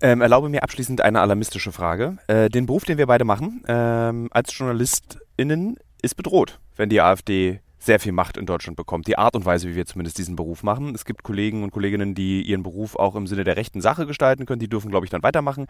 Ähm, 0.01 0.21
erlaube 0.21 0.49
mir 0.49 0.63
abschließend 0.63 1.01
eine 1.01 1.21
alarmistische 1.21 1.73
Frage. 1.73 2.19
Äh, 2.29 2.49
den 2.49 2.67
Beruf, 2.67 2.85
den 2.85 2.99
wir 2.99 3.07
beide 3.07 3.25
machen, 3.25 3.65
ähm, 3.67 4.29
als 4.31 4.57
JournalistInnen, 4.57 5.77
ist 6.03 6.17
bedroht, 6.17 6.61
wenn 6.77 6.89
die 6.89 7.01
AfD 7.01 7.61
sehr 7.81 8.01
viel 8.01 8.13
Macht 8.13 8.37
in 8.37 8.47
Deutschland 8.47 8.77
bekommt. 8.77 9.07
Die 9.07 9.19
Art 9.19 9.35
und 9.35 9.45
Weise, 9.45 9.69
wie 9.69 9.77
wir 9.77 9.87
zumindest 9.87 10.19
diesen 10.19 10.37
Beruf 10.37 10.63
machen. 10.63 10.95
Es 10.95 11.05
gibt 11.05 11.23
Kollegen 11.23 11.63
und 11.63 11.71
Kolleginnen, 11.71 12.15
die 12.15 12.43
ihren 12.43 12.63
Beruf 12.63 12.97
auch 12.97 13.15
im 13.15 13.27
Sinne 13.27 13.45
der 13.45 13.57
rechten 13.57 13.81
Sache 13.81 14.07
gestalten 14.07 14.47
können. 14.47 14.61
Die 14.61 14.69
dürfen, 14.69 14.91
glaube 14.91 15.07
ich, 15.07 15.11
dann 15.11 15.23
weitermachen. 15.23 15.67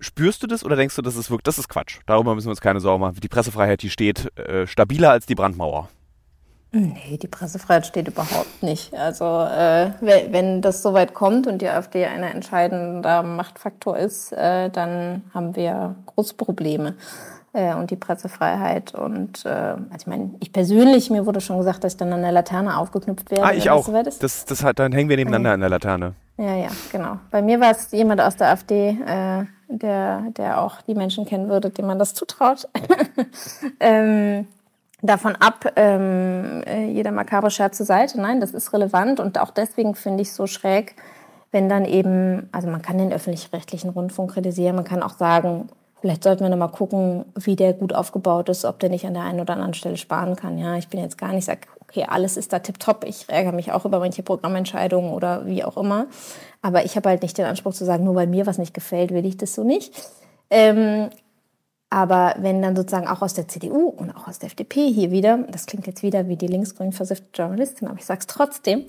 Spürst 0.00 0.42
du 0.42 0.46
das 0.46 0.64
oder 0.64 0.76
denkst 0.76 0.96
du, 0.96 1.02
das 1.02 1.16
ist 1.16 1.30
wirklich, 1.30 1.44
das 1.44 1.58
ist 1.58 1.68
Quatsch? 1.68 2.00
Darüber 2.06 2.34
müssen 2.34 2.46
wir 2.46 2.52
uns 2.52 2.60
keine 2.60 2.80
Sorgen 2.80 3.00
machen. 3.00 3.16
Die 3.20 3.28
Pressefreiheit, 3.28 3.82
die 3.82 3.90
steht 3.90 4.36
äh, 4.38 4.66
stabiler 4.66 5.10
als 5.10 5.26
die 5.26 5.34
Brandmauer. 5.34 5.88
Nee, 6.74 7.18
die 7.20 7.28
Pressefreiheit 7.28 7.86
steht 7.86 8.08
überhaupt 8.08 8.62
nicht. 8.62 8.94
Also 8.94 9.24
äh, 9.24 9.90
wenn 10.00 10.62
das 10.62 10.82
so 10.82 10.94
weit 10.94 11.12
kommt 11.12 11.46
und 11.46 11.60
die 11.60 11.68
AfD 11.68 12.06
ein 12.06 12.22
entscheidender 12.22 13.22
Machtfaktor 13.22 13.98
ist, 13.98 14.32
äh, 14.32 14.70
dann 14.70 15.22
haben 15.34 15.54
wir 15.54 15.96
große 16.06 16.34
Probleme. 16.34 16.94
Äh, 17.54 17.74
und 17.74 17.90
die 17.90 17.96
Pressefreiheit. 17.96 18.94
Und 18.94 19.44
äh, 19.44 19.48
also 19.48 19.84
ich 19.98 20.06
meine, 20.06 20.30
ich 20.40 20.54
persönlich, 20.54 21.10
mir 21.10 21.26
wurde 21.26 21.42
schon 21.42 21.58
gesagt, 21.58 21.84
dass 21.84 21.92
ich 21.92 21.96
dann 21.98 22.10
an 22.14 22.22
der 22.22 22.32
Laterne 22.32 22.78
aufgeknüpft 22.78 23.30
werde. 23.30 23.44
Ah, 23.44 23.52
ich 23.52 23.68
auch. 23.68 23.86
Das, 24.18 24.46
das 24.46 24.64
hat, 24.64 24.78
dann 24.78 24.92
hängen 24.92 25.10
wir 25.10 25.18
nebeneinander 25.18 25.50
okay. 25.50 25.54
an 25.54 25.60
der 25.60 25.68
Laterne. 25.68 26.14
Ja, 26.38 26.54
ja, 26.54 26.68
genau. 26.90 27.18
Bei 27.30 27.42
mir 27.42 27.60
war 27.60 27.72
es 27.72 27.92
jemand 27.92 28.22
aus 28.22 28.36
der 28.36 28.48
AfD, 28.48 28.96
äh, 29.06 29.44
der, 29.68 30.22
der 30.30 30.62
auch 30.62 30.80
die 30.80 30.94
Menschen 30.94 31.26
kennen 31.26 31.50
würde, 31.50 31.68
dem 31.68 31.86
man 31.86 31.98
das 31.98 32.14
zutraut. 32.14 32.66
ähm, 33.80 34.46
davon 35.02 35.36
ab, 35.36 35.72
ähm, 35.76 36.62
äh, 36.66 36.86
jeder 36.86 37.10
makabre 37.10 37.50
Scherz 37.50 37.76
zur 37.76 37.86
Seite. 37.86 38.20
Nein, 38.20 38.40
das 38.40 38.52
ist 38.52 38.72
relevant 38.72 39.20
und 39.20 39.38
auch 39.38 39.50
deswegen 39.50 39.94
finde 39.94 40.22
ich 40.22 40.28
es 40.28 40.36
so 40.36 40.46
schräg, 40.46 40.94
wenn 41.50 41.68
dann 41.68 41.84
eben, 41.84 42.48
also 42.52 42.68
man 42.68 42.80
kann 42.80 42.98
den 42.98 43.12
öffentlich-rechtlichen 43.12 43.90
Rundfunk 43.90 44.32
kritisieren, 44.32 44.76
man 44.76 44.84
kann 44.84 45.02
auch 45.02 45.16
sagen, 45.18 45.68
vielleicht 46.00 46.24
sollten 46.24 46.42
wir 46.42 46.48
noch 46.48 46.56
mal 46.56 46.68
gucken, 46.68 47.24
wie 47.34 47.56
der 47.56 47.74
gut 47.74 47.94
aufgebaut 47.94 48.48
ist, 48.48 48.64
ob 48.64 48.78
der 48.78 48.88
nicht 48.90 49.06
an 49.06 49.14
der 49.14 49.24
einen 49.24 49.40
oder 49.40 49.54
anderen 49.54 49.74
Stelle 49.74 49.96
sparen 49.96 50.36
kann. 50.36 50.58
Ja, 50.58 50.76
ich 50.76 50.88
bin 50.88 51.00
jetzt 51.00 51.18
gar 51.18 51.32
nicht, 51.32 51.44
sag, 51.44 51.66
okay, 51.80 52.06
alles 52.08 52.36
ist 52.36 52.52
da 52.52 52.58
tipptopp. 52.58 53.04
Ich 53.06 53.28
ärgere 53.28 53.52
mich 53.52 53.70
auch 53.72 53.84
über 53.84 53.98
manche 53.98 54.22
Programmentscheidungen 54.22 55.12
oder 55.12 55.46
wie 55.46 55.62
auch 55.62 55.76
immer. 55.76 56.06
Aber 56.62 56.84
ich 56.84 56.96
habe 56.96 57.08
halt 57.08 57.22
nicht 57.22 57.38
den 57.38 57.44
Anspruch 57.44 57.74
zu 57.74 57.84
sagen, 57.84 58.04
nur 58.04 58.14
weil 58.14 58.26
mir 58.26 58.46
was 58.46 58.58
nicht 58.58 58.74
gefällt, 58.74 59.12
will 59.12 59.26
ich 59.26 59.36
das 59.36 59.54
so 59.54 59.62
nicht. 59.62 59.94
Ähm, 60.50 61.10
aber 61.92 62.36
wenn 62.38 62.62
dann 62.62 62.74
sozusagen 62.74 63.06
auch 63.06 63.20
aus 63.20 63.34
der 63.34 63.48
CDU 63.48 63.88
und 63.88 64.10
auch 64.16 64.26
aus 64.26 64.38
der 64.38 64.46
FDP 64.46 64.90
hier 64.90 65.10
wieder, 65.10 65.36
das 65.50 65.66
klingt 65.66 65.86
jetzt 65.86 66.02
wieder 66.02 66.26
wie 66.26 66.36
die 66.36 66.46
linksgrün 66.46 66.92
versiffte 66.92 67.26
Journalistin, 67.34 67.86
aber 67.86 67.98
ich 67.98 68.06
sage 68.06 68.20
es 68.20 68.26
trotzdem, 68.26 68.84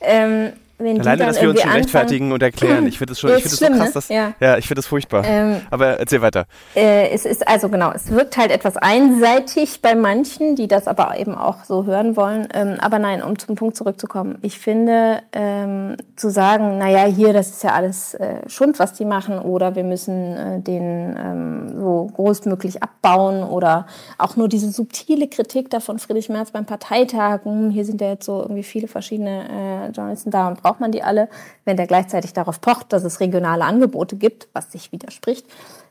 ähm, 0.00 0.54
wenn 0.78 1.00
Alleine, 1.00 1.26
dass 1.26 1.40
wir 1.40 1.50
uns 1.50 1.60
schon 1.60 1.70
rechtfertigen 1.70 2.32
und 2.32 2.42
erklären. 2.42 2.86
Ich 2.86 2.98
finde 2.98 3.12
es 3.12 3.20
schon, 3.20 3.30
ich 3.30 3.42
finde 3.42 3.54
es 3.54 3.58
so 3.58 3.66
krass, 3.66 3.78
ne? 3.78 3.90
dass, 3.94 4.08
ja. 4.08 4.32
ja, 4.40 4.58
ich 4.58 4.66
finde 4.66 4.80
es 4.80 4.86
furchtbar. 4.86 5.24
Ähm, 5.24 5.62
aber 5.70 5.98
erzähl 5.98 6.20
weiter. 6.22 6.46
Äh, 6.74 7.10
es 7.10 7.24
ist 7.24 7.46
also 7.48 7.68
genau, 7.68 7.92
es 7.92 8.10
wirkt 8.10 8.36
halt 8.36 8.50
etwas 8.50 8.76
einseitig 8.76 9.80
bei 9.80 9.94
manchen, 9.94 10.56
die 10.56 10.68
das 10.68 10.86
aber 10.86 11.18
eben 11.18 11.34
auch 11.34 11.64
so 11.64 11.84
hören 11.84 12.16
wollen. 12.16 12.48
Ähm, 12.52 12.76
aber 12.80 12.98
nein, 12.98 13.22
um 13.22 13.38
zum 13.38 13.54
Punkt 13.54 13.76
zurückzukommen. 13.76 14.38
Ich 14.42 14.58
finde, 14.58 15.20
ähm, 15.32 15.96
zu 16.16 16.30
sagen, 16.30 16.78
naja, 16.78 17.04
hier, 17.04 17.32
das 17.32 17.50
ist 17.50 17.64
ja 17.64 17.72
alles 17.72 18.14
äh, 18.14 18.48
Schund, 18.48 18.78
was 18.78 18.92
die 18.92 19.04
machen, 19.04 19.38
oder 19.38 19.74
wir 19.74 19.84
müssen 19.84 20.36
äh, 20.36 20.60
den 20.60 21.16
ähm, 21.18 21.80
so 21.80 22.10
großmöglich 22.14 22.82
abbauen 22.82 23.42
oder 23.42 23.86
auch 24.18 24.36
nur 24.36 24.48
diese 24.48 24.70
subtile 24.70 25.28
Kritik 25.28 25.70
da 25.70 25.80
von 25.80 25.98
Friedrich 25.98 26.28
Merz 26.28 26.50
beim 26.50 26.66
Parteitag, 26.66 27.44
hm, 27.44 27.70
hier 27.70 27.84
sind 27.84 28.00
ja 28.00 28.08
jetzt 28.08 28.26
so 28.26 28.40
irgendwie 28.40 28.62
viele 28.62 28.88
verschiedene 28.88 29.86
äh, 29.88 29.90
Journalisten 29.90 30.30
da 30.30 30.48
und 30.48 30.64
braucht 30.66 30.80
man 30.80 30.90
die 30.90 31.04
alle, 31.04 31.28
wenn 31.64 31.76
der 31.76 31.86
gleichzeitig 31.86 32.32
darauf 32.32 32.60
pocht, 32.60 32.92
dass 32.92 33.04
es 33.04 33.20
regionale 33.20 33.64
Angebote 33.64 34.16
gibt, 34.16 34.48
was 34.52 34.72
sich 34.72 34.90
widerspricht. 34.90 35.46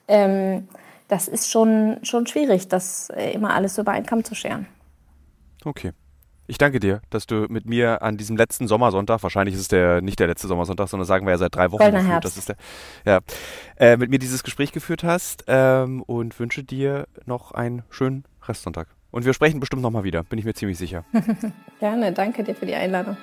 Ähm, 0.10 0.68
das 1.08 1.30
ist 1.30 1.50
schon, 1.50 2.00
schon 2.04 2.28
schwierig, 2.28 2.68
das 2.68 3.10
äh, 3.12 3.32
immer 3.32 3.54
alles 3.54 3.78
über 3.78 3.94
einen 3.94 4.06
Kamm 4.06 4.26
zu 4.26 4.36
scheren. 4.36 4.68
Okay. 5.64 5.94
Ich 6.48 6.58
danke 6.58 6.82
dir, 6.82 7.02
dass 7.10 7.26
du 7.26 7.48
mit 7.50 7.66
mir 7.66 8.02
an 8.02 8.18
diesem 8.18 8.36
letzten 8.36 8.68
Sommersonntag, 8.68 9.24
wahrscheinlich 9.24 9.56
ist 9.56 9.62
es 9.62 9.68
der 9.70 10.02
nicht 10.02 10.20
der 10.20 10.28
letzte 10.28 10.48
Sommersonntag, 10.48 10.90
sondern 10.90 11.08
sagen 11.08 11.26
wir 11.26 11.32
ja 11.32 11.38
seit 11.38 11.56
drei 11.56 11.72
Wochen 11.72 11.92
geführt, 11.92 12.26
das 12.26 12.38
ist 12.38 12.50
der, 12.50 12.58
ja, 13.06 13.20
äh, 13.78 13.96
mit 13.96 14.10
mir 14.10 14.20
dieses 14.20 14.44
Gespräch 14.44 14.74
geführt 14.74 15.06
hast 15.06 15.46
ähm, 15.48 16.04
und 16.04 16.38
wünsche 16.38 16.64
dir 16.64 17.08
noch 17.26 17.54
einen 17.54 17.84
schönen 17.90 18.26
Restsonntag. 18.44 18.90
Und 19.10 19.26
wir 19.26 19.34
sprechen 19.34 19.62
bestimmt 19.62 19.82
nochmal 19.82 20.04
wieder, 20.04 20.24
bin 20.24 20.38
ich 20.38 20.44
mir 20.44 20.54
ziemlich 20.54 20.78
sicher. 20.78 21.06
Gerne, 21.80 22.12
danke 22.12 22.44
dir 22.44 22.56
für 22.56 22.66
die 22.66 22.76
Einladung. 22.76 23.16